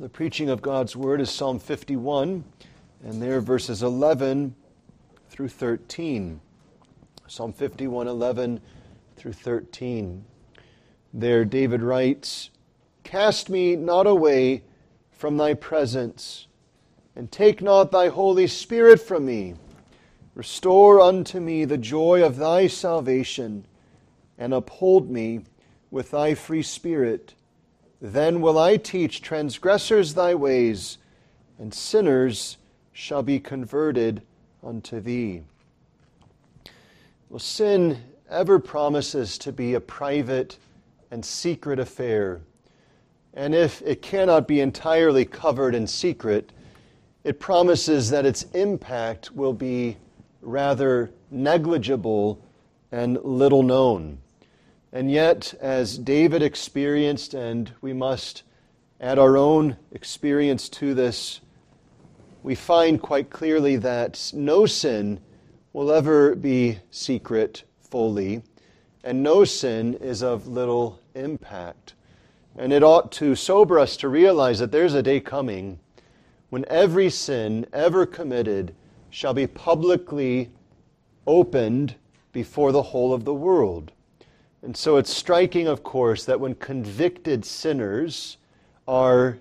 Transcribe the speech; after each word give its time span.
The 0.00 0.08
preaching 0.08 0.48
of 0.48 0.62
God's 0.62 0.94
word 0.94 1.20
is 1.20 1.28
Psalm 1.28 1.58
51, 1.58 2.44
and 3.02 3.20
there 3.20 3.40
verses 3.40 3.82
11 3.82 4.54
through 5.28 5.48
13. 5.48 6.40
Psalm 7.26 7.52
51, 7.52 8.06
11 8.06 8.60
through 9.16 9.32
13. 9.32 10.24
There, 11.12 11.44
David 11.44 11.82
writes, 11.82 12.50
Cast 13.02 13.50
me 13.50 13.74
not 13.74 14.06
away 14.06 14.62
from 15.10 15.36
thy 15.36 15.54
presence, 15.54 16.46
and 17.16 17.32
take 17.32 17.60
not 17.60 17.90
thy 17.90 18.06
Holy 18.06 18.46
Spirit 18.46 19.00
from 19.00 19.26
me. 19.26 19.54
Restore 20.36 21.00
unto 21.00 21.40
me 21.40 21.64
the 21.64 21.76
joy 21.76 22.22
of 22.22 22.36
thy 22.36 22.68
salvation, 22.68 23.66
and 24.38 24.54
uphold 24.54 25.10
me 25.10 25.40
with 25.90 26.12
thy 26.12 26.34
free 26.34 26.62
spirit. 26.62 27.34
Then 28.00 28.40
will 28.40 28.58
I 28.58 28.76
teach 28.76 29.22
transgressors 29.22 30.14
thy 30.14 30.34
ways, 30.34 30.98
and 31.58 31.74
sinners 31.74 32.56
shall 32.92 33.22
be 33.22 33.40
converted 33.40 34.22
unto 34.62 35.00
thee. 35.00 35.42
Well, 37.28 37.40
sin 37.40 37.98
ever 38.30 38.58
promises 38.58 39.36
to 39.38 39.52
be 39.52 39.74
a 39.74 39.80
private 39.80 40.58
and 41.10 41.24
secret 41.24 41.78
affair. 41.78 42.40
And 43.34 43.54
if 43.54 43.82
it 43.82 44.02
cannot 44.02 44.46
be 44.46 44.60
entirely 44.60 45.24
covered 45.24 45.74
in 45.74 45.86
secret, 45.86 46.52
it 47.24 47.40
promises 47.40 48.10
that 48.10 48.26
its 48.26 48.44
impact 48.54 49.32
will 49.32 49.52
be 49.52 49.96
rather 50.40 51.10
negligible 51.30 52.40
and 52.92 53.18
little 53.22 53.62
known. 53.62 54.18
And 54.92 55.10
yet, 55.10 55.54
as 55.60 55.98
David 55.98 56.42
experienced, 56.42 57.34
and 57.34 57.70
we 57.82 57.92
must 57.92 58.42
add 59.00 59.18
our 59.18 59.36
own 59.36 59.76
experience 59.92 60.68
to 60.70 60.94
this, 60.94 61.40
we 62.42 62.54
find 62.54 63.02
quite 63.02 63.28
clearly 63.28 63.76
that 63.76 64.32
no 64.34 64.64
sin 64.64 65.20
will 65.74 65.92
ever 65.92 66.34
be 66.34 66.78
secret 66.90 67.64
fully, 67.80 68.42
and 69.04 69.22
no 69.22 69.44
sin 69.44 69.94
is 69.94 70.22
of 70.22 70.46
little 70.46 71.00
impact. 71.14 71.94
And 72.56 72.72
it 72.72 72.82
ought 72.82 73.12
to 73.12 73.34
sober 73.34 73.78
us 73.78 73.96
to 73.98 74.08
realize 74.08 74.58
that 74.58 74.72
there's 74.72 74.94
a 74.94 75.02
day 75.02 75.20
coming 75.20 75.78
when 76.48 76.64
every 76.68 77.10
sin 77.10 77.66
ever 77.74 78.06
committed 78.06 78.74
shall 79.10 79.34
be 79.34 79.46
publicly 79.46 80.50
opened 81.26 81.94
before 82.32 82.72
the 82.72 82.82
whole 82.82 83.12
of 83.12 83.24
the 83.26 83.34
world. 83.34 83.92
And 84.62 84.76
so 84.76 84.96
it's 84.96 85.14
striking, 85.14 85.68
of 85.68 85.82
course, 85.82 86.24
that 86.24 86.40
when 86.40 86.54
convicted 86.56 87.44
sinners 87.44 88.38
are 88.86 89.38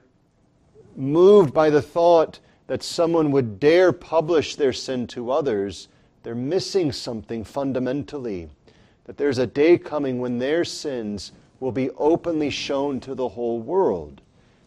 moved 0.95 1.53
by 1.53 1.69
the 1.69 1.81
thought 1.81 2.39
that 2.67 2.83
someone 2.83 3.31
would 3.31 3.59
dare 3.59 3.91
publish 3.91 4.55
their 4.55 4.73
sin 4.73 5.07
to 5.07 5.31
others, 5.31 5.87
they're 6.23 6.35
missing 6.35 6.91
something 6.91 7.43
fundamentally. 7.43 8.49
That 9.05 9.17
there's 9.17 9.37
a 9.37 9.47
day 9.47 9.77
coming 9.77 10.19
when 10.19 10.37
their 10.37 10.65
sins 10.65 11.31
will 11.59 11.71
be 11.71 11.89
openly 11.91 12.49
shown 12.49 12.99
to 12.99 13.15
the 13.15 13.29
whole 13.29 13.59
world. 13.59 14.21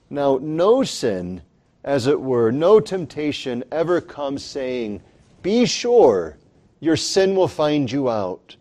Now, 0.09 0.39
no 0.43 0.83
sin, 0.83 1.43
as 1.85 2.07
it 2.07 2.21
were, 2.21 2.51
no 2.51 2.81
temptation 2.81 3.63
ever 3.71 4.01
comes 4.01 4.43
saying, 4.45 5.03
Be 5.43 5.67
sure 5.67 6.37
your 6.81 6.97
sin 6.97 7.37
will 7.37 7.49
find 7.49 7.93
you 7.93 8.09
out. 8.09 8.57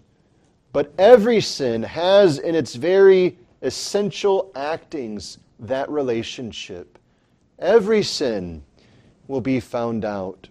But 0.80 0.94
every 0.97 1.41
sin 1.41 1.83
has 1.83 2.39
in 2.39 2.55
its 2.55 2.75
very 2.75 3.38
essential 3.61 4.49
actings 4.55 5.38
that 5.59 5.89
relationship. 5.89 6.97
Every 7.59 8.02
sin 8.02 8.63
will 9.27 9.42
be 9.42 9.59
found 9.59 10.05
out. 10.05 10.48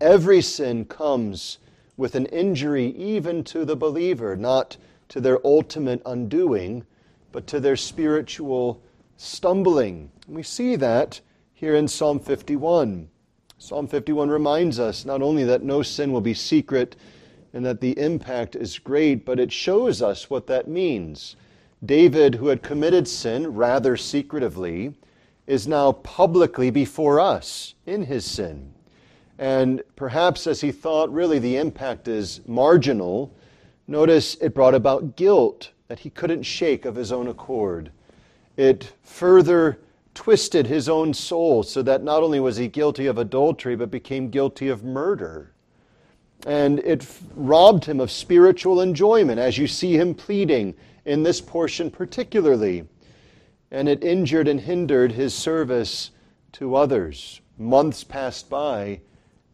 Every 0.00 0.42
sin 0.42 0.86
comes 0.86 1.58
with 1.96 2.16
an 2.16 2.26
injury 2.26 2.86
even 2.96 3.44
to 3.44 3.64
the 3.64 3.76
believer, 3.76 4.34
not 4.34 4.76
to 5.10 5.20
their 5.20 5.38
ultimate 5.46 6.02
undoing, 6.04 6.84
but 7.30 7.46
to 7.46 7.60
their 7.60 7.76
spiritual 7.76 8.82
stumbling. 9.18 10.10
We 10.26 10.42
see 10.42 10.74
that 10.74 11.20
here 11.54 11.76
in 11.76 11.86
Psalm 11.86 12.18
51. 12.18 13.08
Psalm 13.56 13.86
51 13.86 14.30
reminds 14.30 14.80
us 14.80 15.04
not 15.04 15.22
only 15.22 15.44
that 15.44 15.62
no 15.62 15.82
sin 15.82 16.12
will 16.12 16.20
be 16.20 16.34
secret 16.34 16.96
and 17.52 17.64
that 17.64 17.80
the 17.80 17.98
impact 17.98 18.56
is 18.56 18.78
great, 18.78 19.24
but 19.24 19.40
it 19.40 19.52
shows 19.52 20.02
us 20.02 20.28
what 20.28 20.46
that 20.46 20.68
means. 20.68 21.36
David, 21.84 22.34
who 22.34 22.48
had 22.48 22.62
committed 22.62 23.06
sin 23.06 23.54
rather 23.54 23.96
secretively, 23.96 24.94
is 25.46 25.66
now 25.66 25.92
publicly 25.92 26.70
before 26.70 27.20
us 27.20 27.74
in 27.86 28.04
his 28.04 28.24
sin. 28.24 28.72
And 29.38 29.82
perhaps 29.96 30.46
as 30.46 30.60
he 30.60 30.72
thought 30.72 31.12
really 31.12 31.38
the 31.38 31.56
impact 31.56 32.08
is 32.08 32.40
marginal, 32.46 33.32
notice 33.86 34.34
it 34.40 34.54
brought 34.54 34.74
about 34.74 35.16
guilt 35.16 35.70
that 35.86 36.00
he 36.00 36.10
couldn't 36.10 36.42
shake 36.42 36.84
of 36.84 36.96
his 36.96 37.12
own 37.12 37.28
accord. 37.28 37.90
It 38.56 38.92
further 39.04 39.78
twisted 40.14 40.66
his 40.66 40.88
own 40.88 41.14
soul 41.14 41.62
so 41.62 41.80
that 41.82 42.02
not 42.02 42.24
only 42.24 42.40
was 42.40 42.56
he 42.56 42.66
guilty 42.66 43.06
of 43.06 43.18
adultery, 43.18 43.76
but 43.76 43.90
became 43.90 44.30
guilty 44.30 44.68
of 44.68 44.82
murder. 44.82 45.52
And 46.46 46.78
it 46.80 47.06
robbed 47.34 47.84
him 47.84 48.00
of 48.00 48.10
spiritual 48.10 48.80
enjoyment, 48.80 49.38
as 49.38 49.58
you 49.58 49.66
see 49.66 49.96
him 49.96 50.14
pleading 50.14 50.74
in 51.04 51.22
this 51.22 51.40
portion 51.40 51.90
particularly. 51.90 52.84
And 53.70 53.88
it 53.88 54.04
injured 54.04 54.48
and 54.48 54.60
hindered 54.60 55.12
his 55.12 55.34
service 55.34 56.10
to 56.52 56.74
others. 56.76 57.40
Months 57.58 58.04
passed 58.04 58.48
by, 58.48 59.00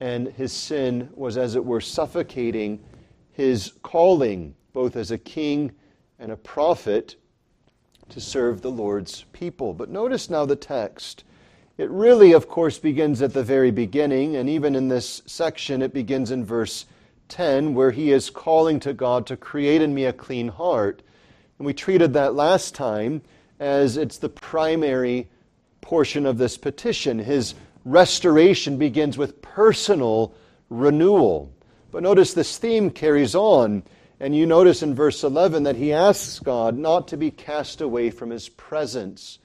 and 0.01 0.29
his 0.29 0.53
sin 0.53 1.09
was, 1.15 1.37
as 1.37 1.57
it 1.57 1.65
were, 1.65 1.81
suffocating 1.81 2.81
his 3.33 3.73
calling, 3.83 4.55
both 4.73 4.97
as 4.97 5.11
a 5.11 5.19
king 5.19 5.73
and 6.19 6.31
a 6.31 6.37
prophet 6.37 7.17
to 8.11 8.21
serve 8.21 8.61
the 8.61 8.71
Lord's 8.71 9.25
people. 9.33 9.73
But 9.73 9.89
notice 9.89 10.29
now 10.29 10.45
the 10.45 10.57
text. 10.57 11.25
It 11.77 11.91
really, 11.91 12.33
of 12.33 12.49
course, 12.49 12.79
begins 12.79 13.21
at 13.21 13.33
the 13.33 13.43
very 13.43 13.71
beginning, 13.71 14.37
and 14.37 14.49
even 14.49 14.75
in 14.75 14.89
this 14.89 15.23
section, 15.27 15.83
it 15.83 15.93
begins 15.93 16.31
in 16.31 16.45
verse 16.45 16.87
10, 17.29 17.75
where 17.75 17.91
he 17.91 18.13
is 18.13 18.31
calling 18.31 18.79
to 18.81 18.93
God 18.93 19.27
to 19.27 19.37
create 19.37 19.83
in 19.83 19.95
me 19.95 20.05
a 20.05 20.13
clean 20.13 20.49
heart. 20.49 21.03
And 21.59 21.67
we 21.67 21.75
treated 21.75 22.13
that 22.13 22.35
last 22.35 22.75
time 22.75 23.23
as 23.59 23.97
it's 23.97 24.19
the 24.19 24.29
primary 24.29 25.29
portion 25.81 26.27
of 26.27 26.39
this 26.39 26.57
petition. 26.57 27.19
His 27.19 27.55
restoration 27.85 28.79
begins 28.79 29.19
with 29.19 29.43
personal 29.43 30.35
renewal. 30.71 31.53
But 31.91 32.03
notice 32.03 32.35
this 32.35 32.59
theme 32.59 32.91
carries 32.91 33.35
on 33.35 33.83
and 34.21 34.35
you 34.35 34.47
notice 34.47 34.83
in 34.83 34.95
verse 34.95 35.23
11 35.25 35.65
that 35.65 35.77
he 35.77 35.93
asks 35.93 36.39
God 36.39 36.79
not 36.79 37.09
to 37.09 37.17
be 37.17 37.31
cast 37.31 37.81
away 37.81 38.11
from 38.11 38.31
his 38.31 38.49
presence. 38.49 39.39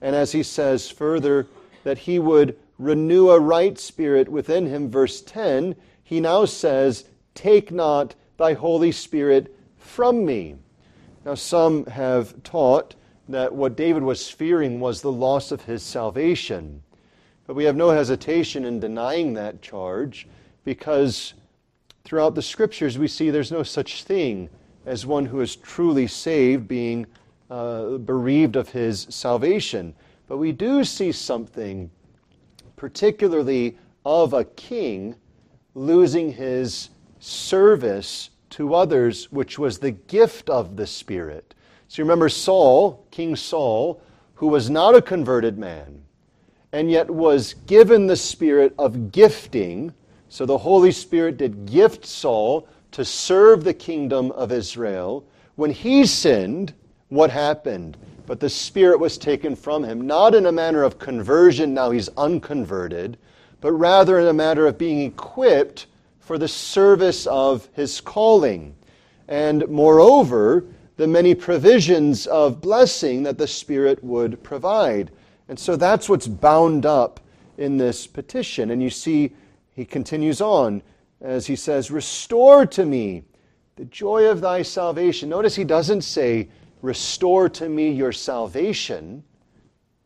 And 0.00 0.16
as 0.16 0.32
he 0.32 0.42
says 0.42 0.90
further, 0.90 1.46
that 1.84 1.98
he 1.98 2.18
would 2.18 2.58
renew 2.78 3.30
a 3.30 3.38
right 3.38 3.78
spirit 3.78 4.28
within 4.28 4.66
him, 4.66 4.90
verse 4.90 5.22
10, 5.22 5.76
he 6.02 6.20
now 6.20 6.44
says, 6.44 7.04
Take 7.34 7.70
not 7.70 8.14
thy 8.36 8.54
Holy 8.54 8.92
Spirit 8.92 9.54
from 9.78 10.24
me. 10.24 10.56
Now, 11.24 11.34
some 11.34 11.86
have 11.86 12.42
taught 12.42 12.94
that 13.28 13.54
what 13.54 13.76
David 13.76 14.02
was 14.02 14.28
fearing 14.28 14.80
was 14.80 15.00
the 15.00 15.12
loss 15.12 15.52
of 15.52 15.62
his 15.62 15.82
salvation. 15.82 16.82
But 17.46 17.54
we 17.54 17.64
have 17.64 17.76
no 17.76 17.90
hesitation 17.90 18.64
in 18.64 18.80
denying 18.80 19.34
that 19.34 19.62
charge 19.62 20.26
because 20.64 21.34
Throughout 22.04 22.34
the 22.34 22.42
scriptures, 22.42 22.98
we 22.98 23.08
see 23.08 23.30
there's 23.30 23.50
no 23.50 23.62
such 23.62 24.04
thing 24.04 24.50
as 24.84 25.06
one 25.06 25.24
who 25.24 25.40
is 25.40 25.56
truly 25.56 26.06
saved 26.06 26.68
being 26.68 27.06
uh, 27.50 27.96
bereaved 27.96 28.56
of 28.56 28.68
his 28.68 29.06
salvation. 29.08 29.94
But 30.26 30.38
we 30.38 30.52
do 30.52 30.84
see 30.84 31.12
something, 31.12 31.90
particularly 32.76 33.76
of 34.04 34.32
a 34.32 34.44
king 34.44 35.16
losing 35.74 36.32
his 36.32 36.90
service 37.18 38.30
to 38.50 38.74
others, 38.74 39.30
which 39.32 39.58
was 39.58 39.78
the 39.78 39.90
gift 39.90 40.48
of 40.48 40.76
the 40.76 40.86
Spirit. 40.86 41.54
So 41.88 42.00
you 42.00 42.04
remember 42.04 42.28
Saul, 42.28 43.06
King 43.10 43.36
Saul, 43.36 44.00
who 44.34 44.46
was 44.46 44.70
not 44.70 44.94
a 44.94 45.02
converted 45.02 45.58
man, 45.58 46.02
and 46.72 46.90
yet 46.90 47.10
was 47.10 47.54
given 47.66 48.06
the 48.06 48.16
spirit 48.16 48.74
of 48.78 49.12
gifting 49.12 49.92
so 50.34 50.44
the 50.44 50.58
Holy 50.58 50.90
Spirit 50.90 51.36
did 51.36 51.64
gift 51.66 52.04
Saul 52.04 52.66
to 52.90 53.04
serve 53.04 53.62
the 53.62 53.72
kingdom 53.72 54.32
of 54.32 54.50
Israel. 54.50 55.24
When 55.54 55.70
he 55.70 56.06
sinned, 56.06 56.74
what 57.08 57.30
happened? 57.30 57.96
But 58.26 58.40
the 58.40 58.48
Spirit 58.48 58.98
was 58.98 59.18
taken 59.18 59.54
from 59.54 59.84
him, 59.84 60.06
not 60.06 60.34
in 60.34 60.46
a 60.46 60.52
manner 60.52 60.82
of 60.82 60.98
conversion, 60.98 61.74
now 61.74 61.90
he's 61.90 62.08
unconverted, 62.16 63.18
but 63.60 63.72
rather 63.72 64.18
in 64.18 64.26
a 64.26 64.32
matter 64.32 64.66
of 64.66 64.78
being 64.78 65.00
equipped 65.02 65.86
for 66.20 66.38
the 66.38 66.48
service 66.48 67.26
of 67.26 67.68
his 67.74 68.00
calling. 68.00 68.74
And 69.28 69.68
moreover, 69.68 70.64
the 70.96 71.06
many 71.06 71.34
provisions 71.34 72.26
of 72.26 72.60
blessing 72.60 73.22
that 73.24 73.36
the 73.36 73.46
Spirit 73.46 74.02
would 74.02 74.42
provide. 74.42 75.10
And 75.48 75.58
so 75.58 75.76
that's 75.76 76.08
what's 76.08 76.26
bound 76.26 76.86
up 76.86 77.20
in 77.58 77.76
this 77.76 78.06
petition. 78.06 78.70
And 78.70 78.82
you 78.82 78.90
see, 78.90 79.32
he 79.74 79.84
continues 79.84 80.40
on 80.40 80.82
as 81.20 81.46
he 81.46 81.56
says, 81.56 81.90
Restore 81.90 82.66
to 82.66 82.84
me 82.84 83.24
the 83.76 83.84
joy 83.86 84.26
of 84.26 84.40
thy 84.40 84.62
salvation. 84.62 85.28
Notice 85.28 85.56
he 85.56 85.64
doesn't 85.64 86.02
say, 86.02 86.48
Restore 86.84 87.48
to 87.48 87.66
me 87.66 87.92
your 87.92 88.12
salvation. 88.12 89.24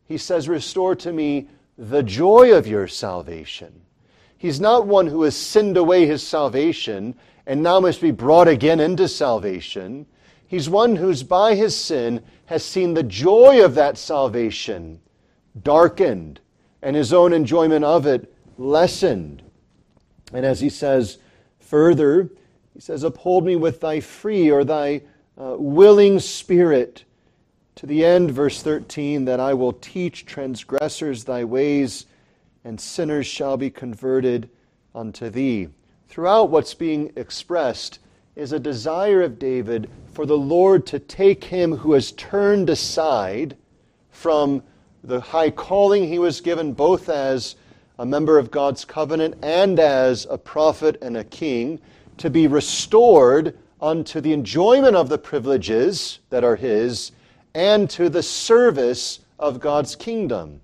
He 0.05 0.17
says, 0.17 0.47
Restore 0.47 0.95
to 0.95 1.11
me 1.11 1.49
the 1.77 2.01
joy 2.03 2.55
of 2.55 2.67
your 2.67 2.87
salvation. 2.87 3.81
He's 4.37 4.61
not 4.61 4.87
one 4.87 5.07
who 5.07 5.23
has 5.23 5.35
sinned 5.35 5.75
away 5.75 6.05
his 6.05 6.25
salvation 6.25 7.15
and 7.45 7.61
now 7.61 7.81
must 7.81 7.99
be 7.99 8.11
brought 8.11 8.47
again 8.47 8.79
into 8.79 9.09
salvation. 9.09 10.05
He's 10.47 10.69
one 10.69 10.95
who's 10.95 11.21
by 11.21 11.55
his 11.55 11.75
sin 11.75 12.23
has 12.45 12.63
seen 12.63 12.93
the 12.93 13.03
joy 13.03 13.61
of 13.61 13.75
that 13.75 13.97
salvation 13.97 15.01
darkened 15.61 16.39
and 16.81 16.95
his 16.95 17.11
own 17.11 17.33
enjoyment 17.33 17.83
of 17.83 18.05
it 18.05 18.33
lessened. 18.57 19.43
And 20.31 20.45
as 20.45 20.61
he 20.61 20.69
says 20.69 21.17
further, 21.59 22.29
he 22.73 22.79
says, 22.79 23.03
Uphold 23.03 23.43
me 23.43 23.57
with 23.57 23.81
thy 23.81 23.99
free 23.99 24.49
or 24.49 24.63
thy 24.63 25.01
uh, 25.39 25.55
willing 25.57 26.19
spirit. 26.19 27.05
To 27.75 27.85
the 27.85 28.03
end, 28.03 28.31
verse 28.31 28.61
13, 28.61 29.23
that 29.25 29.39
I 29.39 29.53
will 29.53 29.71
teach 29.71 30.25
transgressors 30.25 31.23
thy 31.23 31.45
ways, 31.45 32.07
and 32.65 32.79
sinners 32.79 33.25
shall 33.25 33.55
be 33.55 33.69
converted 33.69 34.49
unto 34.93 35.29
thee. 35.29 35.69
Throughout 36.09 36.49
what's 36.49 36.73
being 36.73 37.13
expressed 37.15 37.99
is 38.35 38.51
a 38.51 38.59
desire 38.59 39.21
of 39.21 39.39
David 39.39 39.89
for 40.11 40.25
the 40.25 40.37
Lord 40.37 40.85
to 40.87 40.99
take 40.99 41.45
him 41.45 41.77
who 41.77 41.93
has 41.93 42.11
turned 42.13 42.69
aside 42.69 43.55
from 44.11 44.61
the 45.03 45.21
high 45.21 45.51
calling 45.51 46.07
he 46.07 46.19
was 46.19 46.41
given 46.41 46.73
both 46.73 47.07
as 47.07 47.55
a 47.97 48.05
member 48.05 48.37
of 48.37 48.51
God's 48.51 48.83
covenant 48.83 49.35
and 49.41 49.79
as 49.79 50.27
a 50.29 50.37
prophet 50.37 50.97
and 51.01 51.15
a 51.15 51.23
king, 51.23 51.79
to 52.17 52.29
be 52.29 52.47
restored 52.47 53.57
unto 53.81 54.19
the 54.21 54.33
enjoyment 54.33 54.95
of 54.95 55.09
the 55.09 55.17
privileges 55.17 56.19
that 56.29 56.43
are 56.43 56.55
his 56.55 57.11
and 57.53 57.89
to 57.89 58.09
the 58.09 58.23
service 58.23 59.19
of 59.39 59.59
God's 59.59 59.95
kingdom. 59.95 60.61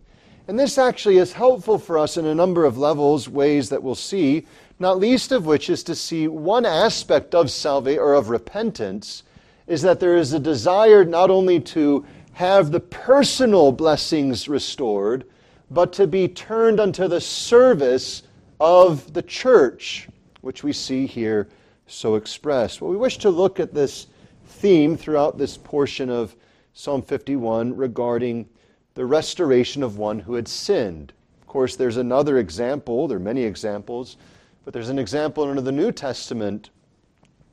And 0.48 0.60
this 0.60 0.78
actually 0.78 1.18
is 1.18 1.34
helpful 1.34 1.80
for 1.80 1.98
us 1.98 2.18
in 2.18 2.26
a 2.26 2.36
number 2.36 2.66
of 2.66 2.78
levels, 2.78 3.28
ways 3.28 3.70
that 3.70 3.82
we'll 3.82 3.96
see, 3.96 4.46
not 4.80 5.00
least 5.00 5.32
of 5.32 5.46
which 5.46 5.70
is 5.70 5.84
to 5.84 5.96
see 5.96 6.28
one 6.28 6.66
aspect 6.66 7.34
of 7.34 7.50
salvation 7.50 8.02
or 8.02 8.14
of 8.14 8.30
repentance 8.30 9.24
is 9.68 9.82
that 9.82 10.00
there 10.00 10.18
is 10.18 10.34
a 10.34 10.40
desire 10.40 11.04
not 11.04 11.32
only 11.32 11.60
to 11.60 12.06
have 12.34 12.72
the 12.72 12.80
personal 12.80 13.72
blessings 13.72 14.48
restored, 14.48 15.26
but 15.72 15.94
to 15.94 16.06
be 16.06 16.28
turned 16.28 16.80
unto 16.80 17.08
the 17.08 17.22
service 17.22 18.24
of 18.60 19.14
the 19.14 19.24
church, 19.24 20.08
which 20.42 20.64
we 20.64 20.72
see 20.72 21.08
here 21.08 21.48
so 21.88 22.16
expressed. 22.16 22.82
Well, 22.82 22.92
we 22.92 22.98
wish 22.98 23.18
to 23.20 23.30
look 23.30 23.60
at 23.60 23.74
this 23.74 24.08
theme 24.46 24.98
throughout 24.98 25.38
this 25.38 25.58
portion 25.58 26.10
of 26.10 26.36
Psalm 26.74 27.02
51 27.02 27.76
regarding 27.76 28.48
the 28.96 29.06
restoration 29.06 29.84
of 29.84 29.98
one 29.98 30.20
who 30.20 30.36
had 30.36 30.48
sinned. 30.48 31.14
Of 31.42 31.48
course, 31.48 31.76
there's 31.76 31.98
another 31.98 32.38
example, 32.38 33.08
there 33.08 33.18
are 33.18 33.22
many 33.22 33.44
examples, 33.44 34.18
but 34.64 34.74
there's 34.74 34.90
an 34.90 35.00
example 35.00 35.50
in 35.50 35.64
the 35.64 35.72
New 35.72 35.92
Testament 35.92 36.70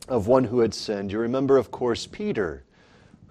of 0.08 0.26
one 0.26 0.44
who 0.44 0.60
had 0.60 0.74
sinned. 0.74 1.12
You 1.12 1.18
remember, 1.18 1.56
of 1.56 1.70
course, 1.70 2.06
Peter 2.06 2.64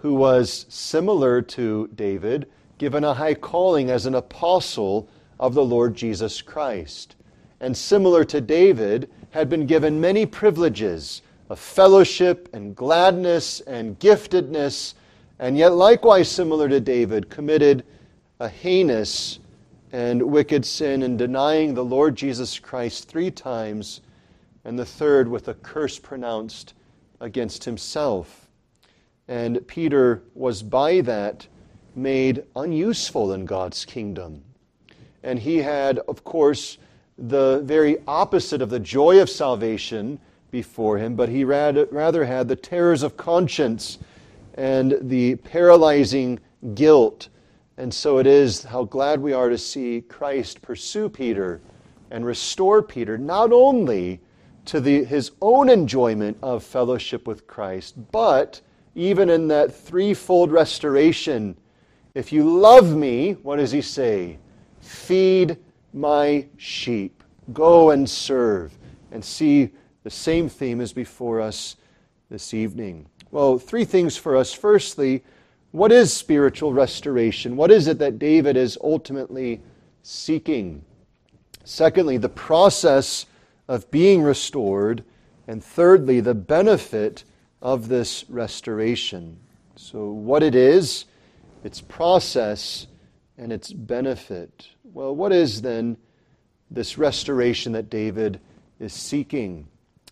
who 0.01 0.15
was 0.15 0.65
similar 0.67 1.43
to 1.43 1.87
David, 1.93 2.49
given 2.79 3.03
a 3.03 3.13
high 3.13 3.35
calling 3.35 3.91
as 3.91 4.07
an 4.07 4.15
apostle 4.15 5.07
of 5.39 5.53
the 5.53 5.63
Lord 5.63 5.95
Jesus 5.95 6.41
Christ. 6.41 7.15
And 7.61 7.77
similar 7.77 8.25
to 8.25 8.41
David, 8.41 9.09
had 9.29 9.47
been 9.47 9.65
given 9.65 10.01
many 10.01 10.25
privileges 10.25 11.21
of 11.49 11.59
fellowship 11.59 12.49
and 12.53 12.75
gladness 12.75 13.61
and 13.61 13.97
giftedness, 13.99 14.95
and 15.39 15.57
yet, 15.57 15.73
likewise 15.73 16.29
similar 16.29 16.67
to 16.67 16.79
David, 16.79 17.29
committed 17.29 17.85
a 18.39 18.49
heinous 18.49 19.39
and 19.91 20.21
wicked 20.23 20.65
sin 20.65 21.03
in 21.03 21.17
denying 21.17 21.73
the 21.73 21.83
Lord 21.83 22.15
Jesus 22.15 22.57
Christ 22.59 23.07
three 23.07 23.31
times, 23.31 24.01
and 24.65 24.77
the 24.77 24.85
third 24.85 25.27
with 25.27 25.47
a 25.47 25.53
curse 25.53 25.99
pronounced 25.99 26.73
against 27.19 27.63
himself. 27.63 28.49
And 29.27 29.65
Peter 29.67 30.23
was 30.33 30.63
by 30.63 31.01
that 31.01 31.47
made 31.95 32.43
unuseful 32.55 33.33
in 33.33 33.45
God's 33.45 33.85
kingdom. 33.85 34.43
And 35.23 35.39
he 35.39 35.57
had, 35.57 35.99
of 35.99 36.23
course, 36.23 36.77
the 37.21 37.61
very 37.63 37.97
opposite 38.07 38.61
of 38.61 38.69
the 38.69 38.79
joy 38.79 39.21
of 39.21 39.29
salvation 39.29 40.19
before 40.49 40.97
him, 40.97 41.15
but 41.15 41.29
he 41.29 41.43
rather 41.43 42.25
had 42.25 42.47
the 42.47 42.55
terrors 42.55 43.03
of 43.03 43.15
conscience 43.15 43.99
and 44.55 44.97
the 45.01 45.35
paralyzing 45.35 46.39
guilt. 46.73 47.29
And 47.77 47.93
so 47.93 48.17
it 48.17 48.27
is 48.27 48.63
how 48.63 48.83
glad 48.83 49.21
we 49.21 49.33
are 49.33 49.49
to 49.49 49.57
see 49.57 50.01
Christ 50.01 50.61
pursue 50.61 51.09
Peter 51.09 51.61
and 52.09 52.25
restore 52.25 52.81
Peter, 52.81 53.17
not 53.17 53.53
only 53.53 54.19
to 54.65 54.79
the, 54.81 55.03
his 55.05 55.31
own 55.41 55.69
enjoyment 55.69 56.37
of 56.41 56.63
fellowship 56.63 57.27
with 57.27 57.47
Christ, 57.47 57.95
but 58.11 58.61
even 58.93 59.29
in 59.29 59.47
that 59.47 59.73
threefold 59.73 60.51
restoration. 60.51 61.57
If 62.13 62.33
you 62.33 62.43
love 62.59 62.95
me, 62.95 63.33
what 63.41 63.55
does 63.55 63.71
he 63.71 63.81
say? 63.81 64.37
Feed 64.81 65.57
my 65.93 66.47
sheep. 66.57 67.23
Go 67.53 67.91
and 67.91 68.09
serve. 68.09 68.77
And 69.11 69.23
see 69.23 69.71
the 70.03 70.09
same 70.09 70.49
theme 70.49 70.81
as 70.81 70.93
before 70.93 71.41
us 71.41 71.75
this 72.29 72.53
evening. 72.53 73.07
Well, 73.31 73.59
three 73.59 73.85
things 73.85 74.17
for 74.17 74.35
us. 74.35 74.53
Firstly, 74.53 75.23
what 75.71 75.91
is 75.91 76.13
spiritual 76.13 76.73
restoration? 76.73 77.55
What 77.55 77.71
is 77.71 77.87
it 77.87 77.99
that 77.99 78.19
David 78.19 78.57
is 78.57 78.77
ultimately 78.83 79.61
seeking? 80.03 80.83
Secondly, 81.63 82.17
the 82.17 82.29
process 82.29 83.25
of 83.67 83.89
being 83.91 84.21
restored. 84.21 85.03
And 85.47 85.63
thirdly, 85.63 86.19
the 86.19 86.33
benefit 86.33 87.23
of 87.61 87.87
this 87.87 88.25
restoration. 88.29 89.37
So, 89.75 90.11
what 90.11 90.43
it 90.43 90.55
is, 90.55 91.05
its 91.63 91.81
process, 91.81 92.87
and 93.41 93.51
its 93.51 93.73
benefit. 93.73 94.69
Well, 94.83 95.15
what 95.15 95.31
is 95.31 95.63
then 95.63 95.97
this 96.69 96.99
restoration 96.99 97.71
that 97.71 97.89
David 97.89 98.39
is 98.79 98.93
seeking? 98.93 99.67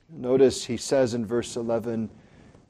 Notice 0.09 0.65
he 0.65 0.77
says 0.77 1.13
in 1.13 1.27
verse 1.27 1.55
11 1.55 2.09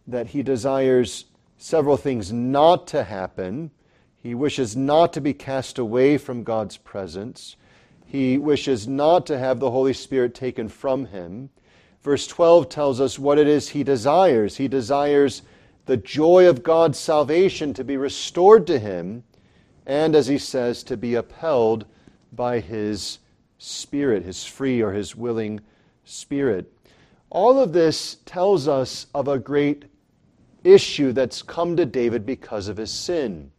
that 0.07 0.27
he 0.27 0.43
desires 0.43 1.25
several 1.57 1.95
things 1.95 2.33
not 2.33 2.87
to 2.87 3.05
happen. 3.05 3.71
He 4.17 4.35
wishes 4.35 4.75
not 4.75 5.13
to 5.13 5.21
be 5.21 5.33
cast 5.33 5.79
away 5.79 6.17
from 6.17 6.43
God's 6.43 6.75
presence. 6.75 7.55
He 8.05 8.37
wishes 8.37 8.85
not 8.85 9.25
to 9.27 9.39
have 9.39 9.61
the 9.61 9.71
Holy 9.71 9.93
Spirit 9.93 10.35
taken 10.35 10.67
from 10.67 11.05
him. 11.05 11.51
Verse 12.01 12.27
12 12.27 12.67
tells 12.67 12.99
us 12.99 13.17
what 13.17 13.37
it 13.37 13.47
is 13.47 13.69
he 13.69 13.83
desires. 13.85 14.57
He 14.57 14.67
desires 14.67 15.41
the 15.85 15.95
joy 15.95 16.49
of 16.49 16.63
God's 16.63 16.99
salvation 16.99 17.73
to 17.75 17.85
be 17.85 17.95
restored 17.95 18.67
to 18.67 18.77
him, 18.77 19.23
and 19.89 20.15
as 20.15 20.27
he 20.27 20.37
says, 20.37 20.83
to 20.83 20.95
be 20.95 21.15
upheld 21.15 21.83
by 22.33 22.59
his 22.59 23.17
spirit, 23.57 24.23
his 24.23 24.45
free 24.45 24.81
or 24.81 24.93
his 24.93 25.15
willing 25.15 25.59
spirit. 26.05 26.71
All 27.31 27.59
of 27.59 27.73
this 27.73 28.17
tells 28.23 28.67
us 28.67 29.07
of 29.15 29.27
a 29.27 29.39
great 29.39 29.85
issue 30.63 31.11
that's 31.11 31.41
come 31.41 31.75
to 31.75 31.87
David 31.87 32.23
because 32.23 32.67
of 32.67 32.77
his 32.77 32.91
sin. 32.91 33.49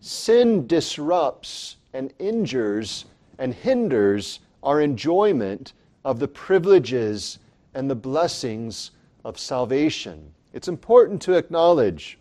Sin 0.00 0.66
disrupts 0.66 1.76
and 1.92 2.10
injures 2.18 3.04
and 3.38 3.52
hinders 3.52 4.40
our 4.62 4.80
enjoyment 4.80 5.74
of 6.06 6.18
the 6.20 6.28
privileges 6.28 7.38
and 7.74 7.90
the 7.90 7.94
blessings 7.94 8.92
of 9.26 9.38
salvation. 9.38 10.32
It's 10.54 10.68
important 10.68 11.20
to 11.22 11.34
acknowledge 11.34 12.18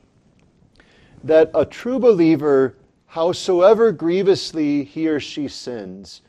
that 1.23 1.51
a 1.55 1.65
true 1.65 1.99
believer, 1.99 2.75
howsoever 3.15 3.93
grievously 3.93 4.83
he 4.83 5.07
or 5.07 5.21
she 5.21 5.47
sins, 5.47 6.21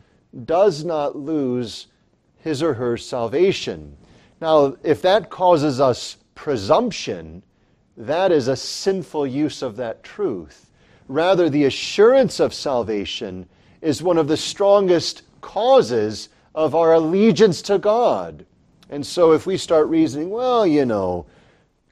does 0.44 0.84
not 0.84 1.16
lose 1.16 1.88
his 2.36 2.62
or 2.62 2.74
her 2.74 2.96
salvation. 2.96 3.96
Now, 4.40 4.76
if 4.84 5.02
that 5.02 5.28
causes 5.28 5.80
us 5.80 6.16
presumption, 6.36 7.42
that 7.96 8.30
is 8.30 8.46
a 8.46 8.54
sinful 8.54 9.26
use 9.26 9.62
of 9.62 9.74
that 9.78 10.04
truth. 10.04 10.70
Rather, 11.08 11.50
the 11.50 11.64
assurance 11.64 12.38
of 12.38 12.54
salvation 12.54 13.48
is 13.82 14.00
one 14.00 14.16
of 14.16 14.28
the 14.28 14.36
strongest 14.36 15.22
causes 15.40 16.28
of 16.54 16.76
our 16.76 16.92
allegiance 16.92 17.62
to 17.62 17.78
God. 17.78 18.46
And 18.90 19.04
so 19.04 19.32
if 19.32 19.44
we 19.44 19.56
start 19.56 19.88
reasoning, 19.88 20.30
well, 20.30 20.64
you 20.64 20.84
know, 20.84 21.26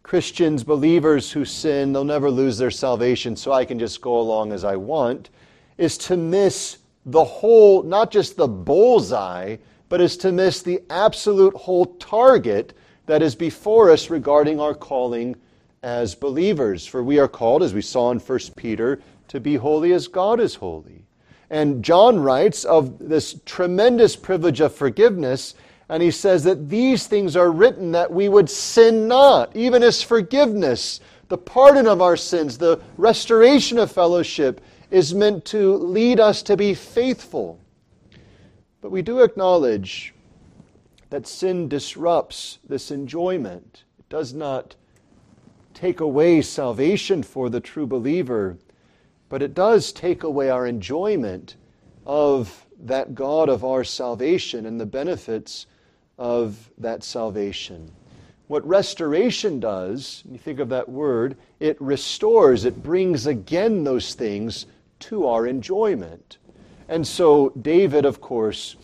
Christians, 0.05 0.63
believers 0.63 1.33
who 1.33 1.47
sin, 1.47 1.93
they'll 1.93 2.05
never 2.05 2.31
lose 2.31 2.59
their 2.59 2.71
salvation, 2.71 3.35
so 3.35 3.53
I 3.53 3.65
can 3.65 3.79
just 3.79 4.03
go 4.03 4.21
along 4.21 4.53
as 4.53 4.63
I 4.63 4.77
want. 4.77 5.31
is 5.79 5.99
to 5.99 6.17
miss 6.17 6.79
the 7.07 7.25
whole, 7.25 7.83
not 7.83 8.11
just 8.11 8.37
the 8.37 8.47
bullseye, 8.47 9.57
but 9.89 10.03
is 10.03 10.17
to 10.19 10.31
miss 10.31 10.63
the 10.63 10.83
absolute 10.91 11.55
whole 11.55 11.87
target 11.87 12.75
that 13.07 13.23
is 13.23 13.35
before 13.35 13.91
us 13.91 14.11
regarding 14.11 14.61
our 14.61 14.75
calling 14.75 15.37
as 15.83 16.15
believers. 16.15 16.87
For 16.87 17.03
we 17.03 17.19
are 17.19 17.27
called, 17.27 17.63
as 17.63 17.75
we 17.75 17.83
saw 17.83 18.11
in 18.11 18.19
1 18.19 18.39
Peter, 18.57 19.01
to 19.29 19.41
be 19.41 19.57
holy 19.57 19.93
as 19.93 20.07
God 20.07 20.39
is 20.39 20.55
holy. 20.55 21.07
And 21.49 21.83
John 21.83 22.21
writes 22.21 22.65
of 22.65 22.99
this 22.99 23.41
tremendous 23.47 24.17
privilege 24.17 24.61
of 24.61 24.75
forgiveness, 24.75 25.55
and 25.89 26.03
he 26.03 26.11
says 26.11 26.45
that 26.45 26.69
these 26.69 27.07
things 27.07 27.37
are 27.37 27.51
written 27.51 27.93
that 27.93 28.11
we 28.11 28.29
would 28.29 28.49
sin 28.49 29.07
not, 29.07 29.55
even 29.55 29.83
as 29.83 30.03
forgiveness, 30.03 31.01
the 31.29 31.39
pardon 31.39 31.87
of 31.87 32.01
our 32.01 32.17
sins, 32.17 32.59
the 32.59 32.81
restoration 32.97 33.79
of 33.79 33.93
fellowship 33.93 34.61
is 34.91 35.15
meant 35.15 35.45
to 35.47 35.75
lead 35.75 36.21
us 36.21 36.43
to 36.43 36.57
be 36.57 36.75
faithful. 36.75 37.59
But 38.81 38.91
we 38.91 39.03
do 39.03 39.21
acknowledge 39.21 40.15
that 41.11 41.27
sin 41.27 41.69
disrupts 41.69 42.59
this 42.67 42.91
enjoyment. 42.91 43.85
It 43.99 44.09
does 44.09 44.33
not 44.33 44.77
take 45.75 46.01
away 46.01 46.41
salvation 46.41 47.23
for 47.23 47.51
the 47.51 47.61
true 47.61 47.87
believer, 47.87 48.59
but 49.29 49.43
it 49.43 49.55
does 49.55 49.93
take 49.93 50.23
away 50.23 50.49
our 50.51 50.67
enjoyment 50.67 51.57
of 52.07 52.67
that 52.81 53.15
God 53.15 53.49
of 53.49 53.65
our 53.65 53.85
salvation 53.85 54.67
and 54.67 54.81
the 54.81 54.87
benefits 54.87 55.67
of 56.19 56.71
that 56.79 57.03
salvation. 57.03 57.91
What 58.47 58.67
restoration 58.67 59.59
does, 59.59 60.23
you 60.31 60.39
think 60.39 60.61
of 60.61 60.69
that 60.69 60.89
word, 60.89 61.37
it 61.61 61.81
restores, 61.81 62.65
it 62.65 62.83
brings 62.83 63.27
again 63.27 63.85
those 63.85 64.15
things 64.15 64.67
to 65.01 65.27
our 65.27 65.47
enjoyment. 65.47 66.39
And 66.89 67.07
so, 67.07 67.51
David, 67.61 68.05
of 68.05 68.21
course, 68.21 68.77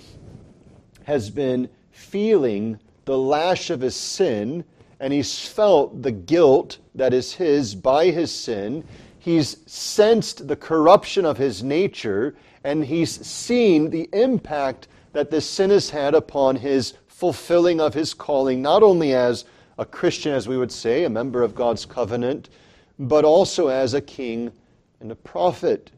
has 1.04 1.28
been 1.28 1.68
feeling 1.92 2.78
the 3.04 3.18
lash 3.18 3.70
of 3.70 3.80
his 3.80 3.94
sin, 3.94 4.64
and 4.98 5.12
he's 5.12 5.46
felt 5.46 6.02
the 6.02 6.12
guilt 6.12 6.78
that 6.94 7.12
is 7.12 7.34
his 7.34 7.74
by 7.74 8.06
his 8.06 8.34
sin. 8.34 8.84
He's 9.18 9.58
sensed 9.66 10.48
the 10.48 10.56
corruption 10.56 11.26
of 11.26 11.36
his 11.36 11.62
nature, 11.62 12.34
and 12.64 12.84
he's 12.84 13.24
seen 13.26 13.90
the 13.90 14.08
impact 14.12 14.88
that 15.12 15.30
this 15.30 15.48
sin 15.48 15.70
has 15.70 15.90
had 15.90 16.14
upon 16.14 16.56
his 16.56 16.94
fulfilling 17.20 17.82
of 17.82 17.92
his 17.92 18.14
calling, 18.14 18.62
not 18.62 18.82
only 18.82 19.14
as 19.14 19.44
a 19.76 19.84
Christian, 19.84 20.32
as 20.32 20.48
we 20.48 20.56
would 20.56 20.72
say, 20.72 21.04
a 21.04 21.10
member 21.10 21.42
of 21.42 21.54
God's 21.54 21.84
covenant, 21.84 22.48
but 22.98 23.26
also 23.26 23.68
as 23.68 23.92
a 23.92 24.00
king 24.00 24.50
and 25.00 25.12
a 25.12 25.14
prophet. 25.14 25.90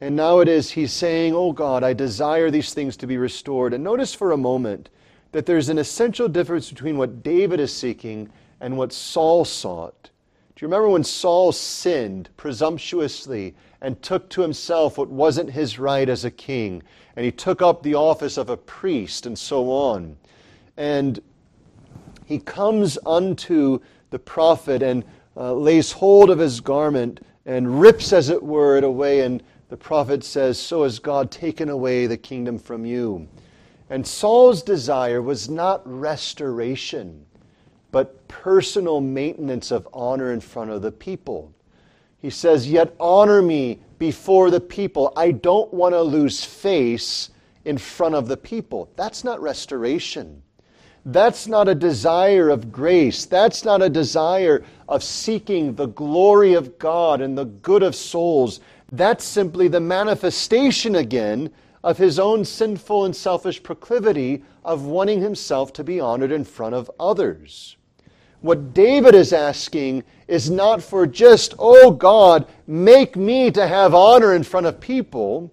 And 0.00 0.14
now 0.14 0.38
it 0.38 0.46
is 0.46 0.70
he's 0.70 0.92
saying, 0.92 1.34
Oh 1.34 1.50
God, 1.50 1.82
I 1.82 1.92
desire 1.92 2.52
these 2.52 2.72
things 2.72 2.96
to 2.98 3.08
be 3.08 3.16
restored. 3.18 3.74
And 3.74 3.82
notice 3.82 4.14
for 4.14 4.30
a 4.30 4.36
moment 4.36 4.90
that 5.32 5.44
there's 5.44 5.68
an 5.70 5.78
essential 5.78 6.28
difference 6.28 6.70
between 6.70 6.96
what 6.96 7.24
David 7.24 7.58
is 7.58 7.74
seeking 7.74 8.30
and 8.60 8.78
what 8.78 8.92
Saul 8.92 9.44
sought. 9.44 10.10
Do 10.54 10.64
you 10.64 10.68
remember 10.68 10.90
when 10.90 11.04
Saul 11.04 11.50
sinned 11.50 12.28
presumptuously 12.36 13.56
and 13.80 14.00
took 14.02 14.28
to 14.30 14.42
himself 14.42 14.98
what 14.98 15.08
wasn't 15.08 15.50
his 15.50 15.80
right 15.80 16.08
as 16.08 16.24
a 16.24 16.30
king? 16.30 16.84
And 17.16 17.24
he 17.24 17.32
took 17.32 17.60
up 17.60 17.82
the 17.82 17.96
office 17.96 18.36
of 18.36 18.50
a 18.50 18.56
priest 18.56 19.26
and 19.26 19.36
so 19.36 19.72
on. 19.72 20.16
And 20.80 21.20
he 22.24 22.38
comes 22.38 22.96
unto 23.04 23.80
the 24.08 24.18
prophet 24.18 24.82
and 24.82 25.04
uh, 25.36 25.52
lays 25.52 25.92
hold 25.92 26.30
of 26.30 26.38
his 26.38 26.60
garment 26.60 27.20
and 27.44 27.82
rips, 27.82 28.14
as 28.14 28.30
it 28.30 28.42
were, 28.42 28.78
it 28.78 28.84
away. 28.84 29.20
And 29.20 29.42
the 29.68 29.76
prophet 29.76 30.24
says, 30.24 30.58
So 30.58 30.84
has 30.84 30.98
God 30.98 31.30
taken 31.30 31.68
away 31.68 32.06
the 32.06 32.16
kingdom 32.16 32.58
from 32.58 32.86
you. 32.86 33.28
And 33.90 34.06
Saul's 34.06 34.62
desire 34.62 35.20
was 35.20 35.50
not 35.50 35.82
restoration, 35.84 37.26
but 37.92 38.26
personal 38.26 39.02
maintenance 39.02 39.70
of 39.70 39.86
honor 39.92 40.32
in 40.32 40.40
front 40.40 40.70
of 40.70 40.80
the 40.80 40.92
people. 40.92 41.52
He 42.20 42.30
says, 42.30 42.70
Yet 42.70 42.96
honor 42.98 43.42
me 43.42 43.80
before 43.98 44.50
the 44.50 44.60
people. 44.60 45.12
I 45.14 45.32
don't 45.32 45.74
want 45.74 45.92
to 45.92 46.00
lose 46.00 46.42
face 46.42 47.28
in 47.66 47.76
front 47.76 48.14
of 48.14 48.28
the 48.28 48.38
people. 48.38 48.90
That's 48.96 49.24
not 49.24 49.42
restoration. 49.42 50.42
That's 51.04 51.46
not 51.46 51.68
a 51.68 51.74
desire 51.74 52.50
of 52.50 52.70
grace. 52.70 53.24
That's 53.24 53.64
not 53.64 53.80
a 53.80 53.88
desire 53.88 54.62
of 54.88 55.02
seeking 55.02 55.74
the 55.74 55.86
glory 55.86 56.54
of 56.54 56.78
God 56.78 57.20
and 57.20 57.36
the 57.36 57.46
good 57.46 57.82
of 57.82 57.94
souls. 57.94 58.60
That's 58.92 59.24
simply 59.24 59.68
the 59.68 59.80
manifestation 59.80 60.96
again 60.96 61.50
of 61.82 61.96
his 61.96 62.18
own 62.18 62.44
sinful 62.44 63.06
and 63.06 63.16
selfish 63.16 63.62
proclivity 63.62 64.42
of 64.64 64.84
wanting 64.84 65.22
himself 65.22 65.72
to 65.72 65.84
be 65.84 66.00
honored 66.00 66.32
in 66.32 66.44
front 66.44 66.74
of 66.74 66.90
others. 67.00 67.76
What 68.42 68.74
David 68.74 69.14
is 69.14 69.32
asking 69.32 70.04
is 70.28 70.50
not 70.50 70.82
for 70.82 71.06
just, 71.06 71.54
oh 71.58 71.90
God, 71.90 72.46
make 72.66 73.16
me 73.16 73.50
to 73.52 73.66
have 73.66 73.94
honor 73.94 74.34
in 74.34 74.42
front 74.42 74.66
of 74.66 74.80
people, 74.80 75.50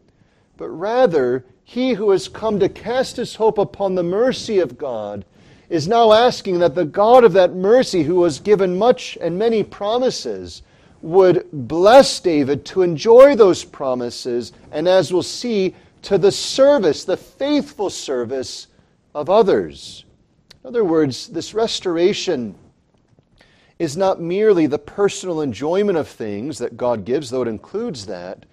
but 0.58 0.70
rather, 0.70 1.46
he 1.64 1.94
who 1.94 2.12
has 2.12 2.28
come 2.28 2.60
to 2.60 2.70
cast 2.70 3.18
his 3.18 3.36
hope 3.36 3.58
upon 3.58 3.96
the 3.96 4.04
mercy 4.04 4.60
of 4.60 4.78
God 4.78 5.26
is 5.70 5.88
now 5.88 6.14
asking 6.14 6.60
that 6.60 6.76
the 6.76 6.86
God 6.86 7.24
of 7.24 7.34
that 7.34 7.54
mercy, 7.54 8.04
who 8.04 8.24
has 8.24 8.40
given 8.40 8.78
much 8.78 9.18
and 9.20 9.38
many 9.38 9.64
promises, 9.64 10.62
would 11.02 11.48
bless 11.52 12.20
David 12.20 12.66
to 12.66 12.82
enjoy 12.82 13.36
those 13.36 13.64
promises, 13.64 14.54
and 14.72 14.88
as 14.88 15.12
we'll 15.12 15.24
see, 15.24 15.76
to 16.04 16.18
the 16.18 16.32
service, 16.32 17.04
the 17.04 17.18
faithful 17.18 17.90
service 17.90 18.68
of 19.14 19.30
others. 19.30 20.06
In 20.64 20.70
other 20.70 20.84
words, 20.84 21.28
this 21.28 21.54
restoration 21.54 22.56
is 23.78 23.96
not 23.96 24.22
merely 24.22 24.68
the 24.68 24.80
personal 24.80 25.42
enjoyment 25.42 25.98
of 25.98 26.08
things 26.08 26.58
that 26.58 26.78
God 26.78 27.06
gives, 27.06 27.30
though 27.30 27.44
it 27.44 27.48
includes 27.48 28.06
that. 28.08 28.46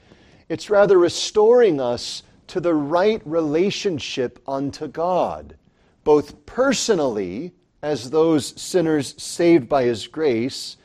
It's 0.48 0.68
rather 0.68 0.98
restoring 0.98 1.80
us 1.80 2.22
to 2.48 2.60
the 2.60 2.74
right 2.74 3.22
relationship 3.24 4.38
unto 4.46 4.86
God 4.86 5.56
both 6.04 6.46
personally 6.46 7.52
as 7.82 8.10
those 8.10 8.60
sinners 8.60 9.20
saved 9.22 9.68
by 9.68 9.84
His 9.84 10.06
grace, 10.06 10.76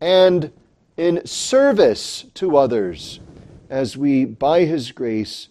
and 0.00 0.52
in 0.96 1.26
service 1.26 2.26
to 2.34 2.56
others 2.56 3.20
as 3.68 3.96
we, 3.96 4.24
by 4.24 4.64
His 4.64 4.92
grace, 4.92 5.48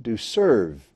do 0.00 0.16
serve. 0.16 0.88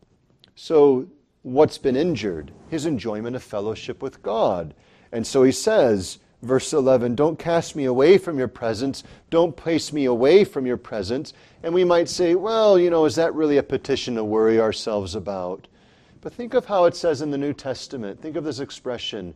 So, 0.54 1.08
what's 1.42 1.78
been 1.78 1.96
injured? 1.96 2.52
His 2.70 2.86
enjoyment 2.86 3.36
of 3.36 3.42
fellowship 3.42 4.02
with 4.02 4.22
God. 4.22 4.74
And 5.12 5.26
so 5.26 5.42
he 5.42 5.52
says, 5.52 6.18
verse 6.42 6.72
11, 6.72 7.14
Don't 7.14 7.38
cast 7.38 7.76
me 7.76 7.84
away 7.84 8.18
from 8.18 8.38
your 8.38 8.48
presence. 8.48 9.04
Don't 9.30 9.56
place 9.56 9.92
me 9.92 10.06
away 10.06 10.44
from 10.44 10.66
your 10.66 10.76
presence. 10.76 11.32
And 11.62 11.74
we 11.74 11.84
might 11.84 12.08
say, 12.08 12.34
Well, 12.34 12.78
you 12.78 12.90
know, 12.90 13.04
is 13.04 13.16
that 13.16 13.34
really 13.34 13.58
a 13.58 13.62
petition 13.62 14.14
to 14.16 14.24
worry 14.24 14.60
ourselves 14.60 15.14
about? 15.14 15.68
But 16.22 16.32
think 16.32 16.54
of 16.54 16.64
how 16.64 16.84
it 16.84 16.94
says 16.94 17.20
in 17.20 17.32
the 17.32 17.36
New 17.36 17.52
Testament. 17.52 18.22
Think 18.22 18.36
of 18.36 18.44
this 18.44 18.60
expression 18.60 19.34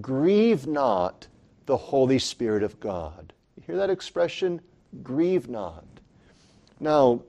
grieve 0.00 0.66
not 0.66 1.26
the 1.66 1.76
Holy 1.76 2.18
Spirit 2.18 2.62
of 2.62 2.78
God. 2.78 3.32
You 3.56 3.64
hear 3.66 3.76
that 3.76 3.90
expression? 3.90 4.60
Grieve 5.02 5.48
not. 5.48 5.84
Now, 6.80 7.22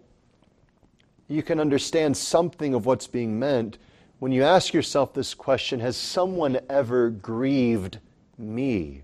you 1.27 1.41
can 1.41 1.59
understand 1.59 2.15
something 2.15 2.73
of 2.73 2.85
what's 2.85 3.07
being 3.07 3.37
meant 3.39 3.77
when 4.19 4.31
you 4.31 4.43
ask 4.43 4.73
yourself 4.73 5.13
this 5.13 5.33
question 5.33 5.79
Has 5.79 5.97
someone 5.97 6.59
ever 6.69 7.09
grieved 7.09 7.99
me? 8.37 9.03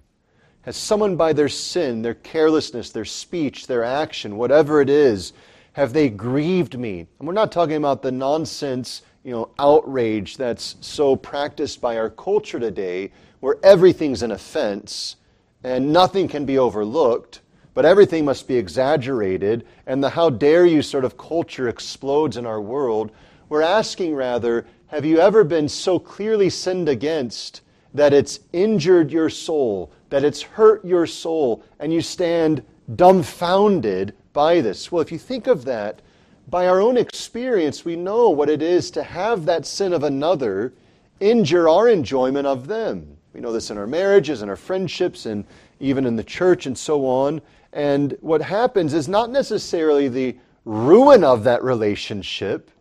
Has 0.62 0.78
someone 0.78 1.16
by 1.16 1.34
their 1.34 1.50
sin, 1.50 2.04
their 2.04 2.16
carelessness, 2.16 2.92
their 2.92 3.06
speech, 3.06 3.68
their 3.68 3.84
action, 3.84 4.38
whatever 4.38 4.82
it 4.82 4.90
is, 4.90 5.34
have 5.74 5.94
they 5.94 6.10
grieved 6.10 6.78
me? 6.78 7.08
And 7.20 7.28
we're 7.28 7.34
not 7.34 7.52
talking 7.52 7.76
about 7.76 8.02
the 8.02 8.12
nonsense 8.12 9.02
you 9.26 9.32
know, 9.32 9.50
outrage 9.58 10.38
that's 10.38 10.76
so 10.82 11.16
practiced 11.16 11.82
by 11.82 11.98
our 11.98 12.12
culture 12.12 12.60
today, 12.60 13.12
where 13.40 13.58
everything's 13.64 14.22
an 14.22 14.32
offense 14.32 15.16
and 15.64 15.92
nothing 15.92 16.28
can 16.28 16.46
be 16.46 16.60
overlooked, 16.60 17.42
but 17.74 17.86
everything 17.86 18.24
must 18.24 18.48
be 18.48 18.56
exaggerated, 18.56 19.66
and 19.88 20.04
the 20.04 20.12
how 20.12 20.30
dare 20.30 20.68
you 20.68 20.84
sort 20.84 21.04
of 21.04 21.18
culture 21.18 21.68
explodes 21.68 22.38
in 22.38 22.46
our 22.46 22.62
world. 22.62 23.12
We're 23.50 23.64
asking 23.64 24.14
rather, 24.14 24.68
have 24.88 25.06
you 25.06 25.18
ever 25.18 25.44
been 25.44 25.68
so 25.68 25.98
clearly 25.98 26.52
sinned 26.52 26.88
against 26.88 27.62
that 27.96 28.14
it's 28.14 28.42
injured 28.54 29.12
your 29.12 29.32
soul, 29.32 29.92
that 30.10 30.24
it's 30.24 30.44
hurt 30.44 30.86
your 30.86 31.08
soul, 31.08 31.64
and 31.80 31.92
you 31.92 32.02
stand 32.02 32.64
dumbfounded 32.96 34.14
by 34.34 34.62
this? 34.62 34.92
Well, 34.92 35.02
if 35.02 35.12
you 35.12 35.18
think 35.18 35.48
of 35.48 35.66
that, 35.66 36.02
by 36.50 36.68
our 36.68 36.80
own 36.80 36.98
experience, 36.98 37.84
we 37.84 37.96
know 37.96 38.30
what 38.30 38.50
it 38.50 38.62
is 38.62 38.92
to 38.92 39.04
have 39.04 39.46
that 39.46 39.66
sin 39.66 39.94
of 39.94 40.04
another 40.04 40.74
injure 41.20 41.68
our 41.68 41.90
enjoyment 41.90 42.46
of 42.46 42.68
them. 42.68 43.18
We 43.34 43.42
know 43.42 43.52
this 43.52 43.72
in 43.72 43.78
our 43.78 43.88
marriages 43.88 44.42
and 44.42 44.50
our 44.50 44.58
friendships 44.58 45.26
and 45.26 45.46
even 45.80 46.06
in 46.06 46.16
the 46.16 46.24
church 46.24 46.66
and 46.66 46.78
so 46.78 47.06
on. 47.06 47.42
And 47.74 48.18
what 48.22 48.42
happens 48.42 48.94
is 48.94 49.08
not 49.08 49.30
necessarily 49.30 50.08
the 50.08 50.38
ruin 50.64 51.24
of 51.24 51.44
that 51.44 51.64
relationship. 51.64 52.72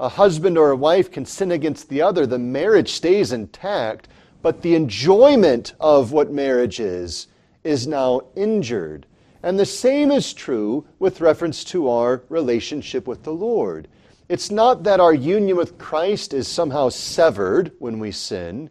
A 0.00 0.08
husband 0.08 0.56
or 0.56 0.70
a 0.70 0.76
wife 0.76 1.10
can 1.10 1.24
sin 1.24 1.52
against 1.52 1.88
the 1.88 2.02
other, 2.02 2.26
the 2.26 2.38
marriage 2.38 2.92
stays 2.92 3.32
intact, 3.32 4.08
but 4.42 4.62
the 4.62 4.74
enjoyment 4.74 5.74
of 5.80 6.12
what 6.12 6.32
marriage 6.32 6.80
is 6.80 7.28
is 7.62 7.86
now 7.86 8.22
injured. 8.36 9.06
And 9.44 9.58
the 9.58 9.66
same 9.66 10.10
is 10.10 10.32
true 10.32 10.86
with 10.98 11.20
reference 11.20 11.64
to 11.64 11.86
our 11.90 12.22
relationship 12.30 13.06
with 13.06 13.24
the 13.24 13.34
Lord. 13.34 13.88
It's 14.30 14.50
not 14.50 14.84
that 14.84 15.00
our 15.00 15.12
union 15.12 15.58
with 15.58 15.76
Christ 15.76 16.32
is 16.32 16.48
somehow 16.48 16.88
severed 16.88 17.70
when 17.78 17.98
we 17.98 18.10
sin, 18.10 18.70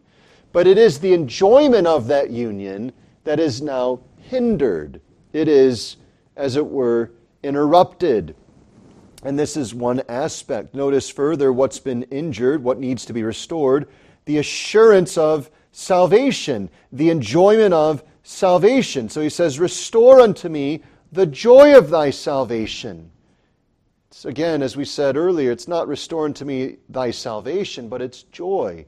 but 0.50 0.66
it 0.66 0.76
is 0.76 0.98
the 0.98 1.12
enjoyment 1.12 1.86
of 1.86 2.08
that 2.08 2.30
union 2.30 2.92
that 3.22 3.38
is 3.38 3.62
now 3.62 4.00
hindered. 4.18 5.00
It 5.32 5.46
is, 5.46 5.96
as 6.34 6.56
it 6.56 6.66
were, 6.66 7.12
interrupted. 7.44 8.34
And 9.22 9.38
this 9.38 9.56
is 9.56 9.76
one 9.76 10.02
aspect. 10.08 10.74
Notice 10.74 11.08
further 11.08 11.52
what's 11.52 11.78
been 11.78 12.02
injured, 12.04 12.64
what 12.64 12.80
needs 12.80 13.04
to 13.04 13.12
be 13.12 13.22
restored 13.22 13.88
the 14.24 14.38
assurance 14.38 15.16
of 15.16 15.50
salvation, 15.70 16.68
the 16.90 17.10
enjoyment 17.10 17.74
of 17.74 18.02
salvation. 18.24 19.08
So 19.08 19.20
he 19.20 19.28
says, 19.28 19.60
Restore 19.60 20.20
unto 20.20 20.48
me 20.48 20.82
the 21.12 21.26
joy 21.26 21.78
of 21.78 21.90
thy 21.90 22.10
salvation. 22.10 23.10
It's, 24.10 24.24
again, 24.24 24.62
as 24.62 24.76
we 24.76 24.84
said 24.84 25.16
earlier, 25.16 25.52
it's 25.52 25.68
not 25.68 25.86
restore 25.86 26.24
unto 26.24 26.44
me 26.44 26.78
thy 26.88 27.12
salvation, 27.12 27.88
but 27.88 28.02
it's 28.02 28.24
joy. 28.24 28.84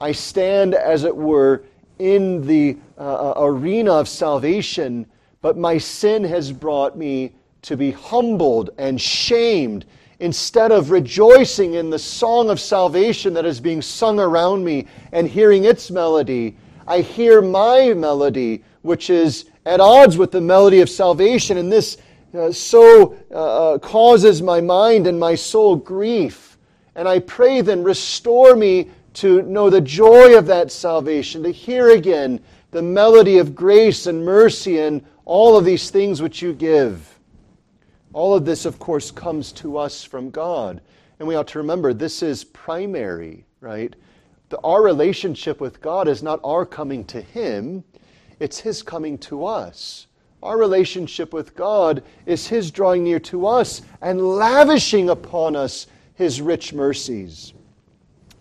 I 0.00 0.12
stand, 0.12 0.74
as 0.74 1.04
it 1.04 1.16
were, 1.16 1.64
in 1.98 2.46
the 2.46 2.78
uh, 2.98 3.30
uh, 3.30 3.34
arena 3.44 3.92
of 3.92 4.08
salvation, 4.08 5.06
but 5.42 5.56
my 5.56 5.78
sin 5.78 6.24
has 6.24 6.50
brought 6.50 6.96
me 6.96 7.32
to 7.62 7.76
be 7.76 7.90
humbled 7.90 8.70
and 8.78 9.00
shamed. 9.00 9.84
Instead 10.18 10.72
of 10.72 10.90
rejoicing 10.90 11.74
in 11.74 11.90
the 11.90 11.98
song 11.98 12.50
of 12.50 12.58
salvation 12.58 13.34
that 13.34 13.46
is 13.46 13.60
being 13.60 13.82
sung 13.82 14.18
around 14.18 14.64
me 14.64 14.86
and 15.12 15.28
hearing 15.28 15.64
its 15.64 15.90
melody, 15.90 16.56
I 16.86 17.00
hear 17.00 17.42
my 17.42 17.92
melody, 17.94 18.64
which 18.82 19.10
is 19.10 19.46
at 19.66 19.80
odds 19.80 20.16
with 20.16 20.30
the 20.30 20.40
melody 20.40 20.80
of 20.80 20.88
salvation. 20.88 21.58
And 21.58 21.70
this 21.70 21.98
uh, 22.32 22.52
so 22.52 23.16
uh, 23.30 23.74
uh 23.74 23.78
causes 23.78 24.40
my 24.40 24.60
mind 24.60 25.06
and 25.06 25.18
my 25.18 25.34
soul 25.34 25.76
grief. 25.76 26.58
And 26.94 27.08
I 27.08 27.18
pray 27.20 27.60
then, 27.60 27.82
restore 27.82 28.56
me 28.56 28.90
to 29.14 29.42
know 29.42 29.70
the 29.70 29.80
joy 29.80 30.36
of 30.36 30.46
that 30.46 30.70
salvation, 30.70 31.42
to 31.42 31.50
hear 31.50 31.90
again 31.90 32.40
the 32.70 32.82
melody 32.82 33.38
of 33.38 33.54
grace 33.54 34.06
and 34.06 34.24
mercy 34.24 34.78
and 34.78 35.04
all 35.24 35.56
of 35.56 35.64
these 35.64 35.90
things 35.90 36.22
which 36.22 36.42
you 36.42 36.52
give. 36.52 37.18
All 38.12 38.34
of 38.34 38.44
this, 38.44 38.64
of 38.64 38.78
course, 38.78 39.10
comes 39.10 39.52
to 39.52 39.76
us 39.76 40.02
from 40.02 40.30
God. 40.30 40.80
And 41.18 41.28
we 41.28 41.34
ought 41.34 41.48
to 41.48 41.58
remember 41.58 41.92
this 41.92 42.22
is 42.22 42.44
primary, 42.44 43.44
right? 43.60 43.94
The, 44.48 44.58
our 44.60 44.82
relationship 44.82 45.60
with 45.60 45.80
God 45.80 46.08
is 46.08 46.22
not 46.22 46.40
our 46.42 46.66
coming 46.66 47.04
to 47.06 47.20
Him, 47.20 47.84
it's 48.40 48.58
His 48.58 48.82
coming 48.82 49.18
to 49.18 49.46
us. 49.46 50.06
Our 50.42 50.58
relationship 50.58 51.32
with 51.32 51.54
God 51.54 52.02
is 52.26 52.48
His 52.48 52.70
drawing 52.70 53.04
near 53.04 53.20
to 53.20 53.46
us 53.46 53.82
and 54.00 54.20
lavishing 54.20 55.10
upon 55.10 55.54
us 55.54 55.86
His 56.14 56.40
rich 56.40 56.72
mercies. 56.72 57.52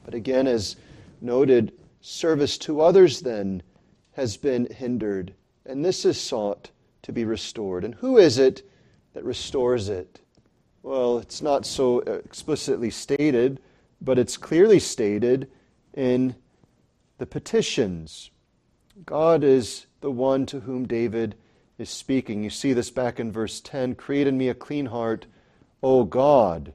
But 0.06 0.13
again, 0.13 0.48
as 0.48 0.77
noted, 1.22 1.74
service 2.01 2.58
to 2.60 2.82
others 2.82 3.20
then 3.20 3.62
has 4.13 4.38
been 4.38 4.65
hindered, 4.74 5.34
and 5.65 5.84
this 5.84 6.06
is 6.06 6.20
sought 6.20 6.72
to 7.03 7.12
be 7.12 7.25
restored. 7.25 7.84
And 7.84 7.94
who 7.96 8.18
is 8.18 8.38
it 8.38 8.63
that 9.13 9.24
restores 9.24 9.89
it? 9.89 10.22
Well, 10.82 11.20
it's 11.20 11.41
not 11.41 11.65
so 11.65 12.00
explicitly 12.00 12.89
stated, 12.89 13.60
but 14.02 14.17
it's 14.17 14.38
clearly 14.38 14.80
stated 14.80 15.52
in 15.93 16.36
the 17.17 17.26
petitions. 17.26 18.32
God 19.06 19.44
is 19.44 19.86
the 20.02 20.12
one 20.12 20.46
to 20.48 20.62
whom 20.62 20.86
David 20.86 21.36
is 21.78 21.90
speaking. 21.90 22.44
You 22.44 22.50
see 22.50 22.74
this 22.74 22.90
back 22.90 23.20
in 23.20 23.32
verse 23.32 23.62
10 23.62 23.96
Create 23.96 24.28
in 24.28 24.38
me 24.38 24.50
a 24.50 24.54
clean 24.54 24.88
heart, 24.88 25.26
O 25.82 26.04
God. 26.04 26.74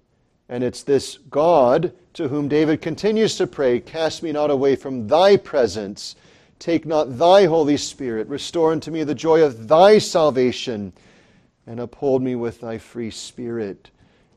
And 0.49 0.63
it's 0.63 0.83
this 0.83 1.19
God 1.31 1.93
to 2.15 2.29
whom 2.29 2.49
David 2.49 2.81
continues 2.81 3.37
to 3.37 3.47
pray 3.47 3.81
Cast 3.81 4.23
me 4.23 4.33
not 4.33 4.51
away 4.51 4.77
from 4.77 5.09
thy 5.09 5.37
presence. 5.37 6.17
Take 6.59 6.87
not 6.87 7.19
thy 7.19 7.45
Holy 7.45 7.77
Spirit. 7.77 8.29
Restore 8.29 8.73
unto 8.73 8.91
me 8.91 9.05
the 9.05 9.15
joy 9.15 9.43
of 9.43 9.69
thy 9.69 9.99
salvation, 9.99 10.93
and 11.67 11.81
uphold 11.81 12.23
me 12.23 12.35
with 12.37 12.61
thy 12.61 12.79
free 12.79 13.11
spirit. 13.11 13.91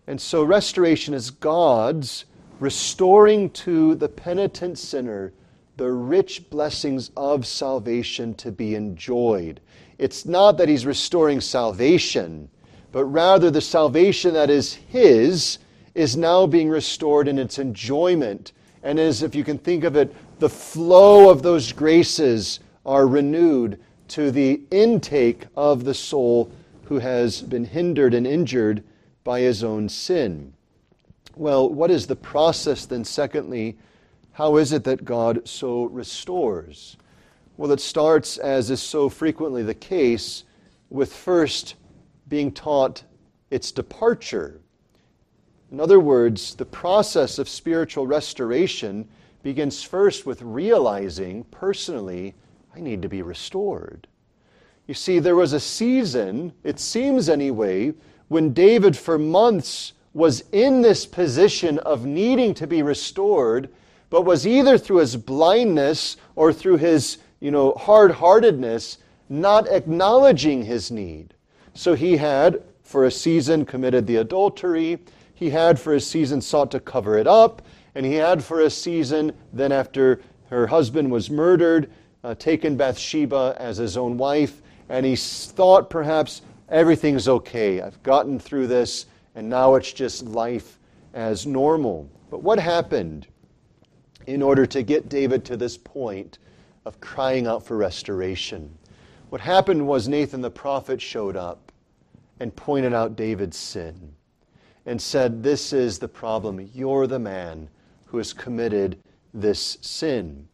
And 0.08 0.20
so 0.20 0.44
restoration 0.44 1.14
is 1.14 1.30
God's 1.30 2.26
restoring 2.60 3.50
to 3.52 3.96
the 3.96 4.10
penitent 4.10 4.78
sinner 4.78 5.32
the 5.78 5.92
rich 5.92 6.50
blessings 6.50 7.12
of 7.16 7.46
salvation 7.46 8.34
to 8.34 8.52
be 8.52 8.76
enjoyed. 8.76 9.62
It's 10.00 10.26
not 10.26 10.58
that 10.58 10.70
he's 10.70 10.86
restoring 10.86 11.40
salvation, 11.40 12.50
but 12.92 13.06
rather 13.06 13.52
the 13.52 13.62
salvation 13.62 14.34
that 14.34 14.50
is 14.50 14.74
his 14.74 15.60
is 15.94 16.18
now 16.18 16.46
being 16.46 16.70
restored 16.70 17.28
in 17.28 17.40
its 17.40 17.60
enjoyment. 17.60 18.54
And 18.84 19.00
as 19.00 19.24
if 19.24 19.36
you 19.36 19.44
can 19.44 19.58
think 19.58 19.84
of 19.84 19.96
it, 19.96 20.14
the 20.40 20.50
flow 20.50 21.30
of 21.30 21.42
those 21.42 21.72
graces 21.72 22.60
are 22.86 23.08
renewed 23.08 23.80
to 24.10 24.32
the 24.32 24.62
intake 24.72 25.46
of 25.56 25.84
the 25.84 25.94
soul 25.94 26.52
who 26.86 27.00
has 27.00 27.42
been 27.42 27.66
hindered 27.66 28.14
and 28.14 28.26
injured 28.26 28.84
by 29.24 29.42
his 29.42 29.64
own 29.64 29.90
sin. 29.90 30.54
Well, 31.36 31.70
what 31.70 31.92
is 31.92 32.08
the 32.08 32.16
process 32.16 32.86
then, 32.86 33.04
secondly? 33.04 33.78
How 34.38 34.58
is 34.58 34.72
it 34.72 34.84
that 34.84 35.04
God 35.04 35.48
so 35.50 35.86
restores? 35.86 36.96
Well, 37.58 37.72
it 37.72 37.80
starts, 37.80 38.38
as 38.38 38.70
is 38.70 38.80
so 38.80 39.10
frequently 39.10 39.64
the 39.64 39.74
case, 39.74 40.44
with 40.92 41.12
first 41.12 41.74
being 42.28 42.52
taught 42.52 43.02
its 43.50 43.72
departure. 43.72 44.62
In 45.72 45.80
other 45.80 46.00
words, 46.00 46.54
the 46.54 46.68
process 46.68 47.40
of 47.40 47.50
spiritual 47.50 48.06
restoration 48.06 49.08
begins 49.42 49.82
first 49.82 50.28
with 50.28 50.44
realizing 50.44 51.44
personally, 51.46 52.36
I 52.76 52.80
need 52.80 53.02
to 53.02 53.10
be 53.10 53.24
restored. 53.24 54.06
You 54.86 54.94
see, 54.94 55.18
there 55.18 55.36
was 55.36 55.54
a 55.54 55.60
season, 55.60 56.54
it 56.64 56.80
seems 56.80 57.28
anyway, 57.28 57.92
when 58.28 58.54
David 58.54 58.96
for 58.96 59.18
months 59.18 59.94
was 60.14 60.44
in 60.52 60.84
this 60.84 61.08
position 61.08 61.80
of 61.80 62.06
needing 62.06 62.54
to 62.54 62.68
be 62.68 62.84
restored, 62.84 63.70
but 64.10 64.24
was 64.24 64.48
either 64.48 64.78
through 64.78 64.98
his 64.98 65.16
blindness 65.16 66.18
or 66.36 66.54
through 66.54 66.78
his, 66.78 67.18
you 67.40 67.52
know, 67.52 67.74
hard-heartedness 67.74 68.98
not 69.30 69.68
acknowledging 69.68 70.64
his 70.64 70.92
need. 70.92 71.34
So 71.74 71.94
he 71.94 72.18
had 72.18 72.64
for 72.84 73.06
a 73.06 73.12
season 73.12 73.66
committed 73.66 74.08
the 74.08 74.16
adultery, 74.18 75.00
he 75.34 75.50
had 75.50 75.80
for 75.80 75.94
a 75.94 76.00
season 76.00 76.42
sought 76.42 76.72
to 76.72 76.80
cover 76.80 77.18
it 77.18 77.28
up, 77.28 77.62
and 77.94 78.06
he 78.06 78.14
had 78.14 78.44
for 78.44 78.62
a 78.62 78.70
season, 78.70 79.34
then 79.52 79.72
after 79.72 80.22
her 80.50 80.68
husband 80.68 81.12
was 81.12 81.30
murdered, 81.30 81.92
uh, 82.24 82.34
taken 82.36 82.78
Bathsheba 82.78 83.56
as 83.60 83.78
his 83.78 83.98
own 83.98 84.18
wife, 84.18 84.62
and 84.90 85.06
he 85.06 85.16
thought 85.16 85.90
perhaps 85.90 86.42
everything's 86.70 87.28
okay. 87.28 87.82
I've 87.82 88.02
gotten 88.04 88.40
through 88.40 88.68
this, 88.68 89.06
and 89.36 89.50
now 89.50 89.76
it's 89.76 89.92
just 89.92 90.24
life 90.24 90.80
as 91.14 91.46
normal. 91.46 92.10
But 92.32 92.42
what 92.42 92.60
happened 92.60 93.28
in 94.28 94.44
order 94.44 94.66
to 94.68 94.84
get 94.84 95.10
David 95.10 95.44
to 95.46 95.58
this 95.58 95.78
point 95.78 96.38
of 96.86 97.02
crying 97.02 97.48
out 97.48 97.66
for 97.66 97.76
restoration? 97.76 98.78
What 99.30 99.42
happened 99.42 99.88
was 99.88 100.08
Nathan 100.08 100.42
the 100.42 100.52
prophet 100.52 101.02
showed 101.02 101.36
up 101.36 101.72
and 102.40 102.56
pointed 102.56 102.94
out 102.94 103.16
David's 103.16 103.58
sin 103.58 104.14
and 104.86 105.02
said, 105.02 105.44
This 105.44 105.74
is 105.74 105.98
the 106.00 106.08
problem. 106.08 106.70
You're 106.74 107.08
the 107.08 107.20
man 107.20 107.70
who 108.06 108.18
has 108.18 108.34
committed 108.34 109.00
this 109.34 109.78
sin. 109.82 110.48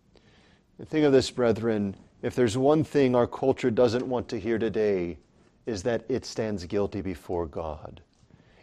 And 0.80 0.88
think 0.88 1.06
of 1.06 1.12
this, 1.12 1.30
brethren. 1.30 1.96
If 2.22 2.36
there's 2.36 2.58
one 2.58 2.84
thing 2.84 3.16
our 3.16 3.28
culture 3.28 3.70
doesn't 3.70 4.08
want 4.08 4.30
to 4.30 4.40
hear 4.40 4.58
today, 4.58 5.18
is 5.66 5.84
that 5.84 6.04
it 6.10 6.26
stands 6.26 6.66
guilty 6.66 7.02
before 7.02 7.46
God. 7.46 8.02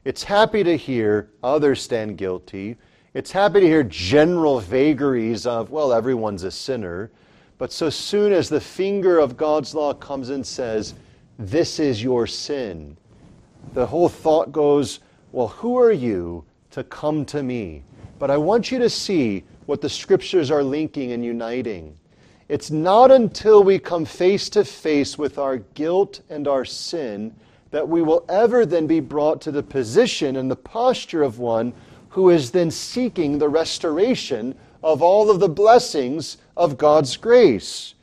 It's 0.05 0.25
happy 0.25 0.65
to 0.65 0.77
hear 0.77 1.31
others 1.43 1.83
stand 1.83 2.19
guilty. 2.19 2.77
It's 3.13 3.33
happy 3.33 3.61
to 3.61 3.67
hear 3.67 3.83
general 3.83 4.61
vagaries 4.61 5.45
of, 5.45 5.71
well, 5.71 5.93
everyone's 5.93 6.45
a 6.45 6.51
sinner. 6.51 7.11
But 7.59 7.73
so 7.73 7.91
soon 7.91 8.33
as 8.33 8.49
the 8.49 8.61
finger 8.61 9.19
of 9.19 9.37
God's 9.37 9.75
law 9.75 9.93
comes 9.93 10.31
and 10.31 10.47
says, 10.47 10.95
this 11.37 11.81
is 11.81 12.03
your 12.03 12.27
sin, 12.27 12.97
the 13.73 13.87
whole 13.87 14.09
thought 14.09 14.53
goes, 14.53 15.01
well, 15.33 15.49
who 15.49 15.79
are 15.79 15.93
you 15.93 16.45
to 16.71 16.85
come 16.85 17.25
to 17.27 17.43
me? 17.43 17.83
But 18.19 18.31
I 18.31 18.37
want 18.37 18.71
you 18.71 18.79
to 18.79 18.91
see 18.91 19.45
what 19.67 19.81
the 19.81 19.89
scriptures 19.89 20.51
are 20.51 20.63
linking 20.63 21.13
and 21.13 21.25
uniting. 21.25 21.97
It's 22.49 22.71
not 22.71 23.11
until 23.11 23.65
we 23.65 23.79
come 23.79 24.05
face 24.05 24.49
to 24.51 24.65
face 24.65 25.19
with 25.19 25.39
our 25.39 25.59
guilt 25.59 26.21
and 26.31 26.47
our 26.47 26.65
sin 26.65 27.35
that 27.71 27.89
we 27.89 28.03
will 28.03 28.25
ever 28.29 28.67
then 28.67 28.87
be 28.87 29.01
brought 29.01 29.41
to 29.43 29.51
the 29.51 29.63
position 29.63 30.37
and 30.37 30.51
the 30.51 30.57
posture 30.57 31.23
of 31.23 31.39
one 31.39 31.73
who 32.11 32.31
is 32.31 32.51
then 32.51 32.71
seeking 32.71 33.39
the 33.39 33.49
restoration 33.49 34.55
of 34.83 35.03
all 35.03 35.31
of 35.31 35.41
the 35.41 35.49
blessings 35.49 36.39
of 36.57 36.79
God's 36.79 37.17
grace. 37.17 37.95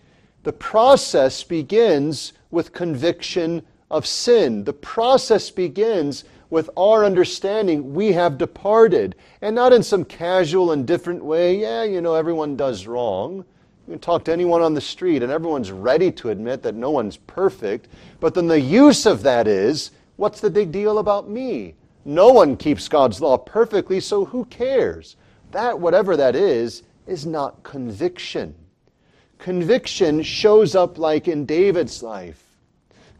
The 0.43 0.53
process 0.53 1.43
begins 1.43 2.33
with 2.51 2.73
conviction 2.73 3.63
of 3.91 4.05
sin. 4.05 4.63
The 4.63 4.73
process 4.73 5.49
begins 5.49 6.23
with 6.49 6.69
our 6.77 7.03
understanding 7.03 7.93
we 7.93 8.13
have 8.13 8.37
departed, 8.37 9.15
and 9.41 9.53
not 9.53 9.73
in 9.73 9.83
some 9.83 10.05
casual 10.05 10.71
and 10.71 10.87
different 10.87 11.23
way. 11.23 11.59
Yeah, 11.59 11.83
you 11.83 11.99
know, 11.99 12.15
everyone 12.15 12.55
does 12.55 12.87
wrong. 12.87 13.43
You 13.87 13.93
can 13.93 13.99
talk 13.99 14.23
to 14.25 14.33
anyone 14.33 14.61
on 14.61 14.73
the 14.73 14.81
street, 14.81 15.23
and 15.23 15.31
everyone's 15.31 15.71
ready 15.71 16.11
to 16.13 16.29
admit 16.29 16.63
that 16.63 16.75
no 16.75 16.91
one's 16.91 17.17
perfect. 17.17 17.89
But 18.21 18.33
then 18.33 18.47
the 18.47 18.59
use 18.59 19.05
of 19.05 19.23
that 19.23 19.47
is 19.47 19.91
what's 20.15 20.39
the 20.39 20.49
big 20.49 20.71
deal 20.71 20.99
about 20.99 21.29
me? 21.29 21.75
No 22.07 22.29
one 22.29 22.55
keeps 22.55 22.87
God's 22.87 23.19
law 23.19 23.37
perfectly, 23.37 23.99
so 23.99 24.23
who 24.23 24.45
cares? 24.45 25.17
That, 25.51 25.77
whatever 25.77 26.15
that 26.15 26.37
is, 26.37 26.83
is 27.05 27.25
not 27.25 27.63
conviction. 27.63 28.55
Conviction 29.39 30.23
shows 30.23 30.73
up 30.73 30.97
like 30.97 31.27
in 31.27 31.45
David's 31.45 32.01
life. 32.01 32.41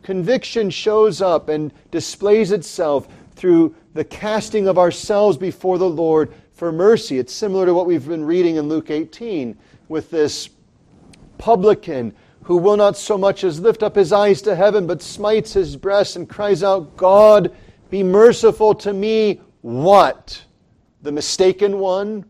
Conviction 0.04 0.70
shows 0.70 1.22
up 1.22 1.50
and 1.50 1.74
displays 1.92 2.54
itself 2.54 3.10
through 3.36 3.76
the 3.94 4.06
casting 4.06 4.70
of 4.70 4.78
ourselves 4.78 5.36
before 5.36 5.78
the 5.78 5.90
Lord 5.90 6.34
for 6.54 6.72
mercy. 6.72 7.20
It's 7.20 7.34
similar 7.34 7.66
to 7.66 7.74
what 7.74 7.88
we've 7.88 8.08
been 8.08 8.24
reading 8.24 8.56
in 8.56 8.70
Luke 8.70 8.90
18 8.90 9.58
with 9.90 10.10
this 10.12 10.48
publican 11.38 12.16
who 12.44 12.56
will 12.56 12.78
not 12.78 12.96
so 12.96 13.18
much 13.18 13.44
as 13.44 13.60
lift 13.60 13.84
up 13.84 13.98
his 13.98 14.14
eyes 14.14 14.42
to 14.44 14.56
heaven, 14.56 14.88
but 14.88 15.02
smites 15.02 15.52
his 15.52 15.76
breast 15.76 16.16
and 16.16 16.30
cries 16.30 16.64
out, 16.64 16.96
God, 16.96 17.54
be 17.90 18.04
merciful 18.04 18.76
to 18.76 18.94
me. 18.94 19.42
What? 19.62 20.44
The 21.02 21.12
mistaken 21.12 21.80
one? 21.80 22.26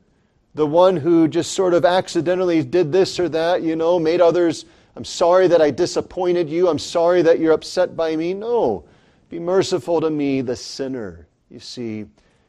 the 0.57 0.65
one 0.65 0.97
who 0.97 1.27
just 1.27 1.53
sort 1.53 1.75
of 1.75 1.85
accidentally 1.85 2.63
did 2.63 2.91
this 2.91 3.19
or 3.19 3.29
that, 3.29 3.61
you 3.61 3.75
know, 3.75 3.99
made 3.99 4.19
others, 4.19 4.65
I'm 4.95 5.05
sorry 5.05 5.47
that 5.47 5.61
I 5.61 5.69
disappointed 5.69 6.49
you. 6.49 6.67
I'm 6.67 6.79
sorry 6.79 7.21
that 7.21 7.39
you're 7.39 7.53
upset 7.53 7.95
by 7.95 8.15
me. 8.15 8.33
No. 8.33 8.83
Be 9.29 9.37
merciful 9.37 10.01
to 10.01 10.09
me, 10.09 10.41
the 10.41 10.55
sinner. 10.55 11.27
You 11.51 11.59
see, 11.59 12.05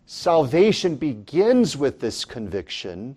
salvation 0.07 0.97
begins 0.97 1.77
with 1.77 2.01
this 2.01 2.25
conviction, 2.25 3.15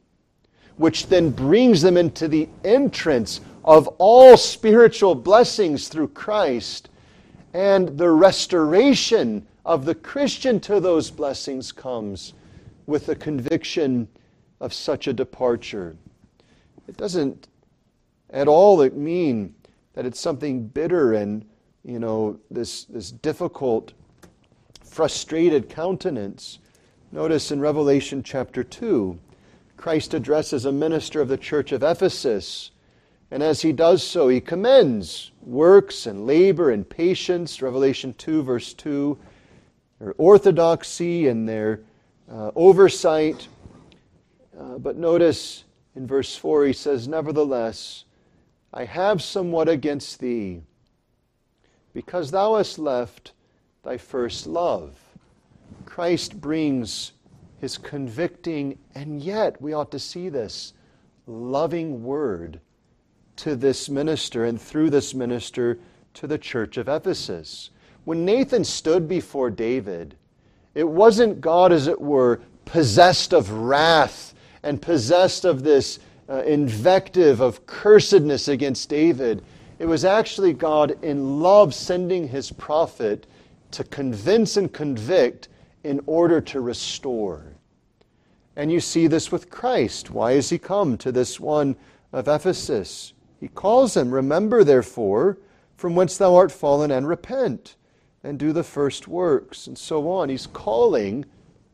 which 0.76 1.08
then 1.08 1.30
brings 1.30 1.82
them 1.82 1.96
into 1.96 2.28
the 2.28 2.50
entrance 2.66 3.40
of 3.64 3.88
all 3.98 4.36
spiritual 4.36 5.16
blessings 5.16 5.88
through 5.88 6.10
Christ. 6.10 6.90
And 7.54 7.98
the 7.98 8.10
restoration 8.10 9.46
of 9.66 9.86
the 9.86 9.96
Christian 9.96 10.60
to 10.62 10.80
those 10.80 11.12
blessings 11.12 11.72
comes 11.72 12.34
with 12.86 13.06
the 13.06 13.16
conviction 13.16 14.08
of 14.60 14.74
such 14.74 15.08
a 15.08 15.14
departure. 15.14 15.96
It 16.88 16.98
doesn't 16.98 17.48
at 18.30 18.48
all 18.48 18.78
mean 18.92 19.56
that 19.94 20.06
it's 20.06 20.20
something 20.20 20.68
bitter 20.68 21.14
and, 21.14 21.46
you 21.84 22.00
know, 22.00 22.40
this, 22.50 22.86
this 22.86 23.12
difficult, 23.12 23.94
frustrated 24.84 25.70
countenance. 25.70 26.60
Notice 27.12 27.52
in 27.52 27.60
Revelation 27.60 28.24
chapter 28.24 28.64
2, 28.64 29.20
Christ 29.76 30.14
addresses 30.14 30.66
a 30.66 30.72
minister 30.72 31.22
of 31.22 31.28
the 31.28 31.38
church 31.38 31.72
of 31.72 31.84
Ephesus. 31.84 32.72
And 33.32 33.42
as 33.42 33.62
he 33.62 33.72
does 33.72 34.04
so, 34.04 34.28
he 34.28 34.42
commends 34.42 35.32
works 35.42 36.06
and 36.06 36.28
labor 36.28 36.70
and 36.70 36.88
patience, 36.88 37.62
Revelation 37.62 38.14
2, 38.14 38.44
verse 38.44 38.74
2, 38.74 39.18
their 40.00 40.14
orthodoxy 40.18 41.28
and 41.28 41.48
their 41.48 41.82
uh, 42.30 42.52
oversight 42.56 43.48
uh, 44.62 44.78
but 44.78 44.98
notice 44.98 45.64
in 45.96 46.06
verse 46.06 46.36
4 46.36 46.66
he 46.66 46.74
says, 46.74 47.08
Nevertheless, 47.08 48.06
I 48.74 48.86
have 48.86 49.22
somewhat 49.22 49.68
against 49.68 50.20
thee, 50.20 50.62
because 51.94 52.32
thou 52.32 52.58
hast 52.58 52.78
left 52.78 53.32
thy 53.84 53.98
first 53.98 54.46
love. 54.46 54.98
Christ 55.86 56.40
brings 56.40 57.14
his 57.60 57.78
convicting, 57.78 58.78
and 58.94 59.22
yet 59.22 59.60
we 59.62 59.74
ought 59.74 59.92
to 59.92 60.00
see 60.00 60.30
this 60.30 60.74
loving 61.26 62.04
word 62.04 62.60
to 63.38 63.56
this 63.56 63.90
minister, 63.90 64.46
and 64.46 64.62
through 64.62 64.90
this 64.90 65.14
minister 65.14 65.80
to 66.14 66.28
the 66.28 66.38
church 66.38 66.78
of 66.78 66.88
Ephesus. 66.88 67.70
When 68.06 68.26
Nathan 68.26 68.64
stood 68.64 69.08
before 69.08 69.50
David, 69.50 70.16
it 70.74 70.88
wasn't 70.88 71.42
God, 71.42 71.72
as 71.72 71.88
it 71.88 72.00
were, 72.00 72.42
possessed 72.66 73.34
of 73.34 73.52
wrath 73.52 74.34
and 74.64 74.82
possessed 74.82 75.46
of 75.46 75.64
this 75.64 76.00
uh, 76.30 76.44
invective 76.44 77.42
of 77.42 77.66
cursedness 77.66 78.48
against 78.48 78.90
David, 78.90 79.44
it 79.80 79.86
was 79.86 80.06
actually 80.06 80.54
God 80.54 80.98
in 81.04 81.42
love 81.42 81.74
sending 81.74 82.28
his 82.28 82.52
prophet 82.52 83.28
to 83.72 83.84
convince 83.84 84.58
and 84.58 84.72
convict 84.72 85.50
in 85.84 86.00
order 86.06 86.40
to 86.42 86.62
restore. 86.62 87.44
And 88.56 88.72
you 88.72 88.80
see 88.80 89.08
this 89.08 89.32
with 89.32 89.50
Christ. 89.50 90.12
Why 90.12 90.34
has 90.34 90.50
he 90.50 90.58
come 90.58 90.98
to 91.00 91.12
this 91.12 91.40
one 91.40 91.76
of 92.14 92.28
Ephesus? 92.28 93.14
He 93.42 93.50
calls 93.50 93.98
him, 93.98 94.14
Remember, 94.14 94.64
therefore, 94.64 95.38
from 95.76 95.96
whence 95.96 96.16
thou 96.16 96.36
art 96.36 96.52
fallen, 96.52 96.92
and 96.92 97.08
repent, 97.08 97.76
and 98.24 98.40
do 98.40 98.54
the 98.54 98.64
first 98.64 99.08
works, 99.08 99.68
and 99.68 99.78
so 99.78 100.10
on. 100.10 100.30
He's 100.30 100.48
calling 100.48 101.26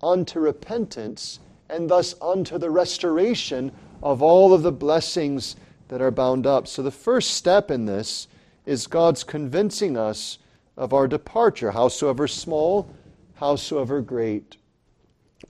unto 0.01 0.39
repentance 0.39 1.39
and 1.69 1.89
thus 1.89 2.15
unto 2.21 2.57
the 2.57 2.69
restoration 2.69 3.71
of 4.01 4.21
all 4.21 4.53
of 4.53 4.63
the 4.63 4.71
blessings 4.71 5.55
that 5.89 6.01
are 6.01 6.11
bound 6.11 6.47
up. 6.47 6.67
So 6.67 6.81
the 6.81 6.91
first 6.91 7.31
step 7.31 7.69
in 7.69 7.85
this 7.85 8.27
is 8.65 8.87
God's 8.87 9.23
convincing 9.23 9.97
us 9.97 10.37
of 10.75 10.93
our 10.93 11.07
departure, 11.07 11.71
howsoever 11.71 12.27
small, 12.27 12.89
howsoever 13.35 14.01
great. 14.01 14.57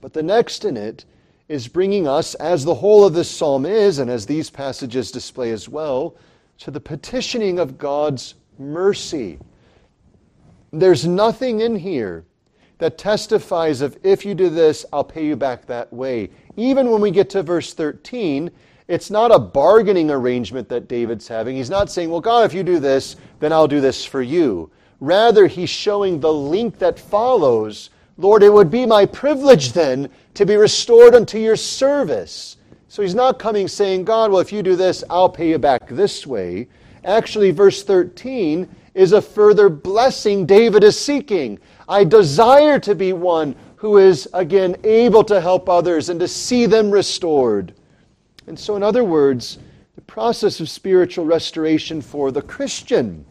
But 0.02 0.14
the 0.14 0.24
next 0.24 0.66
in 0.66 0.78
it 0.78 1.06
is 1.50 1.68
bringing 1.68 2.08
us, 2.08 2.36
as 2.36 2.66
the 2.66 2.76
whole 2.76 3.06
of 3.06 3.14
this 3.14 3.30
psalm 3.30 3.66
is, 3.66 4.00
and 4.00 4.10
as 4.10 4.26
these 4.26 4.50
passages 4.50 5.12
display 5.12 5.52
as 5.52 5.70
well, 5.70 6.16
to 6.60 6.72
the 6.72 6.80
petitioning 6.80 7.60
of 7.60 7.78
God's 7.78 8.36
mercy. 8.58 9.40
There's 10.74 11.06
nothing 11.06 11.62
in 11.62 11.76
here 11.76 12.26
that 12.80 12.98
testifies 12.98 13.82
of 13.82 13.98
if 14.04 14.26
you 14.26 14.36
do 14.36 14.50
this, 14.50 14.86
I'll 14.92 15.04
pay 15.04 15.26
you 15.26 15.36
back 15.36 15.66
that 15.66 15.92
way. 15.92 16.30
Even 16.58 16.92
when 16.92 17.02
we 17.02 17.12
get 17.12 17.30
to 17.32 17.44
verse 17.44 17.74
13, 17.74 18.52
it's 18.88 19.10
not 19.10 19.34
a 19.34 19.40
bargaining 19.40 20.12
arrangement 20.12 20.70
that 20.70 20.88
David's 20.88 21.28
having. 21.28 21.56
He's 21.56 21.70
not 21.70 21.92
saying, 21.92 22.10
Well, 22.10 22.22
God, 22.22 22.46
if 22.46 22.54
you 22.54 22.64
do 22.64 22.80
this, 22.80 23.16
then 23.40 23.52
I'll 23.52 23.68
do 23.68 23.82
this 23.82 24.06
for 24.06 24.22
you. 24.22 24.70
Rather, 25.00 25.48
he's 25.48 25.70
showing 25.70 26.20
the 26.20 26.34
link 26.34 26.80
that 26.80 27.00
follows. 27.00 27.90
Lord, 28.18 28.42
it 28.42 28.52
would 28.52 28.72
be 28.72 28.86
my 28.86 29.06
privilege 29.06 29.74
then 29.74 30.10
to 30.34 30.46
be 30.46 30.56
restored 30.56 31.14
unto 31.14 31.38
your 31.38 31.56
service. 31.56 32.58
So 32.88 33.02
he's 33.04 33.16
not 33.16 33.38
coming 33.38 33.68
saying, 33.68 34.06
God, 34.06 34.32
well, 34.32 34.40
if 34.40 34.52
you 34.52 34.64
do 34.64 34.76
this, 34.76 35.04
I'll 35.10 35.30
pay 35.30 35.50
you 35.50 35.60
back 35.60 35.88
this 35.88 36.26
way. 36.26 36.68
Actually, 37.04 37.52
verse 37.52 37.84
13 37.84 38.68
is 38.96 39.12
a 39.12 39.22
further 39.22 39.70
blessing 39.70 40.46
David 40.46 40.84
is 40.84 41.00
seeking. 41.00 41.60
I 41.88 42.04
desire 42.04 42.80
to 42.80 42.96
be 42.96 43.14
one 43.14 43.56
who 43.76 43.98
is, 43.98 44.28
again, 44.34 44.76
able 44.84 45.24
to 45.26 45.40
help 45.40 45.70
others 45.70 46.10
and 46.10 46.20
to 46.20 46.28
see 46.28 46.66
them 46.66 46.90
restored. 46.90 47.74
And 48.48 48.58
so, 48.58 48.76
in 48.76 48.82
other 48.82 49.04
words, 49.04 49.60
the 49.96 50.02
process 50.02 50.60
of 50.60 50.70
spiritual 50.70 51.26
restoration 51.26 52.02
for 52.02 52.32
the 52.32 52.42
Christian 52.42 53.24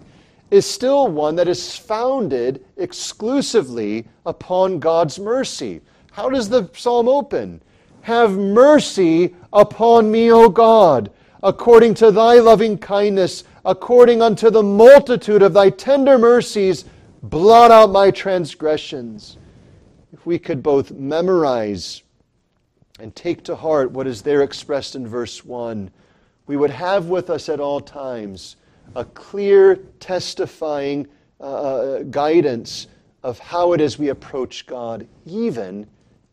is 0.51 0.65
still 0.69 1.09
one 1.09 1.35
that 1.37 1.49
is 1.49 1.77
founded 1.77 2.65
exclusively 2.77 4.07
upon 4.25 4.79
God's 4.79 5.19
mercy. 5.19 5.81
How 6.13 6.31
does 6.31 6.49
the 6.49 6.71
psalm 6.75 7.09
open? 7.09 7.61
Have 8.03 8.33
mercy 8.33 9.35
upon 9.53 10.11
me, 10.11 10.31
O 10.31 10.49
God, 10.49 11.11
according 11.43 11.95
to 11.95 12.13
thy 12.13 12.35
loving 12.35 12.79
kindness, 12.79 13.45
according 13.65 14.23
unto 14.23 14.49
the 14.49 14.63
multitude 14.63 15.43
of 15.43 15.53
thy 15.53 15.71
tender 15.71 16.17
mercies 16.17 16.85
blot 17.23 17.73
out 17.73 17.91
my 17.91 18.11
transgressions. 18.13 19.39
If 20.13 20.25
we 20.25 20.39
could 20.39 20.63
both 20.63 20.93
memorize 20.93 22.03
and 23.01 23.15
take 23.15 23.43
to 23.45 23.57
heart 23.57 23.91
what 23.91 24.07
is 24.07 24.23
there 24.23 24.43
expressed 24.43 24.95
in 24.95 25.07
verse 25.07 25.45
1, 25.45 25.91
we 26.47 26.57
would 26.57 26.71
have 26.71 27.07
with 27.07 27.29
us 27.29 27.49
at 27.49 27.61
all 27.61 27.81
times 27.81 28.57
a 28.94 29.05
clear, 29.05 29.77
testifying 30.01 31.07
uh, 31.40 31.44
uh, 31.44 32.03
guidance 32.05 32.87
of 33.22 33.38
how 33.38 33.72
it 33.72 33.81
is 33.81 33.99
we 33.99 34.09
approach 34.09 34.66
God, 34.66 35.07
even 35.25 35.87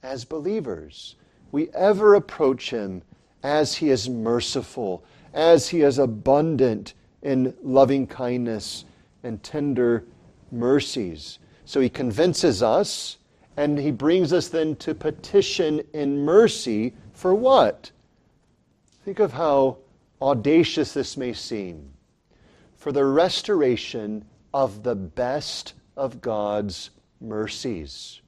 as 0.04 0.26
believers. 0.26 1.16
We 1.52 1.70
ever 1.72 2.16
approach 2.16 2.70
Him 2.70 3.02
as 3.42 3.76
He 3.76 3.90
is 3.90 4.10
merciful, 4.10 5.04
as 5.34 5.70
He 5.70 5.82
is 5.82 5.98
abundant 5.98 6.94
in 7.24 7.54
loving 7.64 8.06
kindness 8.06 8.86
and 9.24 9.42
tender 9.42 10.06
mercies. 10.52 11.40
So 11.66 11.80
he 11.80 11.90
convinces 11.90 12.62
us, 12.62 13.18
and 13.58 13.80
he 13.80 13.92
brings 13.92 14.34
us 14.34 14.50
then 14.50 14.76
to 14.78 14.94
petition 14.94 15.82
in 15.94 16.20
mercy 16.20 16.94
for 17.14 17.34
what? 17.34 17.92
Think 19.06 19.20
of 19.20 19.34
how 19.34 19.78
audacious 20.22 20.94
this 20.94 21.18
may 21.18 21.34
seem. 21.34 21.93
For 22.84 22.92
the 22.92 23.06
restoration 23.06 24.26
of 24.54 24.84
the 24.84 24.94
best 24.94 25.74
of 25.96 26.20
God's 26.20 26.90
mercies. 27.22 28.20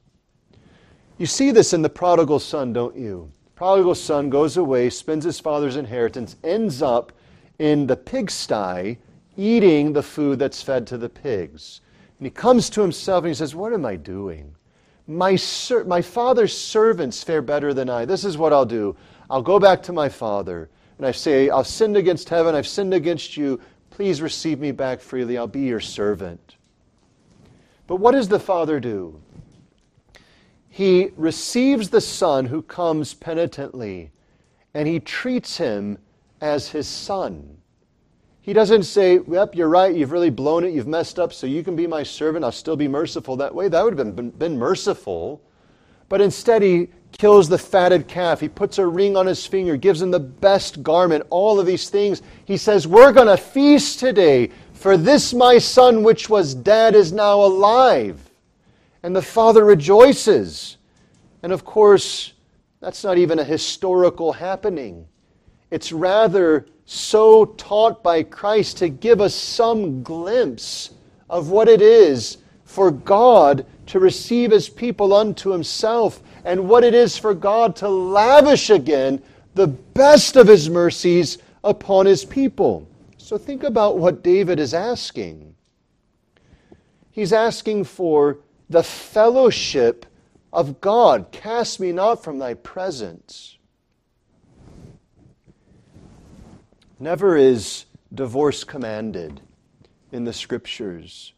You 1.18 1.26
see 1.26 1.52
this 1.52 1.74
in 1.74 1.82
the 1.82 1.90
prodigal 1.90 2.40
son, 2.40 2.72
don't 2.72 2.96
you? 2.96 3.30
Prodigal 3.56 3.96
son 3.96 4.30
goes 4.30 4.56
away, 4.56 4.90
spends 4.90 5.26
his 5.26 5.42
father's 5.42 5.76
inheritance, 5.76 6.38
ends 6.42 6.82
up 6.82 7.12
in 7.60 7.86
the 7.86 7.98
pigsty 7.98 8.98
eating 9.36 9.92
the 9.92 10.02
food 10.02 10.40
that's 10.40 10.62
fed 10.62 10.88
to 10.88 10.98
the 10.98 11.10
pigs. 11.10 11.82
And 12.18 12.26
he 12.26 12.32
comes 12.32 12.70
to 12.70 12.82
himself 12.82 13.26
and 13.26 13.32
he 13.32 13.36
says, 13.36 13.56
What 13.56 13.74
am 13.74 13.86
I 13.86 13.98
doing? 13.98 14.56
My, 15.06 15.36
ser- 15.36 15.84
my 15.84 16.02
father's 16.02 16.58
servants 16.58 17.22
fare 17.22 17.42
better 17.42 17.74
than 17.74 17.90
I. 17.90 18.06
This 18.06 18.24
is 18.24 18.38
what 18.38 18.54
I'll 18.54 18.66
do. 18.66 18.96
I'll 19.30 19.42
go 19.42 19.60
back 19.60 19.84
to 19.84 19.92
my 19.92 20.08
father 20.08 20.70
and 20.98 21.06
I 21.06 21.12
say, 21.12 21.50
I've 21.50 21.68
sinned 21.68 21.98
against 21.98 22.30
heaven, 22.30 22.56
I've 22.56 22.68
sinned 22.68 22.94
against 22.94 23.36
you. 23.36 23.60
Please 23.96 24.22
receive 24.22 24.60
me 24.60 24.74
back 24.74 25.00
freely. 25.00 25.38
I'll 25.38 25.48
be 25.48 25.62
your 25.62 25.80
servant. 25.80 26.58
But 27.88 27.96
what 27.96 28.12
does 28.12 28.28
the 28.28 28.42
father 28.42 28.78
do? 28.78 29.22
He 30.68 31.12
receives 31.16 31.90
the 31.90 32.02
son 32.02 32.48
who 32.48 32.62
comes 32.62 33.14
penitently 33.14 34.12
and 34.74 34.86
he 34.86 35.00
treats 35.00 35.56
him 35.56 35.98
as 36.42 36.68
his 36.68 36.90
son. 36.90 37.56
He 38.42 38.52
doesn't 38.52 38.84
say, 38.84 39.22
Yep, 39.30 39.56
you're 39.56 39.70
right, 39.70 39.96
you've 39.96 40.12
really 40.12 40.30
blown 40.30 40.66
it, 40.66 40.74
you've 40.74 40.88
messed 40.88 41.18
up, 41.18 41.32
so 41.32 41.48
you 41.48 41.64
can 41.64 41.78
be 41.78 41.88
my 41.88 42.04
servant, 42.04 42.44
I'll 42.44 42.52
still 42.52 42.76
be 42.76 42.90
merciful 42.90 43.38
that 43.38 43.56
way. 43.56 43.70
That 43.70 43.82
would 43.82 43.98
have 43.98 44.14
been, 44.14 44.30
been 44.32 44.60
merciful. 44.60 45.42
But 46.10 46.20
instead, 46.20 46.62
he 46.62 46.90
kills 47.18 47.48
the 47.48 47.58
fatted 47.58 48.08
calf. 48.08 48.40
He 48.40 48.50
puts 48.50 48.78
a 48.78 48.86
ring 48.86 49.16
on 49.16 49.26
his 49.26 49.46
finger, 49.46 49.78
gives 49.78 50.02
him 50.02 50.12
the 50.12 50.20
best 50.20 50.84
garment, 50.84 51.26
all 51.30 51.60
of 51.60 51.66
these 51.66 51.90
things. 51.90 52.22
He 52.46 52.58
says, 52.58 52.88
We're 52.88 53.14
going 53.14 53.28
to 53.28 53.38
feast 53.38 54.00
today, 54.00 54.52
for 54.74 54.98
this 54.98 55.34
my 55.34 55.58
son, 55.58 56.04
which 56.04 56.30
was 56.30 56.54
dead, 56.54 56.96
is 56.96 57.12
now 57.12 57.42
alive. 57.42 58.20
And 59.04 59.16
the 59.16 59.22
father 59.22 59.64
rejoices. 59.64 60.78
And 61.44 61.54
of 61.54 61.64
course, 61.64 62.34
that's 62.80 63.04
not 63.04 63.18
even 63.18 63.40
a 63.40 63.44
historical 63.44 64.34
happening. 64.34 65.08
It's 65.72 65.92
rather 65.92 66.66
so 66.86 67.46
taught 67.46 68.04
by 68.04 68.24
Christ 68.24 68.78
to 68.78 68.90
give 68.90 69.22
us 69.22 69.34
some 69.34 70.04
glimpse 70.04 70.92
of 71.30 71.50
what 71.50 71.68
it 71.68 71.82
is 71.82 72.38
for 72.64 72.92
God 72.92 73.66
to 73.88 74.00
receive 74.00 74.52
his 74.52 74.70
people 74.70 75.14
unto 75.14 75.52
himself 75.52 76.22
and 76.46 76.70
what 76.70 76.84
it 76.84 76.94
is 76.94 77.18
for 77.18 77.34
God 77.34 77.76
to 77.78 77.90
lavish 77.90 78.70
again 78.70 79.22
the 79.56 79.68
best 79.68 80.36
of 80.36 80.48
his 80.48 80.70
mercies 80.70 81.40
upon 81.64 82.06
his 82.06 82.24
people. 82.24 82.88
So 83.18 83.38
think 83.38 83.64
about 83.64 83.98
what 83.98 84.24
David 84.24 84.60
is 84.60 84.74
asking. 84.74 85.56
He's 87.10 87.34
asking 87.34 87.86
for 87.86 88.40
the 88.70 88.84
fellowship 88.84 90.06
of 90.54 90.80
God. 90.82 91.32
Cast 91.32 91.80
me 91.80 91.92
not 91.92 92.24
from 92.24 92.38
thy 92.38 92.54
presence. 92.54 93.58
Never 97.00 97.36
is 97.36 97.86
divorce 98.14 98.64
commanded 98.64 99.42
in 100.12 100.26
the 100.26 100.34
scriptures, 100.34 101.34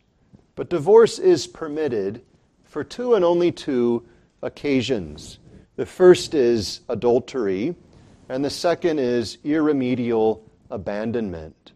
but 0.56 0.70
divorce 0.70 1.18
is 1.18 1.48
permitted 1.48 2.22
for 2.66 2.84
two 2.84 3.16
and 3.16 3.24
only 3.24 3.52
two 3.52 4.06
occasions. 4.42 5.40
The 5.76 5.86
first 5.86 6.34
is 6.34 6.82
adultery, 6.90 7.76
and 8.30 8.44
the 8.44 8.50
second 8.50 9.00
is 9.00 9.38
irremediable 9.44 10.44
abandonment. 10.70 11.72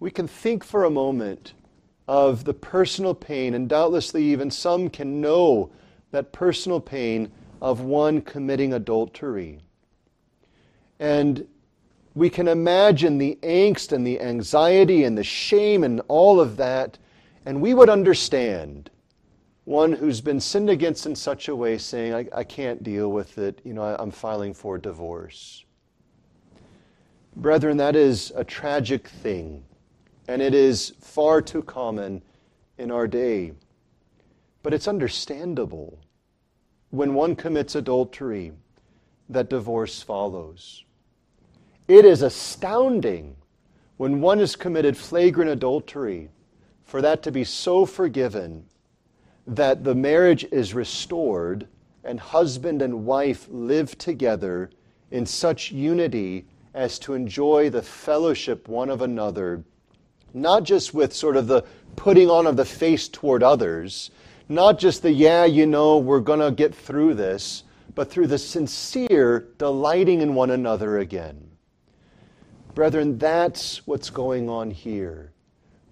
We 0.00 0.10
can 0.10 0.26
think 0.26 0.64
for 0.64 0.84
a 0.84 0.90
moment 0.90 1.54
of 2.08 2.44
the 2.44 2.54
personal 2.54 3.14
pain, 3.14 3.54
and 3.54 3.68
doubtlessly 3.68 4.24
even 4.24 4.50
some 4.50 4.90
can 4.90 5.20
know 5.20 5.70
that 6.10 6.32
personal 6.32 6.80
pain 6.80 7.30
of 7.60 7.80
one 7.80 8.20
committing 8.20 8.72
adultery. 8.72 9.60
And 10.98 11.46
we 12.14 12.28
can 12.28 12.48
imagine 12.48 13.18
the 13.18 13.38
angst 13.42 13.92
and 13.92 14.06
the 14.06 14.20
anxiety 14.20 15.04
and 15.04 15.16
the 15.16 15.24
shame 15.24 15.84
and 15.84 16.00
all 16.08 16.40
of 16.40 16.56
that, 16.56 16.98
and 17.46 17.62
we 17.62 17.72
would 17.72 17.88
understand 17.88 18.90
one 19.64 19.92
who's 19.92 20.20
been 20.20 20.40
sinned 20.40 20.70
against 20.70 21.06
in 21.06 21.14
such 21.14 21.48
a 21.48 21.54
way 21.54 21.78
saying, 21.78 22.14
I, 22.14 22.26
I 22.34 22.44
can't 22.44 22.82
deal 22.82 23.10
with 23.10 23.38
it, 23.38 23.60
you 23.64 23.72
know, 23.74 23.82
I, 23.82 24.02
I'm 24.02 24.10
filing 24.10 24.54
for 24.54 24.76
divorce. 24.78 25.64
Brethren, 27.36 27.76
that 27.76 27.96
is 27.96 28.32
a 28.34 28.44
tragic 28.44 29.08
thing, 29.08 29.64
and 30.28 30.42
it 30.42 30.54
is 30.54 30.92
far 31.00 31.40
too 31.40 31.62
common 31.62 32.22
in 32.76 32.90
our 32.90 33.06
day. 33.06 33.52
But 34.62 34.74
it's 34.74 34.88
understandable 34.88 35.98
when 36.90 37.14
one 37.14 37.36
commits 37.36 37.74
adultery 37.74 38.52
that 39.28 39.48
divorce 39.48 40.02
follows. 40.02 40.84
It 41.88 42.04
is 42.04 42.22
astounding 42.22 43.36
when 43.96 44.20
one 44.20 44.38
has 44.38 44.56
committed 44.56 44.96
flagrant 44.96 45.50
adultery 45.50 46.28
for 46.84 47.00
that 47.00 47.22
to 47.22 47.32
be 47.32 47.44
so 47.44 47.86
forgiven 47.86 48.66
that 49.46 49.84
the 49.84 49.94
marriage 49.94 50.44
is 50.44 50.74
restored 50.74 51.66
and 52.04 52.18
husband 52.18 52.82
and 52.82 53.04
wife 53.04 53.46
live 53.50 53.96
together 53.98 54.70
in 55.10 55.26
such 55.26 55.72
unity 55.72 56.46
as 56.74 56.98
to 56.98 57.14
enjoy 57.14 57.68
the 57.68 57.82
fellowship 57.82 58.68
one 58.68 58.88
of 58.88 59.02
another, 59.02 59.62
not 60.32 60.64
just 60.64 60.94
with 60.94 61.12
sort 61.12 61.36
of 61.36 61.46
the 61.46 61.64
putting 61.96 62.30
on 62.30 62.46
of 62.46 62.56
the 62.56 62.64
face 62.64 63.08
toward 63.08 63.42
others, 63.42 64.10
not 64.48 64.78
just 64.78 65.02
the, 65.02 65.12
yeah, 65.12 65.44
you 65.44 65.66
know, 65.66 65.98
we're 65.98 66.20
going 66.20 66.40
to 66.40 66.50
get 66.50 66.74
through 66.74 67.14
this, 67.14 67.64
but 67.94 68.10
through 68.10 68.26
the 68.26 68.38
sincere 68.38 69.48
delighting 69.58 70.22
in 70.22 70.34
one 70.34 70.50
another 70.50 70.98
again. 70.98 71.48
Brethren, 72.74 73.18
that's 73.18 73.86
what's 73.86 74.08
going 74.08 74.48
on 74.48 74.70
here. 74.70 75.32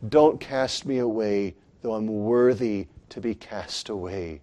Don't 0.08 0.40
cast 0.40 0.86
me 0.86 0.98
away, 0.98 1.54
though 1.82 1.92
I'm 1.92 2.06
worthy 2.06 2.88
to 3.10 3.20
be 3.20 3.34
cast 3.34 3.88
away. 3.88 4.40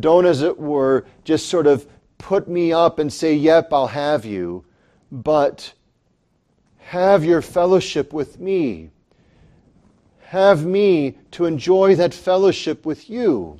Don't, 0.00 0.26
as 0.26 0.42
it 0.42 0.58
were, 0.58 1.04
just 1.24 1.48
sort 1.48 1.66
of 1.66 1.86
put 2.18 2.48
me 2.48 2.72
up 2.72 2.98
and 2.98 3.12
say, 3.12 3.34
Yep, 3.34 3.72
I'll 3.72 3.86
have 3.88 4.24
you, 4.24 4.64
but 5.10 5.72
have 6.78 7.24
your 7.24 7.42
fellowship 7.42 8.12
with 8.12 8.40
me. 8.40 8.90
Have 10.20 10.64
me 10.64 11.16
to 11.32 11.44
enjoy 11.44 11.94
that 11.96 12.14
fellowship 12.14 12.86
with 12.86 13.10
you. 13.10 13.58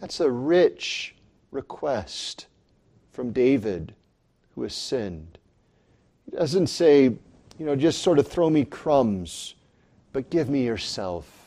That's 0.00 0.20
a 0.20 0.30
rich 0.30 1.14
request 1.50 2.46
from 3.10 3.32
David 3.32 3.94
who 4.54 4.62
has 4.62 4.74
sinned. 4.74 5.38
He 6.24 6.36
doesn't 6.36 6.68
say, 6.68 7.04
you 7.04 7.66
know, 7.66 7.74
just 7.74 8.02
sort 8.02 8.18
of 8.18 8.28
throw 8.28 8.48
me 8.50 8.64
crumbs, 8.64 9.54
but 10.12 10.30
give 10.30 10.48
me 10.48 10.64
yourself. 10.64 11.37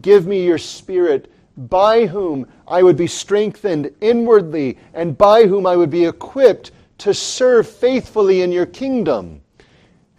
Give 0.00 0.26
me 0.26 0.44
your 0.44 0.58
spirit 0.58 1.30
by 1.56 2.06
whom 2.06 2.46
I 2.68 2.82
would 2.82 2.96
be 2.96 3.06
strengthened 3.06 3.90
inwardly 4.00 4.78
and 4.92 5.16
by 5.16 5.46
whom 5.46 5.66
I 5.66 5.76
would 5.76 5.90
be 5.90 6.04
equipped 6.04 6.72
to 6.98 7.14
serve 7.14 7.68
faithfully 7.68 8.42
in 8.42 8.52
your 8.52 8.66
kingdom. 8.66 9.40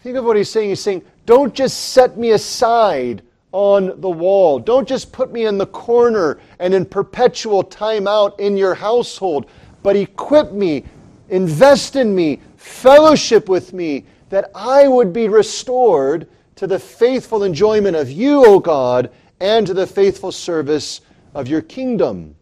Think 0.02 0.18
of 0.18 0.26
what 0.26 0.38
he's 0.38 0.50
saying. 0.50 0.70
He's 0.70 0.80
saying, 0.80 1.04
don't 1.26 1.54
just 1.54 1.90
set 1.90 2.18
me 2.18 2.32
aside 2.32 3.22
on 3.52 4.00
the 4.02 4.10
wall. 4.10 4.60
Don't 4.60 4.88
just 4.88 5.12
put 5.12 5.32
me 5.32 5.46
in 5.46 5.58
the 5.58 5.66
corner 5.68 6.40
and 6.60 6.74
in 6.74 6.86
perpetual 6.86 7.64
timeout 7.64 8.40
in 8.40 8.58
your 8.58 8.76
household, 8.76 9.48
but 9.84 9.96
equip 9.96 10.52
me, 10.52 10.84
invest 11.30 11.96
in 11.96 12.16
me, 12.16 12.40
fellowship 12.56 13.50
with 13.50 13.74
me, 13.74 14.06
that 14.30 14.52
I 14.54 14.88
would 14.88 15.14
be 15.14 15.28
restored 15.28 16.28
to 16.56 16.68
the 16.68 16.80
faithful 16.80 17.44
enjoyment 17.44 17.96
of 17.96 18.10
you, 18.10 18.46
O 18.46 18.60
God, 18.60 19.12
and 19.40 19.68
to 19.68 19.74
the 19.74 19.88
faithful 19.88 20.32
service 20.32 21.02
of 21.34 21.48
your 21.48 21.62
kingdom. 21.62 22.36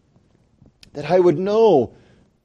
That 0.92 1.10
I 1.10 1.20
would 1.20 1.38
know 1.38 1.94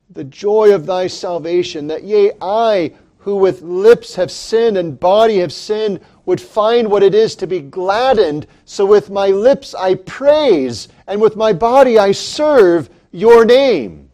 the 0.10 0.24
joy 0.26 0.74
of 0.74 0.86
thy 0.86 1.08
salvation, 1.08 1.88
that 1.88 2.04
yea, 2.04 2.32
I, 2.42 2.94
who 3.20 3.36
with 3.36 3.62
lips 3.62 4.16
have 4.16 4.32
sinned 4.32 4.78
and 4.78 5.00
body 5.00 5.38
have 5.38 5.54
sinned, 5.54 6.02
would 6.26 6.42
find 6.42 6.90
what 6.90 7.04
it 7.04 7.16
is 7.16 7.36
to 7.36 7.48
be 7.48 7.62
gladdened. 7.62 8.48
So 8.66 8.86
with 8.86 9.10
my 9.10 9.28
lips 9.28 9.74
I 9.74 9.96
praise, 9.96 10.88
and 11.08 11.22
with 11.22 11.36
my 11.36 11.54
body 11.54 11.98
I 11.98 12.12
serve 12.12 12.90
your 13.12 13.46
name. 13.46 14.10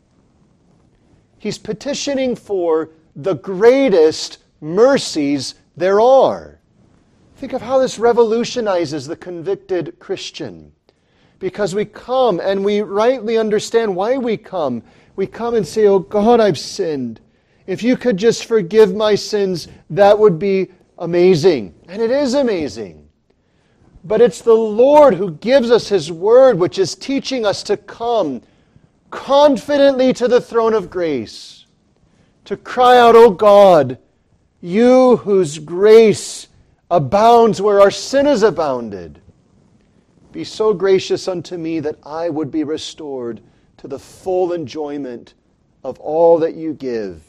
He's 1.40 1.58
petitioning 1.58 2.36
for 2.36 2.90
the 3.16 3.36
greatest 3.36 4.40
mercies 4.62 5.56
there 5.76 6.00
are. 6.00 6.57
Think 7.38 7.54
of 7.54 7.62
how 7.62 7.78
this 7.78 8.00
revolutionizes 8.00 9.06
the 9.06 9.16
convicted 9.16 10.00
Christian. 10.00 10.74
because 11.40 11.76
we 11.76 11.86
come 11.86 12.40
and 12.40 12.66
we 12.66 12.82
rightly 12.82 13.38
understand 13.38 13.96
why 13.96 14.18
we 14.18 14.38
come. 14.38 14.82
We 15.16 15.28
come 15.28 15.54
and 15.54 15.68
say, 15.68 15.86
Oh 15.86 16.00
God, 16.00 16.40
I've 16.40 16.58
sinned. 16.58 17.22
If 17.68 17.84
you 17.84 17.96
could 17.96 18.18
just 18.18 18.46
forgive 18.46 18.96
my 18.96 19.14
sins, 19.14 19.68
that 19.92 20.18
would 20.18 20.40
be 20.40 20.70
amazing. 20.98 21.76
And 21.88 22.02
it 22.02 22.10
is 22.10 22.34
amazing. 22.34 23.08
But 24.04 24.22
it's 24.22 24.42
the 24.42 24.54
Lord 24.54 25.14
who 25.14 25.32
gives 25.32 25.70
us 25.70 25.90
His 25.90 26.12
Word, 26.12 26.58
which 26.58 26.80
is 26.80 26.96
teaching 26.96 27.46
us 27.46 27.62
to 27.64 27.78
come 27.78 28.42
confidently 29.12 30.14
to 30.14 30.28
the 30.28 30.42
throne 30.42 30.74
of 30.74 30.90
grace, 30.90 31.66
to 32.46 32.58
cry 32.58 32.98
out, 32.98 33.16
O 33.16 33.30
God, 33.30 34.00
you 34.60 35.18
whose 35.18 35.60
grace 35.60 36.48
abounds 36.90 37.62
where 37.62 37.82
our 37.82 37.92
sin 37.92 38.26
has 38.26 38.44
abounded. 38.44 39.22
Be 40.32 40.44
so 40.44 40.74
gracious 40.74 41.28
unto 41.28 41.58
me 41.58 41.80
that 41.80 41.98
I 42.04 42.30
would 42.30 42.52
be 42.52 42.64
restored 42.64 43.42
to 43.78 43.88
the 43.88 44.00
full 44.00 44.54
enjoyment 44.54 45.34
of 45.84 46.00
all 46.00 46.38
that 46.40 46.56
you 46.56 46.74
give. 46.74 47.24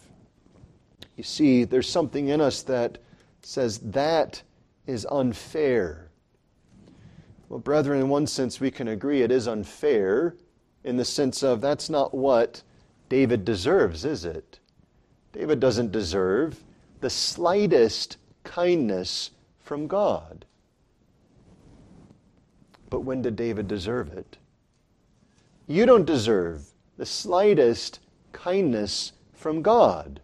You 1.16 1.24
see, 1.24 1.64
there's 1.64 1.88
something 1.88 2.28
in 2.28 2.40
us 2.40 2.62
that 2.62 2.98
says 3.42 3.78
that 3.78 4.42
is 4.86 5.06
unfair. 5.10 6.10
Well, 7.48 7.58
brethren, 7.58 8.00
in 8.00 8.08
one 8.08 8.26
sense, 8.26 8.60
we 8.60 8.70
can 8.70 8.88
agree 8.88 9.22
it 9.22 9.32
is 9.32 9.48
unfair 9.48 10.36
in 10.84 10.96
the 10.96 11.04
sense 11.04 11.42
of 11.42 11.60
that's 11.60 11.90
not 11.90 12.14
what 12.14 12.62
David 13.08 13.44
deserves, 13.44 14.04
is 14.04 14.24
it? 14.24 14.58
David 15.32 15.60
doesn't 15.60 15.92
deserve 15.92 16.62
the 17.00 17.10
slightest 17.10 18.16
kindness 18.44 19.30
from 19.68 19.86
God. 19.86 20.46
But 22.88 23.00
when 23.00 23.20
did 23.20 23.36
David 23.36 23.68
deserve 23.68 24.08
it? 24.14 24.38
You 25.66 25.84
don't 25.84 26.06
deserve 26.06 26.64
the 26.96 27.04
slightest 27.04 28.00
kindness 28.32 29.12
from 29.34 29.60
God. 29.60 30.22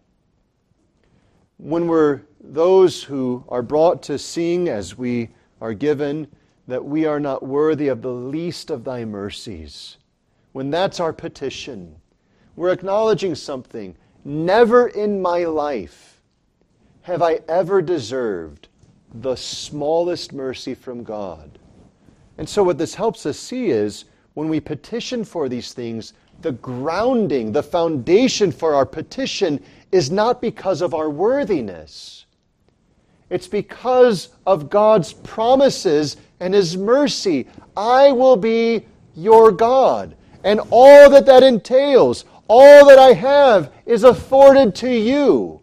When 1.57 1.87
we're 1.87 2.21
those 2.41 3.03
who 3.03 3.43
are 3.47 3.61
brought 3.61 4.01
to 4.03 4.17
seeing 4.17 4.67
as 4.67 4.97
we 4.97 5.29
are 5.61 5.75
given 5.75 6.27
that 6.67 6.83
we 6.83 7.05
are 7.05 7.19
not 7.19 7.45
worthy 7.45 7.87
of 7.87 8.01
the 8.01 8.09
least 8.09 8.71
of 8.71 8.83
thy 8.83 9.05
mercies, 9.05 9.97
when 10.53 10.71
that's 10.71 10.99
our 10.99 11.13
petition, 11.13 11.95
we're 12.55 12.73
acknowledging 12.73 13.35
something. 13.35 13.95
Never 14.23 14.87
in 14.87 15.21
my 15.21 15.43
life 15.43 16.19
have 17.03 17.21
I 17.21 17.41
ever 17.47 17.83
deserved 17.83 18.69
the 19.21 19.35
smallest 19.35 20.33
mercy 20.33 20.73
from 20.75 21.03
God. 21.03 21.57
And 22.37 22.47
so, 22.47 22.63
what 22.63 22.77
this 22.77 22.95
helps 22.95 23.25
us 23.25 23.39
see 23.39 23.69
is 23.69 24.05
when 24.33 24.49
we 24.49 24.59
petition 24.59 25.23
for 25.23 25.47
these 25.47 25.73
things, 25.73 26.13
the 26.41 26.51
grounding, 26.51 27.51
the 27.51 27.63
foundation 27.63 28.51
for 28.51 28.75
our 28.75 28.85
petition 28.85 29.63
is 29.91 30.11
not 30.11 30.41
because 30.41 30.81
of 30.81 30.93
our 30.93 31.09
worthiness. 31.09 32.25
It's 33.29 33.47
because 33.47 34.29
of 34.45 34.69
God's 34.69 35.13
promises 35.13 36.17
and 36.39 36.53
His 36.53 36.77
mercy. 36.77 37.47
I 37.75 38.11
will 38.11 38.35
be 38.35 38.85
your 39.15 39.51
God. 39.51 40.15
And 40.43 40.59
all 40.69 41.09
that 41.09 41.25
that 41.25 41.41
entails, 41.41 42.25
all 42.47 42.85
that 42.87 42.99
I 42.99 43.13
have, 43.13 43.71
is 43.85 44.03
afforded 44.03 44.75
to 44.75 44.89
you. 44.91 45.59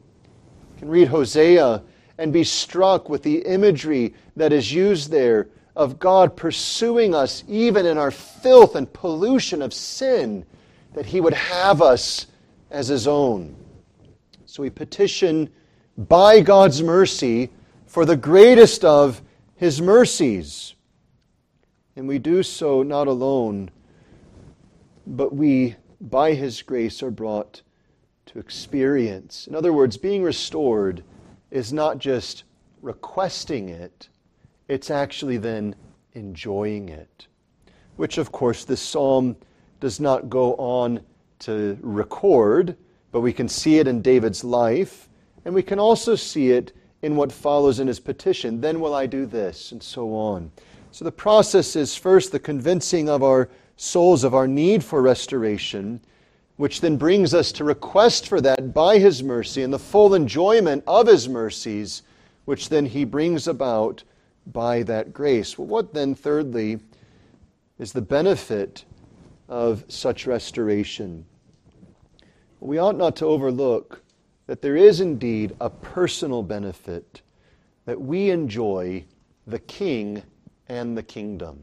You 0.74 0.78
can 0.78 0.88
read 0.88 1.08
Hosea 1.08 1.82
and 2.22 2.32
be 2.32 2.44
struck 2.44 3.08
with 3.08 3.24
the 3.24 3.38
imagery 3.38 4.14
that 4.36 4.52
is 4.52 4.72
used 4.72 5.10
there 5.10 5.48
of 5.74 5.98
God 5.98 6.36
pursuing 6.36 7.16
us 7.16 7.42
even 7.48 7.84
in 7.84 7.98
our 7.98 8.12
filth 8.12 8.76
and 8.76 8.90
pollution 8.92 9.60
of 9.60 9.74
sin, 9.74 10.46
that 10.94 11.04
He 11.04 11.20
would 11.20 11.34
have 11.34 11.82
us 11.82 12.28
as 12.70 12.86
His 12.86 13.08
own. 13.08 13.56
So 14.46 14.62
we 14.62 14.70
petition 14.70 15.50
by 15.98 16.40
God's 16.40 16.80
mercy 16.80 17.50
for 17.86 18.04
the 18.04 18.16
greatest 18.16 18.84
of 18.84 19.20
His 19.56 19.82
mercies. 19.82 20.76
And 21.96 22.06
we 22.06 22.20
do 22.20 22.44
so 22.44 22.84
not 22.84 23.08
alone, 23.08 23.68
but 25.08 25.34
we, 25.34 25.74
by 26.00 26.34
His 26.34 26.62
grace, 26.62 27.02
are 27.02 27.10
brought 27.10 27.62
to 28.26 28.38
experience. 28.38 29.48
In 29.48 29.56
other 29.56 29.72
words, 29.72 29.96
being 29.96 30.22
restored 30.22 31.02
is 31.52 31.72
not 31.72 31.98
just 31.98 32.42
requesting 32.80 33.68
it 33.68 34.08
it's 34.72 34.90
actually 34.90 35.36
then 35.36 35.74
enjoying 36.14 36.88
it. 36.88 37.26
Which, 37.96 38.18
of 38.18 38.32
course, 38.32 38.64
this 38.64 38.80
psalm 38.80 39.36
does 39.80 40.00
not 40.00 40.30
go 40.30 40.54
on 40.54 41.00
to 41.40 41.76
record, 41.82 42.76
but 43.10 43.20
we 43.20 43.32
can 43.32 43.48
see 43.48 43.78
it 43.78 43.86
in 43.86 44.00
David's 44.00 44.44
life, 44.44 45.08
and 45.44 45.54
we 45.54 45.62
can 45.62 45.78
also 45.78 46.14
see 46.14 46.50
it 46.50 46.72
in 47.02 47.16
what 47.16 47.30
follows 47.32 47.80
in 47.80 47.86
his 47.86 48.00
petition. 48.00 48.60
Then 48.60 48.80
will 48.80 48.94
I 48.94 49.06
do 49.06 49.26
this, 49.26 49.72
and 49.72 49.82
so 49.82 50.14
on. 50.14 50.50
So 50.90 51.04
the 51.04 51.12
process 51.12 51.76
is 51.76 51.96
first 51.96 52.32
the 52.32 52.38
convincing 52.38 53.08
of 53.08 53.22
our 53.22 53.50
souls 53.76 54.24
of 54.24 54.34
our 54.34 54.46
need 54.46 54.84
for 54.84 55.02
restoration, 55.02 56.00
which 56.62 56.80
then 56.80 56.96
brings 56.96 57.34
us 57.34 57.50
to 57.50 57.64
request 57.64 58.28
for 58.28 58.40
that 58.40 58.72
by 58.72 58.96
his 58.96 59.20
mercy 59.20 59.64
and 59.64 59.72
the 59.72 59.78
full 59.80 60.14
enjoyment 60.14 60.80
of 60.86 61.08
his 61.08 61.28
mercies, 61.28 62.04
which 62.44 62.68
then 62.68 62.86
he 62.86 63.04
brings 63.04 63.48
about 63.48 64.04
by 64.52 64.80
that 64.84 65.12
grace. 65.12 65.58
Well, 65.58 65.66
what 65.66 65.92
then, 65.92 66.14
thirdly, 66.14 66.78
is 67.80 67.92
the 67.92 68.00
benefit 68.00 68.84
of 69.48 69.84
such 69.88 70.28
restoration? 70.28 71.26
We 72.60 72.78
ought 72.78 72.96
not 72.96 73.16
to 73.16 73.26
overlook 73.26 74.00
that 74.46 74.62
there 74.62 74.76
is 74.76 75.00
indeed 75.00 75.56
a 75.60 75.68
personal 75.68 76.44
benefit 76.44 77.22
that 77.86 78.00
we 78.00 78.30
enjoy 78.30 79.04
the 79.48 79.58
King 79.58 80.22
and 80.68 80.96
the 80.96 81.02
kingdom. 81.02 81.58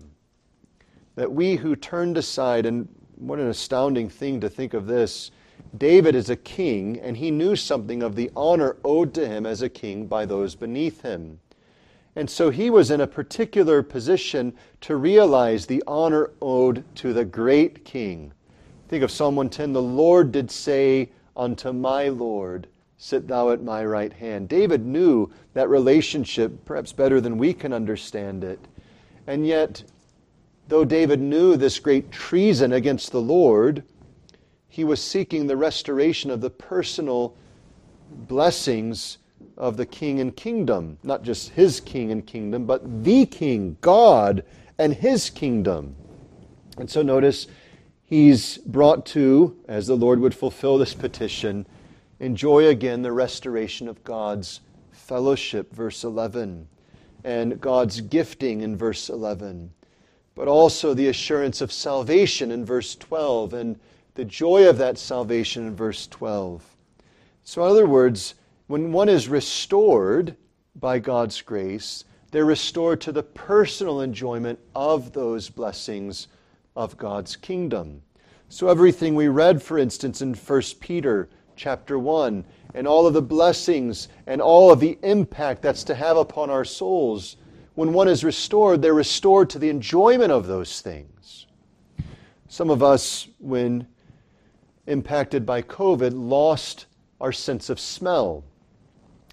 That 1.16 1.32
we 1.32 1.56
who 1.56 1.78
turned 1.78 2.18
aside, 2.18 2.66
and 2.66 2.90
what 3.20 3.40
an 3.40 3.48
astounding 3.48 4.10
thing 4.10 4.40
to 4.40 4.50
think 4.50 4.74
of 4.74 4.88
this. 4.88 5.32
David 5.78 6.16
is 6.16 6.30
a 6.30 6.36
king, 6.36 7.00
and 7.00 7.18
he 7.18 7.32
knew 7.32 7.56
something 7.56 8.02
of 8.02 8.16
the 8.16 8.32
honor 8.36 8.78
owed 8.84 9.14
to 9.14 9.28
him 9.28 9.46
as 9.46 9.62
a 9.62 9.70
king 9.70 10.08
by 10.08 10.26
those 10.26 10.56
beneath 10.56 11.02
him. 11.02 11.40
And 12.16 12.30
so 12.30 12.50
he 12.50 12.70
was 12.70 12.90
in 12.90 13.02
a 13.02 13.08
particular 13.08 13.84
position 13.84 14.54
to 14.82 14.96
realize 14.96 15.66
the 15.66 15.84
honor 15.86 16.32
owed 16.42 16.84
to 16.96 17.14
the 17.14 17.26
great 17.26 17.86
king. 17.86 18.34
Think 18.88 19.04
of 19.04 19.12
Psalm 19.12 19.36
110 19.36 19.74
The 19.74 19.82
Lord 19.82 20.32
did 20.32 20.50
say 20.50 21.10
unto 21.38 21.72
my 21.72 22.08
Lord, 22.08 22.68
Sit 22.98 23.28
thou 23.28 23.52
at 23.52 23.64
my 23.64 23.86
right 23.86 24.12
hand. 24.12 24.50
David 24.50 24.86
knew 24.86 25.30
that 25.54 25.70
relationship 25.70 26.66
perhaps 26.66 26.92
better 26.92 27.22
than 27.22 27.38
we 27.38 27.54
can 27.54 27.72
understand 27.72 28.44
it. 28.44 28.60
And 29.28 29.46
yet, 29.46 29.84
though 30.70 30.86
David 30.86 31.20
knew 31.20 31.58
this 31.58 31.80
great 31.80 32.12
treason 32.12 32.72
against 32.74 33.12
the 33.12 33.22
Lord, 33.22 33.84
he 34.68 34.84
was 34.84 35.02
seeking 35.02 35.48
the 35.48 35.58
restoration 35.58 36.30
of 36.30 36.42
the 36.42 36.50
personal 36.52 37.36
blessings 38.12 39.18
of 39.58 39.78
the 39.78 39.86
king 39.86 40.20
and 40.20 40.36
kingdom. 40.36 40.98
Not 41.04 41.24
just 41.24 41.50
his 41.50 41.80
king 41.80 42.12
and 42.12 42.26
kingdom, 42.26 42.66
but 42.66 43.04
the 43.04 43.26
king, 43.26 43.78
God, 43.82 44.44
and 44.78 44.94
his 44.94 45.30
kingdom. 45.30 45.96
And 46.78 46.90
so 46.90 47.02
notice 47.02 47.48
he's 48.06 48.60
brought 48.60 49.06
to, 49.08 49.58
as 49.68 49.88
the 49.88 49.98
Lord 49.98 50.20
would 50.20 50.36
fulfill 50.36 50.78
this 50.78 50.94
petition, 50.94 51.66
enjoy 52.20 52.68
again 52.68 53.02
the 53.02 53.12
restoration 53.12 53.88
of 53.88 54.04
God's 54.04 54.62
fellowship, 54.92 55.74
verse 55.74 56.04
11, 56.04 56.68
and 57.24 57.60
God's 57.60 58.02
gifting 58.02 58.62
in 58.62 58.78
verse 58.78 59.10
11, 59.10 59.72
but 60.40 60.48
also 60.48 60.94
the 60.94 61.10
assurance 61.10 61.60
of 61.60 61.70
salvation 61.70 62.50
in 62.50 62.64
verse 62.64 62.96
12, 62.96 63.54
and 63.54 63.78
the 64.14 64.24
joy 64.24 64.70
of 64.70 64.78
that 64.78 64.98
salvation 64.98 65.68
in 65.68 65.76
verse 65.76 66.08
12. 66.08 66.64
So, 67.44 67.66
in 67.66 67.70
other 67.70 67.86
words, 67.86 68.36
when 68.68 68.94
one 68.94 69.10
is 69.10 69.28
restored 69.28 70.38
by 70.78 71.00
God's 71.00 71.42
grace, 71.42 72.06
they're 72.32 72.46
restored 72.46 73.02
to 73.02 73.12
the 73.12 73.22
personal 73.22 74.00
enjoyment 74.00 74.58
of 74.74 75.12
those 75.12 75.50
blessings 75.50 76.30
of 76.74 76.96
God's 76.96 77.36
kingdom. 77.36 78.02
So 78.48 78.70
everything 78.70 79.16
we 79.16 79.28
read, 79.28 79.62
for 79.62 79.78
instance, 79.78 80.22
in 80.22 80.36
1 80.36 80.62
Peter 80.80 81.28
chapter 81.58 82.00
1, 82.00 82.46
and 82.76 82.88
all 82.88 83.06
of 83.06 83.14
the 83.14 83.22
blessings 83.22 84.08
and 84.26 84.42
all 84.42 84.72
of 84.72 84.80
the 84.80 84.98
impact 85.04 85.62
that's 85.62 85.84
to 85.84 85.96
have 85.96 86.16
upon 86.16 86.50
our 86.50 86.64
souls, 86.64 87.36
when 87.80 87.94
one 87.94 88.10
is 88.10 88.26
restored, 88.26 88.82
they're 88.82 88.94
restored 88.94 89.50
to 89.50 89.58
the 89.58 89.70
enjoyment 89.70 90.34
of 90.34 90.48
those 90.48 90.82
things. 90.82 91.48
Some 92.50 92.70
of 92.70 92.84
us, 92.84 93.30
when 93.40 93.88
impacted 94.86 95.46
by 95.46 95.62
COVID, 95.62 96.12
lost 96.14 96.88
our 97.22 97.32
sense 97.32 97.70
of 97.70 97.80
smell. 97.80 98.44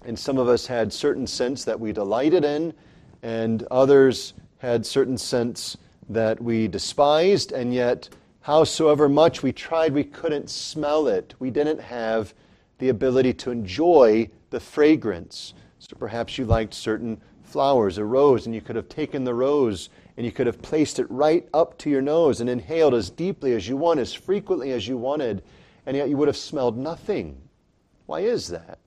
And 0.05 0.17
some 0.17 0.37
of 0.37 0.47
us 0.47 0.65
had 0.65 0.93
certain 0.93 1.27
scents 1.27 1.65
that 1.65 1.77
we 1.77 1.91
delighted 1.91 2.45
in, 2.45 2.73
and 3.21 3.63
others 3.69 4.33
had 4.59 4.85
certain 4.85 5.17
scents 5.17 5.75
that 6.07 6.41
we 6.41 6.69
despised, 6.69 7.51
and 7.51 7.73
yet, 7.73 8.07
howsoever 8.39 9.09
much 9.09 9.43
we 9.43 9.51
tried, 9.51 9.91
we 9.91 10.05
couldn't 10.05 10.49
smell 10.49 11.09
it. 11.09 11.33
We 11.39 11.49
didn't 11.49 11.81
have 11.81 12.33
the 12.77 12.87
ability 12.87 13.33
to 13.33 13.51
enjoy 13.51 14.29
the 14.51 14.59
fragrance. 14.61 15.53
So 15.79 15.97
perhaps 15.99 16.37
you 16.37 16.45
liked 16.45 16.73
certain 16.73 17.19
flowers, 17.57 17.97
a 17.97 18.05
rose, 18.05 18.45
and 18.45 18.53
you 18.53 18.61
could 18.61 18.75
have 18.75 18.87
taken 18.87 19.23
the 19.23 19.33
rose 19.33 19.89
and 20.15 20.23
you 20.23 20.31
could 20.31 20.45
have 20.45 20.61
placed 20.61 20.99
it 20.99 21.09
right 21.09 21.49
up 21.55 21.75
to 21.75 21.89
your 21.89 22.03
nose 22.03 22.39
and 22.39 22.47
inhaled 22.47 22.93
as 22.93 23.09
deeply 23.09 23.53
as 23.53 23.67
you 23.67 23.75
want, 23.75 23.99
as 23.99 24.13
frequently 24.13 24.71
as 24.73 24.87
you 24.87 24.95
wanted, 24.95 25.41
and 25.83 25.97
yet 25.97 26.07
you 26.07 26.15
would 26.17 26.27
have 26.27 26.37
smelled 26.37 26.77
nothing. 26.77 27.35
Why 28.05 28.19
is 28.19 28.49
that? 28.49 28.77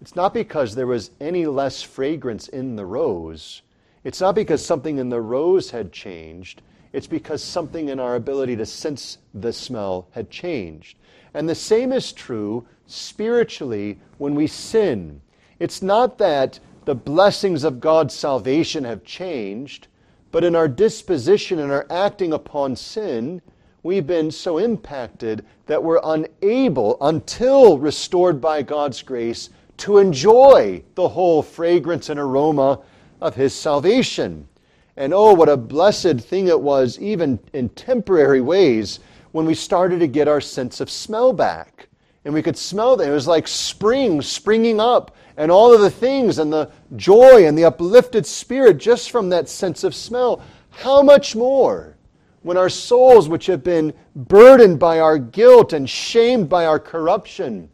It's 0.00 0.16
not 0.16 0.32
because 0.32 0.74
there 0.74 0.86
was 0.86 1.10
any 1.20 1.44
less 1.44 1.82
fragrance 1.82 2.48
in 2.48 2.76
the 2.76 2.86
rose. 2.86 3.60
It's 4.04 4.22
not 4.22 4.34
because 4.34 4.64
something 4.64 4.96
in 4.96 5.10
the 5.10 5.20
rose 5.20 5.70
had 5.70 5.92
changed. 5.92 6.62
It's 6.94 7.06
because 7.06 7.44
something 7.44 7.90
in 7.90 8.00
our 8.00 8.14
ability 8.14 8.56
to 8.56 8.64
sense 8.64 9.18
the 9.34 9.52
smell 9.52 10.08
had 10.12 10.30
changed. 10.30 10.96
And 11.34 11.46
the 11.46 11.54
same 11.54 11.92
is 11.92 12.14
true 12.14 12.66
spiritually 12.86 13.98
when 14.16 14.34
we 14.34 14.46
sin. 14.46 15.20
It's 15.58 15.82
not 15.82 16.16
that 16.18 16.58
the 16.88 16.94
blessings 16.94 17.64
of 17.64 17.80
God's 17.80 18.14
salvation 18.14 18.82
have 18.84 19.04
changed, 19.04 19.88
but 20.32 20.42
in 20.42 20.56
our 20.56 20.66
disposition 20.66 21.58
and 21.58 21.70
our 21.70 21.86
acting 21.90 22.32
upon 22.32 22.74
sin, 22.74 23.42
we've 23.82 24.06
been 24.06 24.30
so 24.30 24.56
impacted 24.56 25.44
that 25.66 25.84
we're 25.84 26.00
unable, 26.02 26.96
until 27.02 27.76
restored 27.76 28.40
by 28.40 28.62
God's 28.62 29.02
grace, 29.02 29.50
to 29.76 29.98
enjoy 29.98 30.82
the 30.94 31.10
whole 31.10 31.42
fragrance 31.42 32.08
and 32.08 32.18
aroma 32.18 32.80
of 33.20 33.34
His 33.34 33.52
salvation. 33.52 34.48
And 34.96 35.12
oh, 35.12 35.34
what 35.34 35.50
a 35.50 35.58
blessed 35.58 36.18
thing 36.20 36.48
it 36.48 36.58
was, 36.58 36.98
even 37.00 37.38
in 37.52 37.68
temporary 37.68 38.40
ways, 38.40 39.00
when 39.32 39.44
we 39.44 39.54
started 39.54 40.00
to 40.00 40.06
get 40.06 40.26
our 40.26 40.40
sense 40.40 40.80
of 40.80 40.88
smell 40.88 41.34
back. 41.34 41.88
And 42.24 42.32
we 42.32 42.40
could 42.40 42.56
smell 42.56 42.96
that. 42.96 43.08
It 43.08 43.12
was 43.12 43.28
like 43.28 43.46
spring 43.46 44.22
springing 44.22 44.80
up, 44.80 45.14
and 45.38 45.50
all 45.50 45.72
of 45.72 45.80
the 45.80 45.90
things, 45.90 46.38
and 46.38 46.52
the 46.52 46.70
joy 46.96 47.46
and 47.46 47.56
the 47.56 47.64
uplifted 47.64 48.26
spirit 48.26 48.76
just 48.76 49.10
from 49.10 49.30
that 49.30 49.48
sense 49.48 49.84
of 49.84 49.94
smell. 49.94 50.42
How 50.70 51.00
much 51.00 51.34
more 51.34 51.96
when 52.42 52.56
our 52.56 52.68
souls, 52.68 53.28
which 53.28 53.46
have 53.46 53.62
been 53.62 53.94
burdened 54.14 54.78
by 54.78 55.00
our 55.00 55.16
guilt 55.16 55.72
and 55.72 55.88
shamed 55.88 56.48
by 56.48 56.66
our 56.66 56.78
corruption, 56.80 57.70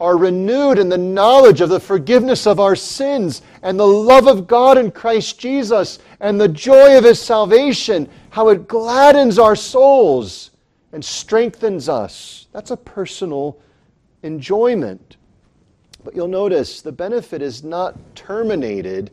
are 0.00 0.16
renewed 0.16 0.78
in 0.78 0.88
the 0.88 0.98
knowledge 0.98 1.60
of 1.60 1.68
the 1.68 1.78
forgiveness 1.78 2.46
of 2.46 2.58
our 2.58 2.74
sins 2.74 3.42
and 3.62 3.78
the 3.78 3.86
love 3.86 4.26
of 4.26 4.46
God 4.46 4.76
in 4.76 4.90
Christ 4.90 5.38
Jesus 5.38 5.98
and 6.18 6.40
the 6.40 6.48
joy 6.48 6.98
of 6.98 7.04
His 7.04 7.20
salvation, 7.20 8.08
how 8.30 8.48
it 8.48 8.66
gladdens 8.66 9.38
our 9.38 9.54
souls 9.54 10.50
and 10.92 11.04
strengthens 11.04 11.88
us. 11.88 12.48
That's 12.52 12.70
a 12.70 12.76
personal 12.76 13.60
enjoyment. 14.22 15.18
But 16.04 16.14
you'll 16.16 16.28
notice 16.28 16.82
the 16.82 16.92
benefit 16.92 17.42
is 17.42 17.62
not 17.62 17.96
terminated 18.14 19.10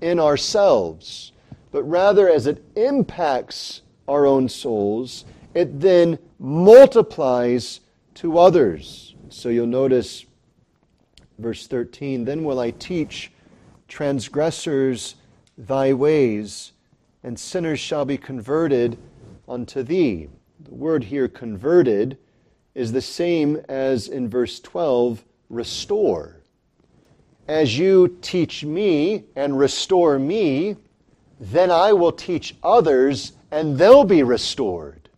in 0.00 0.20
ourselves, 0.20 1.32
but 1.72 1.82
rather 1.82 2.28
as 2.28 2.46
it 2.46 2.62
impacts 2.76 3.82
our 4.06 4.24
own 4.26 4.48
souls, 4.48 5.24
it 5.54 5.80
then 5.80 6.18
multiplies 6.38 7.80
to 8.14 8.38
others. 8.38 9.14
So 9.28 9.48
you'll 9.48 9.66
notice 9.66 10.24
verse 11.38 11.66
13 11.66 12.24
Then 12.24 12.44
will 12.44 12.60
I 12.60 12.70
teach 12.70 13.32
transgressors 13.88 15.16
thy 15.56 15.92
ways, 15.92 16.72
and 17.22 17.38
sinners 17.38 17.80
shall 17.80 18.04
be 18.04 18.16
converted 18.16 18.98
unto 19.48 19.82
thee. 19.82 20.28
The 20.60 20.74
word 20.74 21.04
here, 21.04 21.28
converted, 21.28 22.18
is 22.74 22.92
the 22.92 23.02
same 23.02 23.56
as 23.68 24.08
in 24.08 24.28
verse 24.28 24.60
12, 24.60 25.24
restore. 25.48 26.36
As 27.46 27.78
you 27.78 28.18
teach 28.20 28.64
me 28.64 29.24
and 29.34 29.58
restore 29.58 30.18
me, 30.18 30.76
then 31.40 31.70
I 31.70 31.92
will 31.92 32.12
teach 32.12 32.56
others, 32.62 33.32
and 33.50 33.78
they'll 33.78 34.04
be 34.04 34.22
restored. 34.22 35.08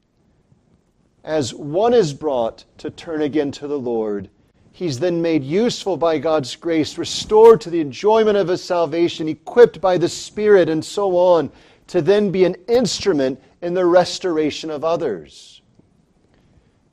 As 1.24 1.52
one 1.52 1.94
is 1.94 2.12
brought 2.12 2.64
to 2.78 2.90
turn 2.90 3.22
again 3.22 3.50
to 3.52 3.66
the 3.66 3.78
Lord, 3.78 4.30
He's 4.72 4.98
then 4.98 5.20
made 5.20 5.44
useful 5.44 5.98
by 5.98 6.16
God's 6.16 6.56
grace, 6.56 6.96
restored 6.96 7.60
to 7.60 7.70
the 7.70 7.80
enjoyment 7.80 8.38
of 8.38 8.48
his 8.48 8.64
salvation, 8.64 9.28
equipped 9.28 9.78
by 9.78 9.98
the 9.98 10.08
Spirit, 10.08 10.70
and 10.70 10.82
so 10.82 11.18
on, 11.18 11.50
to 11.88 12.00
then 12.00 12.30
be 12.30 12.46
an 12.46 12.56
instrument 12.66 13.38
in 13.60 13.74
the 13.74 13.84
restoration 13.84 14.70
of 14.70 14.82
others. 14.82 15.60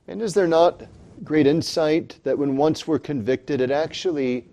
And 0.06 0.20
is 0.20 0.34
there 0.34 0.46
not 0.46 0.82
great 1.24 1.46
insight 1.46 2.18
that 2.24 2.38
when 2.38 2.56
once 2.56 2.86
we're 2.86 2.98
convicted, 2.98 3.60
it 3.60 3.70
actually 3.70 4.46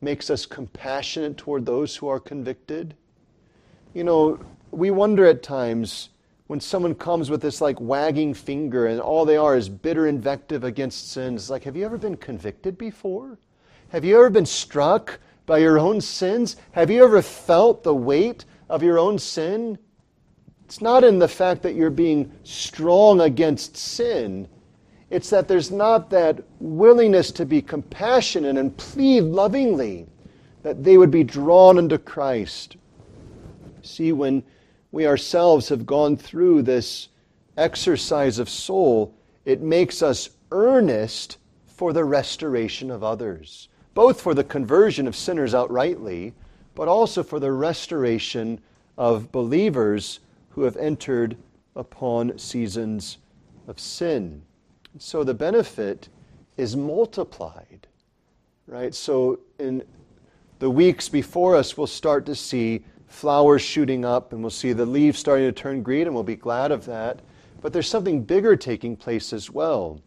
makes 0.00 0.30
us 0.30 0.46
compassionate 0.46 1.36
toward 1.36 1.66
those 1.66 1.96
who 1.96 2.08
are 2.08 2.20
convicted? 2.20 2.94
You 3.94 4.04
know, 4.04 4.40
we 4.70 4.90
wonder 4.90 5.26
at 5.26 5.42
times 5.42 6.10
when 6.46 6.60
someone 6.60 6.94
comes 6.94 7.30
with 7.30 7.42
this 7.42 7.60
like 7.60 7.80
wagging 7.80 8.34
finger 8.34 8.86
and 8.86 9.00
all 9.00 9.24
they 9.24 9.36
are 9.36 9.56
is 9.56 9.68
bitter 9.68 10.06
invective 10.06 10.64
against 10.64 11.12
sins, 11.12 11.50
like, 11.50 11.64
have 11.64 11.76
you 11.76 11.84
ever 11.84 11.98
been 11.98 12.16
convicted 12.16 12.76
before? 12.78 13.38
Have 13.90 14.04
you 14.04 14.16
ever 14.16 14.30
been 14.30 14.46
struck 14.46 15.20
by 15.46 15.58
your 15.58 15.78
own 15.78 16.00
sins? 16.00 16.56
Have 16.72 16.90
you 16.90 17.04
ever 17.04 17.22
felt 17.22 17.82
the 17.82 17.94
weight 17.94 18.44
of 18.68 18.82
your 18.82 18.98
own 18.98 19.18
sin? 19.18 19.78
It's 20.64 20.80
not 20.80 21.02
in 21.02 21.18
the 21.18 21.28
fact 21.28 21.62
that 21.62 21.74
you're 21.74 21.90
being 21.90 22.32
strong 22.44 23.20
against 23.20 23.76
sin. 23.76 24.48
It's 25.10 25.30
that 25.30 25.48
there's 25.48 25.72
not 25.72 26.08
that 26.10 26.42
willingness 26.60 27.32
to 27.32 27.44
be 27.44 27.60
compassionate 27.60 28.56
and 28.56 28.76
plead 28.76 29.22
lovingly 29.22 30.06
that 30.62 30.84
they 30.84 30.96
would 30.96 31.10
be 31.10 31.24
drawn 31.24 31.78
into 31.78 31.98
Christ. 31.98 32.76
See, 33.82 34.12
when 34.12 34.44
we 34.92 35.06
ourselves 35.06 35.68
have 35.68 35.84
gone 35.84 36.16
through 36.16 36.62
this 36.62 37.08
exercise 37.56 38.38
of 38.38 38.48
soul, 38.48 39.12
it 39.44 39.60
makes 39.60 40.02
us 40.02 40.30
earnest 40.52 41.38
for 41.66 41.92
the 41.92 42.04
restoration 42.04 42.90
of 42.90 43.02
others, 43.02 43.68
both 43.94 44.20
for 44.20 44.34
the 44.34 44.44
conversion 44.44 45.08
of 45.08 45.16
sinners 45.16 45.54
outrightly, 45.54 46.32
but 46.74 46.88
also 46.88 47.22
for 47.22 47.40
the 47.40 47.52
restoration 47.52 48.60
of 48.96 49.32
believers 49.32 50.20
who 50.50 50.62
have 50.62 50.76
entered 50.76 51.36
upon 51.74 52.38
seasons 52.38 53.18
of 53.66 53.80
sin. 53.80 54.42
So 54.98 55.24
the 55.24 55.34
benefit 55.34 56.08
is 56.56 56.76
multiplied, 56.76 57.86
right? 58.66 58.94
So 58.94 59.40
in 59.58 59.82
the 60.58 60.70
weeks 60.70 61.08
before 61.08 61.56
us, 61.56 61.76
we'll 61.76 61.86
start 61.86 62.26
to 62.26 62.34
see 62.34 62.84
flowers 63.06 63.62
shooting 63.62 64.04
up, 64.04 64.32
and 64.32 64.40
we'll 64.40 64.50
see 64.50 64.72
the 64.72 64.86
leaves 64.86 65.18
starting 65.18 65.46
to 65.46 65.52
turn 65.52 65.82
green, 65.82 66.06
and 66.06 66.14
we'll 66.14 66.22
be 66.22 66.36
glad 66.36 66.70
of 66.70 66.84
that. 66.86 67.20
But 67.60 67.72
there's 67.72 67.88
something 67.88 68.22
bigger 68.22 68.56
taking 68.56 68.96
place 68.96 69.32
as 69.32 69.50
well. 69.50 70.00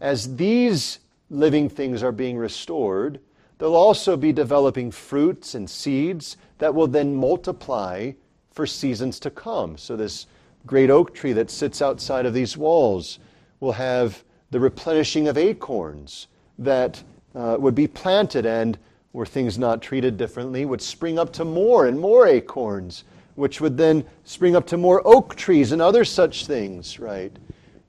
As 0.00 0.36
these 0.36 1.00
living 1.30 1.68
things 1.68 2.02
are 2.02 2.12
being 2.12 2.36
restored, 2.36 3.20
they'll 3.58 3.76
also 3.76 4.16
be 4.16 4.32
developing 4.32 4.90
fruits 4.90 5.54
and 5.54 5.68
seeds 5.68 6.36
that 6.58 6.74
will 6.74 6.86
then 6.86 7.14
multiply 7.14 8.12
for 8.50 8.66
seasons 8.66 9.20
to 9.20 9.30
come. 9.30 9.76
So, 9.76 9.96
this 9.96 10.26
great 10.66 10.90
oak 10.90 11.14
tree 11.14 11.32
that 11.34 11.50
sits 11.50 11.80
outside 11.80 12.26
of 12.26 12.34
these 12.34 12.56
walls 12.56 13.18
will 13.60 13.72
have 13.72 14.24
the 14.50 14.60
replenishing 14.60 15.28
of 15.28 15.36
acorns 15.36 16.28
that 16.58 17.02
uh, 17.34 17.56
would 17.58 17.74
be 17.74 17.86
planted 17.86 18.46
and 18.46 18.78
were 19.12 19.26
things 19.26 19.58
not 19.58 19.82
treated 19.82 20.16
differently, 20.16 20.64
would 20.64 20.80
spring 20.80 21.18
up 21.18 21.32
to 21.32 21.44
more 21.44 21.86
and 21.86 21.98
more 21.98 22.26
acorns, 22.26 23.04
which 23.34 23.60
would 23.60 23.76
then 23.76 24.04
spring 24.24 24.56
up 24.56 24.66
to 24.66 24.76
more 24.76 25.02
oak 25.06 25.34
trees 25.34 25.72
and 25.72 25.80
other 25.80 26.04
such 26.04 26.46
things, 26.46 26.98
right? 26.98 27.36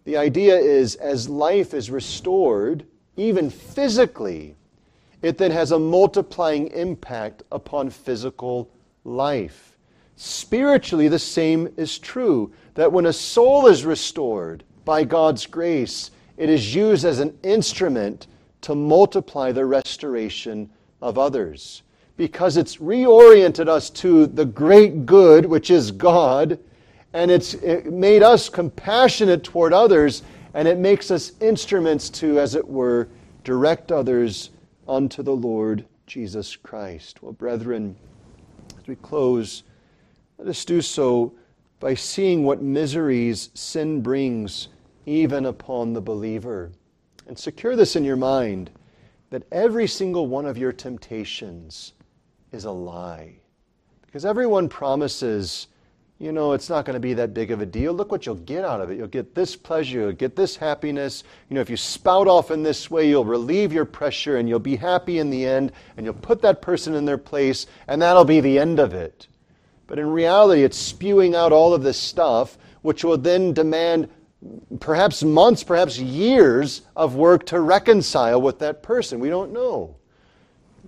The 0.06 0.18
idea 0.18 0.58
is 0.58 0.96
as 0.96 1.30
life 1.30 1.74
is 1.74 1.92
restored, 1.92 2.86
even 3.16 3.50
physically, 3.50 4.56
it 5.22 5.38
then 5.38 5.52
has 5.52 5.72
a 5.72 5.80
multiplying 5.80 6.68
impact 6.68 7.44
upon 7.52 7.90
physical 7.90 8.70
life. 9.04 9.78
Spiritually, 10.16 11.08
the 11.08 11.20
same 11.20 11.72
is 11.78 12.00
true 12.00 12.52
that 12.76 12.92
when 12.92 13.06
a 13.06 13.14
soul 13.14 13.68
is 13.68 13.86
restored 13.86 14.64
by 14.86 15.04
God's 15.04 15.46
grace, 15.46 16.12
it 16.40 16.50
is 16.50 16.74
used 16.74 17.04
as 17.04 17.20
an 17.20 17.38
instrument 17.44 18.28
to 18.62 18.74
multiply 18.74 19.52
the 19.52 19.66
restoration 19.66 20.70
of 21.02 21.18
others 21.18 21.84
because 22.16 22.56
it's 22.58 22.78
reoriented 22.78 23.68
us 23.68 23.90
to 23.90 24.26
the 24.26 24.46
great 24.46 25.06
good, 25.06 25.46
which 25.46 25.70
is 25.70 25.92
God, 25.92 26.58
and 27.14 27.30
it's 27.30 27.56
it 27.56 27.92
made 27.92 28.24
us 28.24 28.48
compassionate 28.50 29.44
toward 29.44 29.74
others, 29.74 30.24
and 30.54 30.68
it 30.68 30.78
makes 30.78 31.12
us 31.12 31.34
instruments 31.42 32.10
to, 32.10 32.40
as 32.40 32.56
it 32.56 32.68
were, 32.68 33.10
direct 33.44 33.92
others 33.92 34.50
unto 34.88 35.22
the 35.22 35.36
Lord 35.36 35.86
Jesus 36.08 36.56
Christ. 36.56 37.22
Well, 37.22 37.34
brethren, 37.34 37.96
as 38.78 38.88
we 38.88 38.96
close, 38.96 39.64
let 40.38 40.48
us 40.48 40.64
do 40.64 40.82
so 40.82 41.34
by 41.82 41.96
seeing 41.96 42.44
what 42.46 42.62
miseries 42.62 43.50
sin 43.54 44.02
brings 44.02 44.70
even 45.10 45.48
upon 45.48 45.94
the 45.94 46.02
believer. 46.02 46.72
And 47.28 47.38
secure 47.38 47.76
this 47.76 47.96
in 47.96 48.04
your 48.04 48.16
mind 48.16 48.70
that 49.32 49.44
every 49.52 49.88
single 49.88 50.28
one 50.28 50.46
of 50.46 50.58
your 50.58 50.72
temptations 50.72 51.94
is 52.52 52.66
a 52.66 52.72
lie. 52.72 53.34
Because 54.06 54.26
everyone 54.26 54.70
promises, 54.70 55.68
you 56.20 56.32
know, 56.32 56.54
it's 56.54 56.70
not 56.70 56.86
going 56.86 56.96
to 56.96 57.00
be 57.00 57.14
that 57.16 57.34
big 57.34 57.50
of 57.50 57.62
a 57.62 57.66
deal. 57.66 57.94
Look 57.94 58.12
what 58.12 58.26
you'll 58.26 58.36
get 58.36 58.64
out 58.64 58.82
of 58.82 58.92
it. 58.92 58.98
You'll 58.98 59.08
get 59.08 59.34
this 59.34 59.56
pleasure, 59.56 60.00
you'll 60.00 60.12
get 60.12 60.36
this 60.36 60.56
happiness. 60.56 61.24
You 61.50 61.56
know, 61.56 61.62
if 61.62 61.70
you 61.70 61.78
spout 61.78 62.28
off 62.28 62.52
in 62.52 62.62
this 62.62 62.92
way, 62.92 63.08
you'll 63.10 63.26
relieve 63.26 63.74
your 63.74 63.86
pressure 63.86 64.38
and 64.38 64.48
you'll 64.48 64.60
be 64.60 64.76
happy 64.76 65.18
in 65.18 65.30
the 65.30 65.46
end, 65.46 65.72
and 65.98 66.06
you'll 66.06 66.16
put 66.16 66.42
that 66.44 66.62
person 66.62 66.94
in 66.94 67.06
their 67.06 67.18
place, 67.18 67.66
and 67.88 68.02
that'll 68.02 68.26
be 68.26 68.42
the 68.42 68.60
end 68.60 68.80
of 68.80 68.94
it. 68.94 69.28
But 69.88 69.98
in 69.98 70.10
reality, 70.12 70.64
it's 70.64 70.78
spewing 70.78 71.34
out 71.34 71.52
all 71.52 71.74
of 71.74 71.82
this 71.82 71.98
stuff, 71.98 72.60
which 72.84 73.04
will 73.04 73.18
then 73.18 73.54
demand 73.54 74.10
perhaps 74.80 75.24
months, 75.24 75.64
perhaps 75.64 76.00
years 76.00 76.82
of 76.96 77.16
work 77.16 77.46
to 77.48 77.60
reconcile 77.60 78.42
with 78.42 78.60
that 78.60 78.82
person. 78.82 79.20
We 79.20 79.30
don't 79.30 79.52
know. 79.52 79.96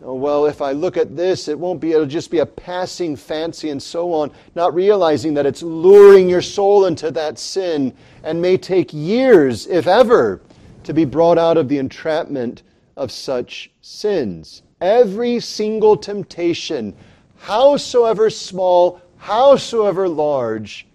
Oh, 0.04 0.16
well, 0.16 0.48
if 0.48 0.62
I 0.62 0.72
look 0.72 0.98
at 0.98 1.16
this, 1.16 1.48
it 1.48 1.60
won't 1.60 1.80
be, 1.80 1.92
it'll 1.92 2.08
just 2.08 2.32
be 2.32 2.40
a 2.40 2.46
passing 2.46 3.16
fancy 3.16 3.70
and 3.70 3.82
so 3.82 4.14
on, 4.14 4.32
not 4.56 4.74
realizing 4.74 5.36
that 5.36 5.46
it's 5.46 5.62
luring 5.62 6.28
your 6.28 6.42
soul 6.42 6.86
into 6.86 7.12
that 7.12 7.38
sin 7.38 7.94
and 8.24 8.42
may 8.42 8.58
take 8.58 8.94
years, 8.94 9.68
if 9.68 9.86
ever, 9.86 10.42
to 10.86 10.94
be 10.94 11.06
brought 11.06 11.38
out 11.38 11.58
of 11.58 11.70
the 11.70 11.78
entrapment 11.78 12.64
of 12.98 13.12
such 13.12 13.70
sins. 13.82 14.64
Every 14.80 15.40
single 15.40 15.96
temptation 15.96 16.96
howsoever 17.38 18.30
small, 18.30 19.02
howsoever 19.18 20.08
large, 20.08 20.88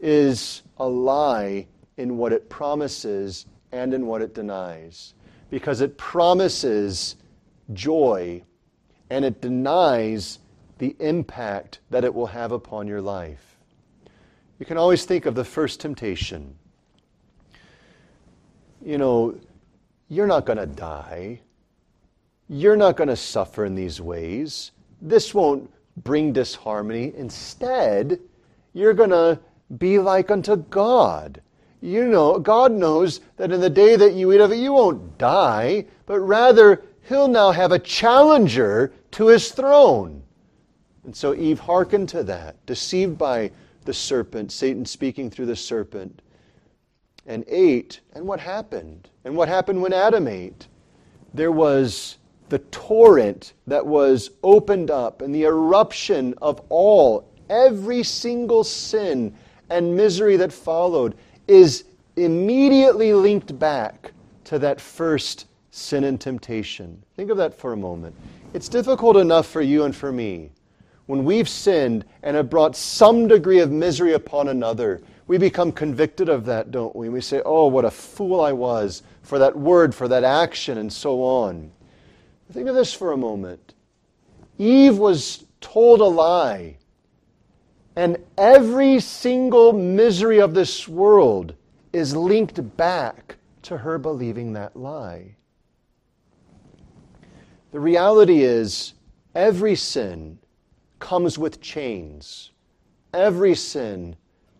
is 0.00 0.62
a 0.78 0.86
lie 0.86 1.66
in 1.96 2.16
what 2.16 2.32
it 2.32 2.48
promises 2.48 3.46
and 3.72 3.94
in 3.94 4.06
what 4.06 4.22
it 4.22 4.34
denies. 4.34 5.14
Because 5.50 5.80
it 5.80 5.96
promises 5.98 7.16
joy 7.72 8.42
and 9.10 9.24
it 9.24 9.40
denies 9.40 10.38
the 10.78 10.96
impact 10.98 11.80
that 11.90 12.04
it 12.04 12.12
will 12.12 12.26
have 12.26 12.52
upon 12.52 12.86
your 12.86 13.00
life. 13.00 13.56
You 14.58 14.66
can 14.66 14.76
always 14.76 15.04
think 15.04 15.26
of 15.26 15.34
the 15.34 15.44
first 15.44 15.80
temptation. 15.80 16.56
You 18.84 18.98
know, 18.98 19.38
you're 20.08 20.26
not 20.26 20.46
going 20.46 20.58
to 20.58 20.66
die. 20.66 21.40
You're 22.48 22.76
not 22.76 22.96
going 22.96 23.08
to 23.08 23.16
suffer 23.16 23.64
in 23.64 23.74
these 23.74 24.00
ways. 24.00 24.72
This 25.00 25.34
won't 25.34 25.72
bring 25.96 26.32
disharmony. 26.32 27.12
Instead, 27.16 28.20
you're 28.72 28.94
going 28.94 29.10
to 29.10 29.38
be 29.78 29.98
like 29.98 30.30
unto 30.30 30.56
God. 30.56 31.40
You 31.84 32.06
know, 32.06 32.38
God 32.38 32.72
knows 32.72 33.20
that 33.36 33.52
in 33.52 33.60
the 33.60 33.68
day 33.68 33.94
that 33.94 34.14
you 34.14 34.32
eat 34.32 34.40
of 34.40 34.50
it, 34.50 34.56
you 34.56 34.72
won't 34.72 35.18
die, 35.18 35.84
but 36.06 36.18
rather, 36.18 36.82
He'll 37.10 37.28
now 37.28 37.50
have 37.50 37.72
a 37.72 37.78
challenger 37.78 38.90
to 39.10 39.26
His 39.26 39.52
throne. 39.52 40.22
And 41.04 41.14
so 41.14 41.34
Eve 41.34 41.60
hearkened 41.60 42.08
to 42.08 42.22
that, 42.22 42.64
deceived 42.64 43.18
by 43.18 43.50
the 43.84 43.92
serpent, 43.92 44.50
Satan 44.50 44.86
speaking 44.86 45.28
through 45.28 45.44
the 45.44 45.56
serpent, 45.56 46.22
and 47.26 47.44
ate. 47.48 48.00
And 48.14 48.26
what 48.26 48.40
happened? 48.40 49.10
And 49.26 49.36
what 49.36 49.48
happened 49.48 49.82
when 49.82 49.92
Adam 49.92 50.26
ate? 50.26 50.66
There 51.34 51.52
was 51.52 52.16
the 52.48 52.60
torrent 52.60 53.52
that 53.66 53.84
was 53.84 54.30
opened 54.42 54.90
up 54.90 55.20
and 55.20 55.34
the 55.34 55.44
eruption 55.44 56.32
of 56.40 56.62
all, 56.70 57.28
every 57.50 58.02
single 58.02 58.64
sin 58.64 59.34
and 59.68 59.94
misery 59.94 60.38
that 60.38 60.50
followed 60.50 61.14
is 61.46 61.84
immediately 62.16 63.12
linked 63.12 63.58
back 63.58 64.12
to 64.44 64.58
that 64.58 64.80
first 64.80 65.46
sin 65.70 66.04
and 66.04 66.20
temptation. 66.20 67.02
Think 67.16 67.30
of 67.30 67.36
that 67.38 67.54
for 67.54 67.72
a 67.72 67.76
moment. 67.76 68.14
It's 68.52 68.68
difficult 68.68 69.16
enough 69.16 69.46
for 69.46 69.60
you 69.60 69.84
and 69.84 69.94
for 69.94 70.12
me 70.12 70.50
when 71.06 71.24
we've 71.24 71.48
sinned 71.48 72.04
and 72.22 72.36
have 72.36 72.48
brought 72.48 72.76
some 72.76 73.28
degree 73.28 73.60
of 73.60 73.70
misery 73.70 74.14
upon 74.14 74.48
another. 74.48 75.02
We 75.26 75.38
become 75.38 75.72
convicted 75.72 76.28
of 76.28 76.44
that, 76.46 76.70
don't 76.70 76.94
we? 76.94 77.08
We 77.08 77.20
say, 77.20 77.42
Oh, 77.44 77.66
what 77.66 77.84
a 77.84 77.90
fool 77.90 78.40
I 78.40 78.52
was 78.52 79.02
for 79.22 79.38
that 79.38 79.56
word, 79.56 79.94
for 79.94 80.08
that 80.08 80.24
action, 80.24 80.78
and 80.78 80.92
so 80.92 81.22
on. 81.22 81.70
Think 82.52 82.68
of 82.68 82.74
this 82.74 82.94
for 82.94 83.12
a 83.12 83.16
moment. 83.16 83.74
Eve 84.58 84.98
was 84.98 85.44
told 85.60 86.00
a 86.00 86.04
lie, 86.04 86.76
and 87.96 88.16
every 88.36 88.98
single 89.00 89.72
misery 89.72 90.40
of 90.40 90.54
this 90.54 90.88
world 90.88 91.54
is 91.92 92.16
linked 92.16 92.76
back 92.76 93.36
to 93.62 93.78
her 93.78 93.98
believing 93.98 94.52
that 94.52 94.76
lie. 94.76 95.36
The 97.70 97.80
reality 97.80 98.42
is, 98.42 98.94
every 99.34 99.74
sin 99.74 100.38
comes 100.98 101.38
with 101.38 101.60
chains. 101.60 102.50
Every 103.12 103.54
sin 103.54 104.16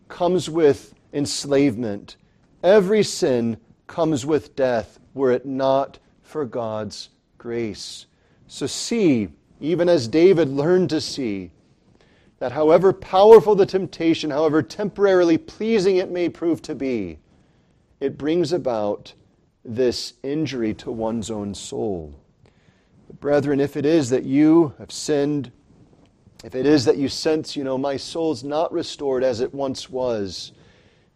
comes 0.07 0.49
with 0.49 0.93
enslavement. 1.13 2.17
Every 2.63 3.03
sin 3.03 3.57
comes 3.87 4.25
with 4.25 4.55
death 4.55 4.99
were 5.13 5.31
it 5.31 5.45
not 5.45 5.99
for 6.23 6.45
God's 6.45 7.09
grace. 7.37 8.05
So 8.47 8.67
see, 8.67 9.29
even 9.59 9.89
as 9.89 10.07
David 10.07 10.49
learned 10.49 10.89
to 10.91 11.01
see, 11.01 11.51
that 12.39 12.51
however 12.51 12.91
powerful 12.91 13.55
the 13.55 13.65
temptation, 13.65 14.29
however 14.29 14.61
temporarily 14.61 15.37
pleasing 15.37 15.97
it 15.97 16.11
may 16.11 16.29
prove 16.29 16.61
to 16.63 16.75
be, 16.75 17.17
it 17.99 18.17
brings 18.17 18.51
about 18.51 19.13
this 19.63 20.13
injury 20.21 20.73
to 20.73 20.91
one's 20.91 21.31
own 21.31 21.53
soul. 21.53 22.13
But 23.07 23.19
brethren, 23.19 23.59
if 23.59 23.77
it 23.77 23.85
is 23.85 24.09
that 24.09 24.25
you 24.25 24.73
have 24.77 24.91
sinned, 24.91 25.51
if 26.43 26.55
it 26.55 26.65
is 26.65 26.85
that 26.85 26.97
you 26.97 27.09
sense, 27.09 27.55
you 27.55 27.63
know, 27.63 27.77
my 27.77 27.97
soul's 27.97 28.43
not 28.43 28.71
restored 28.71 29.23
as 29.23 29.39
it 29.39 29.53
once 29.53 29.89
was, 29.89 30.51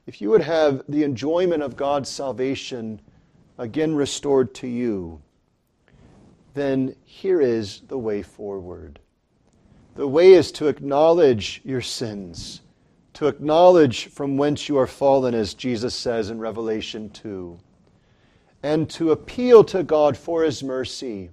if 0.08 0.22
you 0.22 0.30
would 0.30 0.42
have 0.42 0.82
the 0.90 1.04
enjoyment 1.04 1.62
of 1.62 1.76
God's 1.76 2.10
salvation 2.10 3.00
again 3.60 3.94
restored 3.94 4.56
to 4.56 4.68
you, 4.68 5.22
then 6.54 6.96
here 7.06 7.42
is 7.42 7.82
the 7.82 7.98
way 7.98 8.24
forward. 8.24 9.00
The 9.96 10.08
way 10.08 10.34
is 10.34 10.52
to 10.54 10.68
acknowledge 10.68 11.62
your 11.64 11.82
sins, 11.82 12.62
to 13.14 13.28
acknowledge 13.28 14.08
from 14.08 14.38
whence 14.38 14.70
you 14.70 14.78
are 14.78 14.88
fallen, 14.88 15.34
as 15.34 15.54
Jesus 15.54 15.94
says 15.94 16.30
in 16.30 16.40
Revelation 16.40 17.10
2, 17.10 17.60
and 18.64 18.90
to 18.92 19.12
appeal 19.12 19.64
to 19.66 19.84
God 19.84 20.16
for 20.16 20.44
His 20.44 20.64
mercy. 20.64 21.30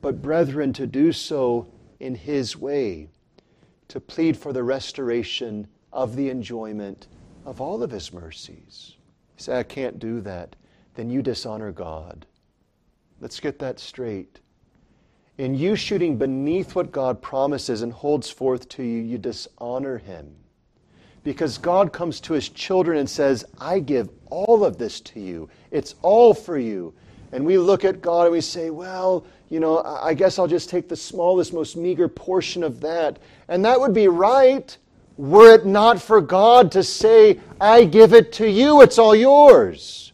But, 0.00 0.22
brethren, 0.22 0.72
to 0.74 0.86
do 0.86 1.12
so 1.12 1.66
in 1.98 2.14
His 2.14 2.56
way, 2.56 3.08
to 3.88 4.00
plead 4.00 4.36
for 4.36 4.52
the 4.52 4.62
restoration 4.62 5.66
of 5.92 6.14
the 6.14 6.28
enjoyment 6.30 7.08
of 7.44 7.60
all 7.60 7.82
of 7.82 7.90
His 7.90 8.12
mercies. 8.12 8.96
You 9.36 9.42
say, 9.42 9.58
I 9.58 9.62
can't 9.62 9.98
do 9.98 10.20
that. 10.20 10.56
Then 10.94 11.10
you 11.10 11.22
dishonor 11.22 11.72
God. 11.72 12.26
Let's 13.20 13.40
get 13.40 13.58
that 13.60 13.78
straight. 13.78 14.40
In 15.38 15.54
you 15.54 15.76
shooting 15.76 16.16
beneath 16.16 16.74
what 16.74 16.92
God 16.92 17.20
promises 17.20 17.82
and 17.82 17.92
holds 17.92 18.30
forth 18.30 18.68
to 18.70 18.82
you, 18.82 19.02
you 19.02 19.18
dishonor 19.18 19.98
Him. 19.98 20.34
Because 21.24 21.58
God 21.58 21.92
comes 21.92 22.20
to 22.20 22.32
His 22.32 22.48
children 22.48 22.98
and 22.98 23.08
says, 23.08 23.44
I 23.58 23.80
give 23.80 24.08
all 24.30 24.64
of 24.64 24.78
this 24.78 25.00
to 25.00 25.20
you. 25.20 25.48
It's 25.70 25.94
all 26.02 26.32
for 26.32 26.58
you. 26.58 26.94
And 27.32 27.44
we 27.44 27.58
look 27.58 27.84
at 27.84 28.00
God 28.00 28.22
and 28.22 28.32
we 28.32 28.40
say, 28.40 28.70
well, 28.70 29.26
you 29.50 29.60
know, 29.60 29.82
I 29.82 30.14
guess 30.14 30.38
I'll 30.38 30.46
just 30.46 30.70
take 30.70 30.88
the 30.88 30.96
smallest, 30.96 31.52
most 31.52 31.76
meager 31.76 32.08
portion 32.08 32.62
of 32.62 32.80
that. 32.80 33.18
And 33.48 33.64
that 33.64 33.78
would 33.78 33.92
be 33.92 34.08
right 34.08 34.76
were 35.18 35.54
it 35.54 35.64
not 35.64 36.00
for 36.00 36.20
God 36.20 36.70
to 36.72 36.82
say, 36.82 37.40
I 37.58 37.84
give 37.84 38.12
it 38.12 38.32
to 38.34 38.50
you, 38.50 38.82
it's 38.82 38.98
all 38.98 39.14
yours 39.14 40.06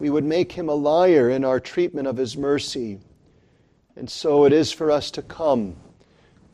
we 0.00 0.08
would 0.08 0.24
make 0.24 0.50
him 0.50 0.70
a 0.70 0.74
liar 0.74 1.28
in 1.28 1.44
our 1.44 1.60
treatment 1.60 2.08
of 2.08 2.16
his 2.16 2.34
mercy. 2.34 2.98
And 3.96 4.08
so 4.08 4.44
it 4.44 4.52
is 4.52 4.70
for 4.72 4.90
us 4.90 5.10
to 5.12 5.22
come, 5.22 5.76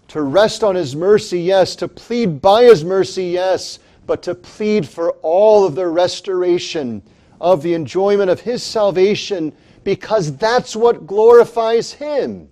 to 0.09 0.23
rest 0.23 0.65
on 0.65 0.75
his 0.75 0.97
mercy, 0.97 1.41
yes, 1.41 1.77
to 1.77 1.89
plead 1.89 2.41
by 2.41 2.65
his 2.65 2.85
mercy, 2.85 3.27
yes, 3.27 3.79
but 4.07 4.23
to 4.23 4.35
plead 4.35 4.89
for 4.89 5.13
all 5.23 5.67
of 5.67 5.75
the 5.75 5.87
restoration 5.87 7.03
of 7.41 7.63
the 7.63 7.75
enjoyment 7.75 8.31
of 8.31 8.41
his 8.41 8.63
salvation 8.63 9.53
because 9.85 10.37
that's 10.37 10.75
what 10.75 11.07
glorifies 11.07 11.93
him. 11.93 12.49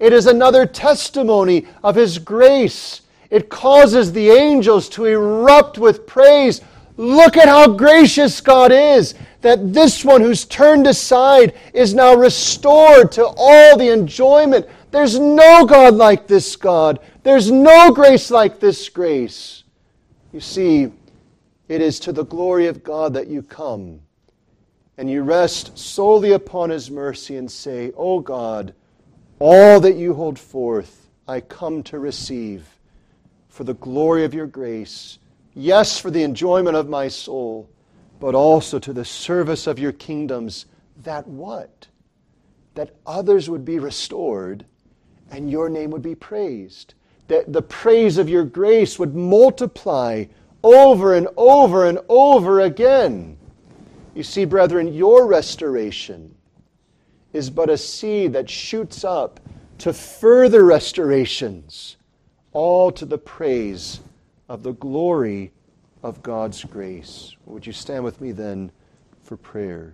It 0.00 0.12
is 0.12 0.26
another 0.26 0.66
testimony 0.66 1.66
of 1.84 1.94
his 1.94 2.18
grace. 2.18 3.02
It 3.30 3.48
causes 3.48 4.12
the 4.12 4.30
angels 4.30 4.88
to 4.90 5.04
erupt 5.04 5.78
with 5.78 6.06
praise. 6.06 6.60
Look 6.96 7.36
at 7.36 7.48
how 7.48 7.68
gracious 7.68 8.40
God 8.40 8.72
is 8.72 9.14
that 9.42 9.72
this 9.72 10.04
one 10.04 10.20
who's 10.20 10.44
turned 10.44 10.86
aside 10.86 11.54
is 11.74 11.94
now 11.94 12.14
restored 12.14 13.12
to 13.12 13.26
all 13.36 13.76
the 13.76 13.92
enjoyment, 13.92 14.66
There's 14.90 15.18
no 15.18 15.64
God 15.66 15.94
like 15.94 16.26
this 16.26 16.56
God. 16.56 17.00
There's 17.22 17.50
no 17.50 17.92
grace 17.92 18.30
like 18.30 18.60
this 18.60 18.88
grace. 18.88 19.64
You 20.32 20.40
see, 20.40 20.92
it 21.68 21.80
is 21.80 22.00
to 22.00 22.12
the 22.12 22.24
glory 22.24 22.66
of 22.66 22.82
God 22.82 23.14
that 23.14 23.28
you 23.28 23.42
come. 23.42 24.00
And 24.98 25.10
you 25.10 25.22
rest 25.22 25.78
solely 25.78 26.32
upon 26.32 26.70
His 26.70 26.90
mercy 26.90 27.36
and 27.36 27.50
say, 27.50 27.88
O 27.90 28.16
oh 28.16 28.20
God, 28.20 28.74
all 29.38 29.80
that 29.80 29.96
you 29.96 30.14
hold 30.14 30.38
forth, 30.38 31.08
I 31.26 31.40
come 31.40 31.82
to 31.84 31.98
receive 31.98 32.66
for 33.48 33.64
the 33.64 33.74
glory 33.74 34.24
of 34.24 34.34
your 34.34 34.46
grace. 34.46 35.18
Yes, 35.54 35.98
for 35.98 36.10
the 36.10 36.22
enjoyment 36.22 36.76
of 36.76 36.88
my 36.88 37.08
soul, 37.08 37.68
but 38.22 38.36
also 38.36 38.78
to 38.78 38.92
the 38.92 39.04
service 39.04 39.66
of 39.66 39.80
your 39.80 39.90
kingdoms. 39.90 40.66
That 41.02 41.26
what? 41.26 41.88
That 42.74 42.94
others 43.04 43.50
would 43.50 43.64
be 43.64 43.80
restored 43.80 44.64
and 45.32 45.50
your 45.50 45.68
name 45.68 45.90
would 45.90 46.02
be 46.02 46.14
praised. 46.14 46.94
That 47.26 47.52
the 47.52 47.62
praise 47.62 48.18
of 48.18 48.28
your 48.28 48.44
grace 48.44 48.96
would 48.96 49.16
multiply 49.16 50.26
over 50.62 51.16
and 51.16 51.26
over 51.36 51.88
and 51.88 51.98
over 52.08 52.60
again. 52.60 53.38
You 54.14 54.22
see, 54.22 54.44
brethren, 54.44 54.94
your 54.94 55.26
restoration 55.26 56.32
is 57.32 57.50
but 57.50 57.70
a 57.70 57.76
seed 57.76 58.34
that 58.34 58.48
shoots 58.48 59.02
up 59.02 59.40
to 59.78 59.92
further 59.92 60.64
restorations, 60.64 61.96
all 62.52 62.92
to 62.92 63.04
the 63.04 63.18
praise 63.18 63.98
of 64.48 64.62
the 64.62 64.74
glory 64.74 65.50
of 66.02 66.22
God's 66.22 66.64
grace. 66.64 67.36
Would 67.46 67.66
you 67.66 67.72
stand 67.72 68.04
with 68.04 68.20
me 68.20 68.32
then 68.32 68.70
for 69.22 69.36
prayer? 69.36 69.90